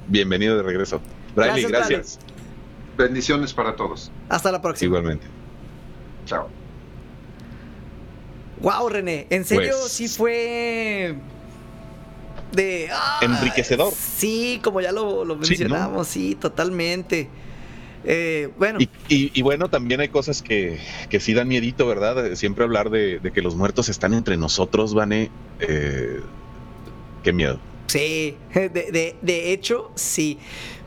Bienvenido 0.08 0.56
de 0.58 0.64
regreso. 0.64 1.02
Bradley, 1.36 1.64
Gracias, 1.66 1.90
gracias. 1.90 2.20
Bendiciones 2.98 3.54
para 3.54 3.76
todos. 3.76 4.12
Hasta 4.30 4.52
la 4.52 4.62
próxima. 4.62 4.88
Igualmente. 4.88 5.28
Chao. 6.26 6.50
Wow, 8.62 8.90
René, 8.90 9.28
en 9.30 9.46
serio 9.46 9.76
Pues- 9.80 9.92
sí 9.92 10.08
fue 10.08 11.16
de 12.54 12.90
ah, 12.92 13.20
Enriquecedor. 13.22 13.94
Sí, 13.94 14.60
como 14.64 14.82
ya 14.82 14.92
lo, 14.92 15.26
lo 15.26 15.34
Sí, 15.36 15.40
¿no? 15.40 15.48
mencionamos, 15.48 16.08
sí, 16.08 16.36
totalmente. 16.36 17.30
Eh, 18.04 18.50
bueno, 18.58 18.80
Y, 18.80 18.90
y- 19.10 19.32
y 19.34 19.42
bueno, 19.42 19.70
también 19.70 20.00
hay 20.00 20.08
cosas 20.10 20.42
que, 20.42 20.80
que 21.10 21.20
sí 21.20 21.34
dan 21.34 21.48
miedito, 21.50 21.86
¿verdad? 21.88 22.36
Siempre 22.36 22.64
hablar 22.64 22.90
de, 22.90 23.20
de 23.20 23.32
que 23.32 23.42
los 23.42 23.56
muertos 23.56 23.90
están 23.90 24.14
entre 24.14 24.38
nosotros, 24.38 24.94
Vane. 24.94 25.30
eh, 25.60 26.22
qué 27.24 27.34
miedo. 27.34 27.60
Sí, 27.88 28.38
de, 28.54 28.70
de- 28.70 29.16
de 29.22 29.52
hecho, 29.54 29.92
sí. 29.96 30.38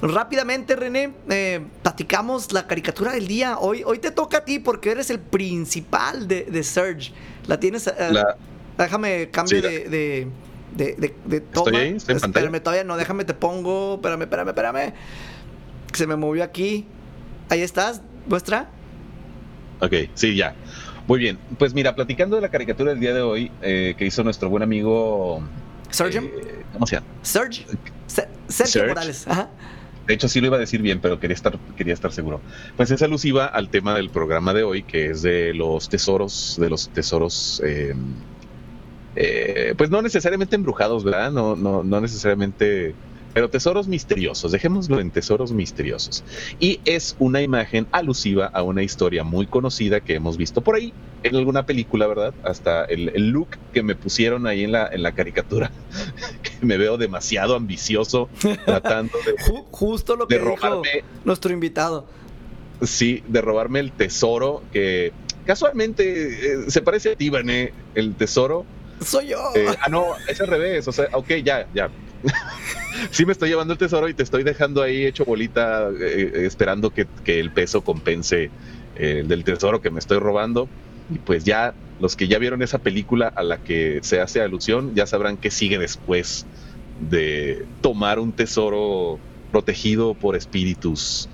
Rápidamente, 0.03 0.77
René, 0.77 1.13
eh, 1.29 1.61
platicamos 1.83 2.53
la 2.53 2.67
caricatura 2.67 3.13
del 3.13 3.27
día. 3.29 3.59
Hoy, 3.59 3.83
hoy 3.85 3.99
te 3.99 4.11
toca 4.11 4.39
a 4.39 4.45
ti 4.47 4.59
porque 4.59 4.91
eres 4.93 5.11
el 5.11 5.19
principal 5.21 6.27
de, 6.27 6.45
de 6.45 6.63
Surge. 6.65 7.13
La 7.47 7.61
tienes. 7.61 7.87
eh, 7.87 7.93
La- 8.11 8.37
Déjame 8.79 9.29
cambio 9.31 9.59
Sí, 9.59 9.63
la- 9.63 9.69
de, 9.69 9.79
de, 9.91 10.29
de, 10.75 10.95
de- 10.97 11.15
de 11.27 11.41
toma. 11.41 11.79
ahí? 11.81 11.89
¿Estoy 11.97 12.15
en 12.15 12.21
pantalla? 12.21 12.47
espérame, 12.47 12.63
todavía 12.63 12.85
no, 12.85 12.97
déjame 12.97 13.25
te 13.27 13.35
pongo. 13.35 13.97
Espérame, 13.97 14.23
espérame, 14.23 14.49
espérame. 14.49 14.93
Que 15.93 15.99
Se 15.99 16.07
me 16.07 16.17
movió 16.17 16.43
aquí. 16.45 16.87
Ahí 17.51 17.61
estás, 17.61 18.01
muestra. 18.27 18.71
Ok, 19.81 19.93
sí, 20.15 20.35
ya. 20.37 20.55
Muy 21.07 21.19
bien. 21.19 21.39
Pues 21.59 21.75
mira, 21.75 21.95
platicando 21.95 22.37
de 22.37 22.43
la 22.43 22.49
caricatura 22.49 22.93
del 22.93 23.01
día 23.01 23.13
de 23.13 23.21
hoy 23.21 23.51
eh, 23.61 23.95
que 23.99 24.07
hizo 24.07 24.23
nuestro 24.25 24.49
buen 24.49 24.63
amigo. 24.63 25.43
Surgeon. 25.91 26.25
eh, 26.27 26.65
¿Cómo 26.73 26.87
se 26.87 26.97
llama? 26.97 27.07
Sergio 27.23 27.67
Serge. 28.49 28.87
Morales. 28.87 29.27
Ajá. 29.29 29.49
De 30.07 30.15
hecho, 30.15 30.29
sí 30.29 30.41
lo 30.41 30.49
iba 30.49 30.57
a 30.57 30.61
decir 30.61 30.83
bien, 30.83 31.01
pero 31.01 31.21
quería 31.21 31.35
estar, 31.35 31.57
quería 31.77 31.95
estar 31.95 32.11
seguro. 32.11 32.41
Pues 32.77 32.91
es 32.91 33.01
alusiva 33.03 33.47
al 33.47 33.69
tema 33.69 33.95
del 33.95 34.11
programa 34.11 34.53
de 34.53 34.65
hoy, 34.65 34.83
que 34.83 35.11
es 35.11 35.23
de 35.23 35.55
los 35.55 35.89
tesoros, 35.89 36.57
de 36.59 36.69
los 36.69 36.89
tesoros, 36.89 37.63
eh, 37.65 37.95
eh, 39.15 39.75
pues 39.77 39.91
no 39.91 40.03
necesariamente 40.03 40.57
embrujados, 40.57 41.05
¿verdad? 41.05 41.31
No, 41.31 41.55
no, 41.55 41.85
no 41.85 42.01
necesariamente, 42.01 42.95
pero 43.35 43.49
tesoros 43.51 43.87
misteriosos, 43.89 44.53
dejémoslo 44.53 45.01
en 45.01 45.11
tesoros 45.11 45.53
misteriosos. 45.53 46.25
Y 46.59 46.81
es 46.85 47.17
una 47.19 47.43
imagen 47.43 47.87
alusiva 47.93 48.47
a 48.47 48.63
una 48.63 48.83
historia 48.83 49.23
muy 49.25 49.47
conocida 49.47 50.01
que 50.01 50.15
hemos 50.15 50.37
visto 50.37 50.61
por 50.63 50.75
ahí 50.75 50.93
en 51.23 51.37
alguna 51.37 51.67
película, 51.67 52.07
¿verdad? 52.07 52.35
Hasta 52.43 52.85
el, 52.87 53.11
el 53.15 53.29
look 53.31 53.49
que 53.73 53.83
me 53.83 53.95
pusieron 53.95 54.47
ahí 54.47 54.65
en 54.65 54.73
la, 54.73 54.89
en 54.91 55.03
la 55.03 55.13
caricatura, 55.13 55.71
que 56.43 56.67
me 56.67 56.77
veo 56.79 56.97
demasiado 56.97 57.55
ambicioso 57.57 58.29
tratando 58.65 59.19
de 59.25 59.33
Ju- 59.45 59.67
justo 59.71 60.17
lo 60.17 60.27
de 60.27 60.37
que 60.39 60.43
dijo 60.43 60.57
robarme, 60.57 61.05
nuestro 61.25 61.53
invitado. 61.53 62.07
sí, 62.83 63.23
de 63.29 63.41
robarme 63.43 63.81
el 63.81 63.93
tesoro 63.93 64.63
que 64.73 65.13
casualmente 65.47 66.55
eh, 66.65 66.71
se 66.71 66.81
parece 66.83 67.13
a 67.13 67.17
ti, 67.17 67.29
Vané, 67.31 67.73
el 67.95 68.15
tesoro. 68.15 68.65
Soy 69.05 69.29
yo. 69.29 69.39
Eh, 69.55 69.67
ah, 69.81 69.89
no, 69.89 70.07
es 70.29 70.41
al 70.41 70.47
revés, 70.49 70.87
o 70.89 70.93
sea, 70.93 71.09
ok, 71.13 71.29
ya, 71.45 71.67
ya. 71.75 71.91
sí 73.11 73.25
me 73.27 73.33
estoy 73.33 73.49
llevando 73.49 73.73
el 73.73 73.79
tesoro 73.79 74.09
y 74.09 74.15
te 74.15 74.23
estoy 74.23 74.43
dejando 74.43 74.83
ahí 74.83 75.07
hecho 75.07 75.25
bolita 75.25 75.89
eh, 75.91 76.33
eh, 76.35 76.47
esperando 76.47 76.91
que, 76.91 77.07
que 77.25 77.41
el 77.41 77.51
peso 77.51 77.83
compense 77.83 78.51
eh, 78.97 79.25
del 79.27 79.45
tesoro 79.45 79.81
que 79.81 79.91
me 79.91 79.99
estoy 79.99 80.19
robando. 80.19 80.69
Y 81.13 81.19
pues 81.19 81.45
ya 81.45 81.75
los 82.01 82.17
que 82.17 82.29
ya 82.29 82.39
vieron 82.39 82.63
esa 82.63 82.79
película 82.79 83.29
a 83.29 83.43
la 83.43 83.59
que 83.59 84.01
se 84.03 84.21
hace 84.21 84.43
alusión 84.43 84.95
ya 84.95 85.07
sabrán 85.07 85.37
qué 85.37 85.51
sigue 85.51 85.79
después 85.79 86.47
de 87.11 87.65
tomar 87.81 88.19
un 88.19 88.33
tesoro 88.33 89.19
protegido 89.51 90.15
por 90.15 90.37
espíritus 90.37 91.29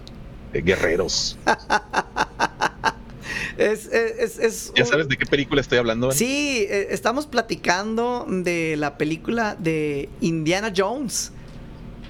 eh, 0.52 0.62
guerreros. 0.62 1.38
Es, 3.56 3.86
es, 3.86 4.38
es, 4.38 4.72
¿Ya 4.76 4.84
sabes 4.84 5.08
de 5.08 5.16
qué 5.16 5.24
película 5.24 5.60
estoy 5.60 5.78
hablando? 5.78 6.12
Sí, 6.12 6.66
eh, 6.68 6.88
estamos 6.90 7.26
platicando 7.26 8.26
de 8.28 8.76
la 8.76 8.98
película 8.98 9.56
de 9.58 10.08
Indiana 10.20 10.72
Jones. 10.76 11.32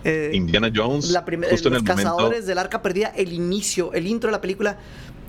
Eh, 0.05 0.31
Indiana 0.35 0.71
Jones. 0.75 1.11
la 1.11 1.21
justo 1.21 1.33
en 1.35 1.41
los 1.41 1.53
el 1.63 1.71
momento- 1.71 1.95
cazadores 1.95 2.47
del 2.47 2.59
arca 2.59 2.83
perdida, 2.83 3.09
el 3.17 3.33
inicio, 3.33 3.93
el 3.93 4.07
intro 4.07 4.29
de 4.29 4.33
la 4.33 4.41
película. 4.41 4.79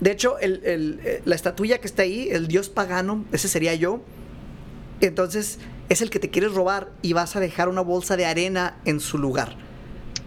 De 0.00 0.10
hecho, 0.12 0.38
el- 0.38 0.60
el- 0.64 1.00
eh, 1.04 1.22
la 1.24 1.34
estatuilla 1.34 1.78
que 1.78 1.86
está 1.86 2.02
ahí, 2.02 2.28
el 2.30 2.46
dios 2.48 2.68
pagano, 2.68 3.24
ese 3.32 3.48
sería 3.48 3.74
yo. 3.74 4.00
Entonces, 5.00 5.58
es 5.88 6.02
el 6.02 6.10
que 6.10 6.18
te 6.18 6.30
quieres 6.30 6.52
robar 6.52 6.90
y 7.02 7.12
vas 7.12 7.36
a 7.36 7.40
dejar 7.40 7.68
una 7.68 7.80
bolsa 7.80 8.16
de 8.16 8.26
arena 8.26 8.76
en 8.84 9.00
su 9.00 9.18
lugar. 9.18 9.56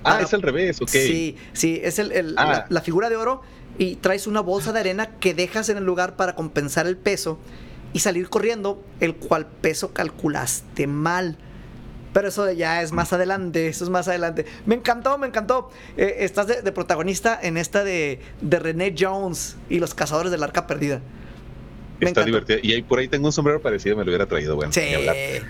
Ah, 0.03 0.19
es 0.21 0.33
al 0.33 0.41
revés, 0.41 0.81
ok. 0.81 0.89
Sí, 0.89 1.37
sí, 1.53 1.79
es 1.83 1.99
el- 1.99 2.11
el- 2.11 2.33
Ah. 2.37 2.45
la, 2.45 2.65
la 2.69 2.81
figura 2.81 3.09
de 3.09 3.15
oro 3.17 3.41
y 3.77 3.95
traes 3.95 4.27
una 4.27 4.41
bolsa 4.41 4.71
de 4.73 4.79
arena 4.79 5.07
que 5.19 5.33
dejas 5.33 5.69
en 5.69 5.77
el 5.77 5.83
lugar 5.85 6.15
para 6.15 6.35
compensar 6.35 6.87
el 6.87 6.97
peso 6.97 7.39
y 7.93 7.99
salir 7.99 8.29
corriendo, 8.29 8.83
el 8.99 9.15
cual 9.15 9.47
peso 9.47 9.91
calculaste 9.93 10.87
mal. 10.87 11.37
Pero 12.13 12.27
eso 12.27 12.51
ya 12.51 12.81
es 12.81 12.91
más 12.91 13.13
adelante, 13.13 13.67
eso 13.69 13.85
es 13.85 13.89
más 13.89 14.07
adelante. 14.09 14.45
Me 14.65 14.75
encantó, 14.75 15.17
me 15.17 15.27
encantó. 15.27 15.69
Eh, 15.95 16.17
estás 16.19 16.45
de, 16.47 16.61
de 16.61 16.71
protagonista 16.73 17.39
en 17.41 17.55
esta 17.55 17.83
de, 17.85 18.19
de 18.41 18.59
René 18.59 18.93
Jones 18.97 19.55
y 19.69 19.79
los 19.79 19.93
cazadores 19.93 20.29
del 20.31 20.43
arca 20.43 20.67
perdida. 20.67 20.99
Me 22.01 22.07
Está 22.07 22.21
encantó. 22.21 22.25
divertido. 22.25 22.59
Y 22.63 22.73
ahí 22.73 22.81
por 22.81 22.99
ahí 22.99 23.07
tengo 23.07 23.27
un 23.27 23.31
sombrero 23.31 23.61
parecido, 23.61 23.95
me 23.95 24.03
lo 24.03 24.09
hubiera 24.09 24.25
traído. 24.25 24.55
Bueno, 24.57 24.73
Sí. 24.73 24.81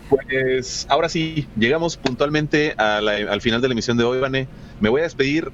Pues 0.10 0.86
ahora 0.90 1.10
sí, 1.10 1.48
llegamos 1.58 1.98
puntualmente 1.98 2.74
a 2.78 3.02
la- 3.02 3.14
al 3.32 3.42
final 3.42 3.62
de 3.62 3.68
la 3.68 3.72
emisión 3.74 3.98
de 3.98 4.04
hoy, 4.04 4.20
Vane. 4.20 4.48
Me 4.80 4.90
voy 4.90 5.02
a 5.02 5.06
despedir 5.06 5.52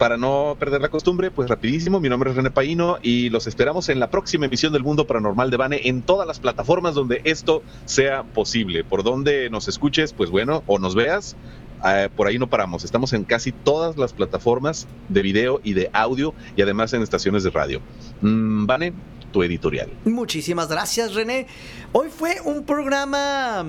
para 0.00 0.16
no 0.16 0.56
perder 0.58 0.80
la 0.80 0.88
costumbre, 0.88 1.30
pues 1.30 1.50
rapidísimo. 1.50 2.00
Mi 2.00 2.08
nombre 2.08 2.30
es 2.30 2.36
René 2.36 2.50
Paino 2.50 2.96
y 3.02 3.28
los 3.28 3.46
esperamos 3.46 3.90
en 3.90 4.00
la 4.00 4.08
próxima 4.08 4.46
emisión 4.46 4.72
del 4.72 4.82
Mundo 4.82 5.06
Paranormal 5.06 5.50
de 5.50 5.58
Vane 5.58 5.80
en 5.84 6.00
todas 6.00 6.26
las 6.26 6.40
plataformas 6.40 6.94
donde 6.94 7.20
esto 7.24 7.62
sea 7.84 8.22
posible. 8.22 8.82
Por 8.82 9.02
donde 9.02 9.50
nos 9.50 9.68
escuches, 9.68 10.14
pues 10.14 10.30
bueno, 10.30 10.62
o 10.66 10.78
nos 10.78 10.94
veas. 10.94 11.36
eh, 11.84 12.08
por 12.16 12.28
ahí 12.28 12.38
no 12.38 12.48
paramos. 12.48 12.82
Estamos 12.82 13.12
en 13.12 13.24
casi 13.24 13.52
todas 13.52 13.98
las 13.98 14.14
plataformas 14.14 14.88
de 15.10 15.20
video 15.20 15.60
y 15.62 15.74
de 15.74 15.90
audio 15.92 16.32
y 16.56 16.62
además 16.62 16.94
en 16.94 17.02
estaciones 17.02 17.42
de 17.42 17.50
radio. 17.50 17.82
Mm, 18.22 18.66
tu 19.32 19.42
editorial. 19.42 19.90
Muchísimas 20.06 20.68
gracias, 20.68 21.14
René. 21.14 21.46
Hoy 21.92 22.08
fue 22.08 22.36
un 22.42 22.64
programa 22.64 23.66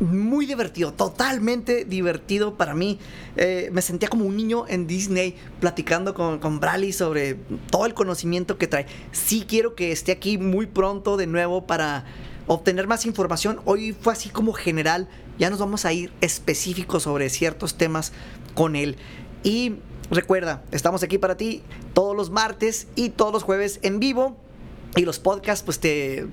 muy 0.00 0.46
divertido, 0.46 0.92
totalmente 0.92 1.84
divertido 1.84 2.56
para 2.56 2.74
mí. 2.74 2.98
Eh, 3.36 3.70
me 3.72 3.82
sentía 3.82 4.08
como 4.08 4.24
un 4.24 4.36
niño 4.36 4.64
en 4.68 4.86
Disney 4.86 5.36
platicando 5.60 6.14
con, 6.14 6.38
con 6.38 6.60
Bradley 6.60 6.92
sobre 6.92 7.34
todo 7.70 7.86
el 7.86 7.94
conocimiento 7.94 8.58
que 8.58 8.66
trae. 8.66 8.86
Sí 9.12 9.44
quiero 9.48 9.74
que 9.74 9.92
esté 9.92 10.12
aquí 10.12 10.38
muy 10.38 10.66
pronto 10.66 11.16
de 11.16 11.26
nuevo 11.26 11.66
para 11.66 12.04
obtener 12.46 12.86
más 12.86 13.06
información. 13.06 13.60
Hoy 13.64 13.92
fue 13.92 14.12
así 14.12 14.28
como 14.28 14.52
general. 14.52 15.08
Ya 15.38 15.50
nos 15.50 15.58
vamos 15.58 15.84
a 15.84 15.92
ir 15.92 16.12
específicos 16.20 17.02
sobre 17.04 17.28
ciertos 17.30 17.76
temas 17.76 18.12
con 18.54 18.76
él. 18.76 18.96
Y 19.42 19.76
recuerda, 20.10 20.62
estamos 20.72 21.02
aquí 21.02 21.18
para 21.18 21.36
ti 21.36 21.62
todos 21.94 22.16
los 22.16 22.30
martes 22.30 22.88
y 22.94 23.10
todos 23.10 23.32
los 23.32 23.42
jueves 23.42 23.78
en 23.82 24.00
vivo. 24.00 24.36
Y 24.94 25.04
los 25.04 25.18
podcasts, 25.18 25.62
pues 25.62 25.78
te 25.78 26.26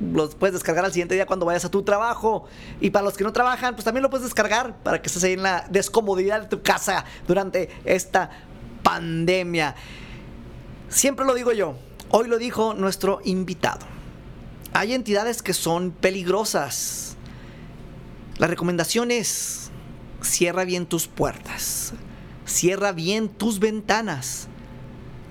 los 0.00 0.34
puedes 0.34 0.54
descargar 0.54 0.84
al 0.84 0.92
siguiente 0.92 1.14
día 1.14 1.26
cuando 1.26 1.46
vayas 1.46 1.64
a 1.64 1.70
tu 1.70 1.82
trabajo. 1.82 2.44
Y 2.80 2.90
para 2.90 3.04
los 3.04 3.16
que 3.16 3.24
no 3.24 3.32
trabajan, 3.32 3.74
pues 3.74 3.84
también 3.84 4.02
lo 4.02 4.10
puedes 4.10 4.24
descargar 4.24 4.76
para 4.82 5.00
que 5.00 5.08
estés 5.08 5.24
ahí 5.24 5.32
en 5.32 5.42
la 5.42 5.66
descomodidad 5.70 6.42
de 6.42 6.48
tu 6.48 6.62
casa 6.62 7.04
durante 7.26 7.70
esta 7.84 8.30
pandemia. 8.82 9.74
Siempre 10.88 11.24
lo 11.26 11.34
digo 11.34 11.52
yo, 11.52 11.76
hoy 12.10 12.28
lo 12.28 12.38
dijo 12.38 12.74
nuestro 12.74 13.20
invitado. 13.24 13.86
Hay 14.72 14.92
entidades 14.92 15.42
que 15.42 15.54
son 15.54 15.90
peligrosas. 15.90 17.16
La 18.38 18.46
recomendación 18.46 19.10
es 19.10 19.70
cierra 20.20 20.64
bien 20.64 20.86
tus 20.86 21.08
puertas, 21.08 21.94
cierra 22.44 22.92
bien 22.92 23.28
tus 23.28 23.58
ventanas. 23.58 24.48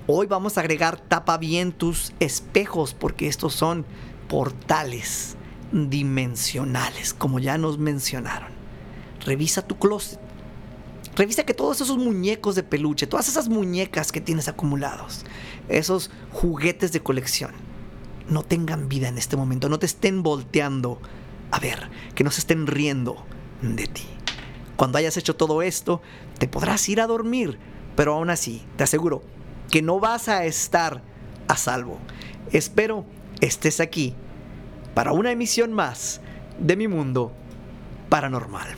Hoy 0.08 0.26
vamos 0.26 0.56
a 0.56 0.60
agregar 0.60 0.98
tapa 1.00 1.38
bien 1.38 1.72
tus 1.72 2.12
espejos 2.20 2.94
porque 2.94 3.28
estos 3.28 3.54
son 3.54 3.86
portales 4.28 5.36
dimensionales, 5.72 7.14
como 7.14 7.38
ya 7.38 7.58
nos 7.58 7.78
mencionaron. 7.78 8.50
Revisa 9.24 9.62
tu 9.62 9.78
closet. 9.78 10.20
Revisa 11.16 11.44
que 11.44 11.54
todos 11.54 11.80
esos 11.80 11.96
muñecos 11.96 12.54
de 12.54 12.62
peluche, 12.62 13.06
todas 13.06 13.28
esas 13.28 13.48
muñecas 13.48 14.12
que 14.12 14.20
tienes 14.20 14.48
acumulados, 14.48 15.24
esos 15.68 16.10
juguetes 16.30 16.92
de 16.92 17.00
colección, 17.00 17.52
no 18.28 18.42
tengan 18.42 18.88
vida 18.88 19.08
en 19.08 19.16
este 19.16 19.36
momento, 19.36 19.68
no 19.68 19.78
te 19.78 19.86
estén 19.86 20.22
volteando 20.22 21.00
a 21.50 21.58
ver, 21.58 21.88
que 22.14 22.22
no 22.22 22.30
se 22.30 22.40
estén 22.40 22.66
riendo 22.66 23.24
de 23.62 23.86
ti. 23.86 24.04
Cuando 24.76 24.98
hayas 24.98 25.16
hecho 25.16 25.36
todo 25.36 25.62
esto, 25.62 26.02
te 26.38 26.48
podrás 26.48 26.86
ir 26.88 27.00
a 27.00 27.06
dormir, 27.06 27.58
pero 27.94 28.14
aún 28.14 28.28
así, 28.28 28.62
te 28.76 28.84
aseguro 28.84 29.22
que 29.70 29.80
no 29.80 30.00
vas 30.00 30.28
a 30.28 30.44
estar 30.44 31.02
a 31.48 31.56
salvo. 31.56 31.98
Espero 32.52 33.06
estés 33.40 33.80
aquí 33.80 34.14
para 34.94 35.12
una 35.12 35.30
emisión 35.30 35.72
más 35.72 36.20
de 36.58 36.76
mi 36.76 36.88
mundo 36.88 37.32
paranormal. 38.08 38.68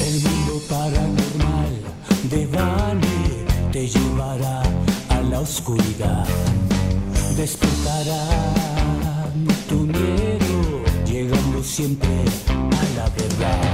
El 0.00 0.22
mundo 0.22 0.60
paranormal 0.68 1.80
de 2.30 2.46
Vane 2.46 3.46
te 3.72 3.86
llevará 3.86 4.62
a 5.08 5.20
la 5.30 5.40
oscuridad. 5.40 6.26
Despertará 7.36 8.24
tu 9.68 9.86
miedo, 9.86 10.82
llegando 11.06 11.62
siempre 11.62 12.24
a 12.50 12.84
la 12.96 13.08
verdad. 13.10 13.69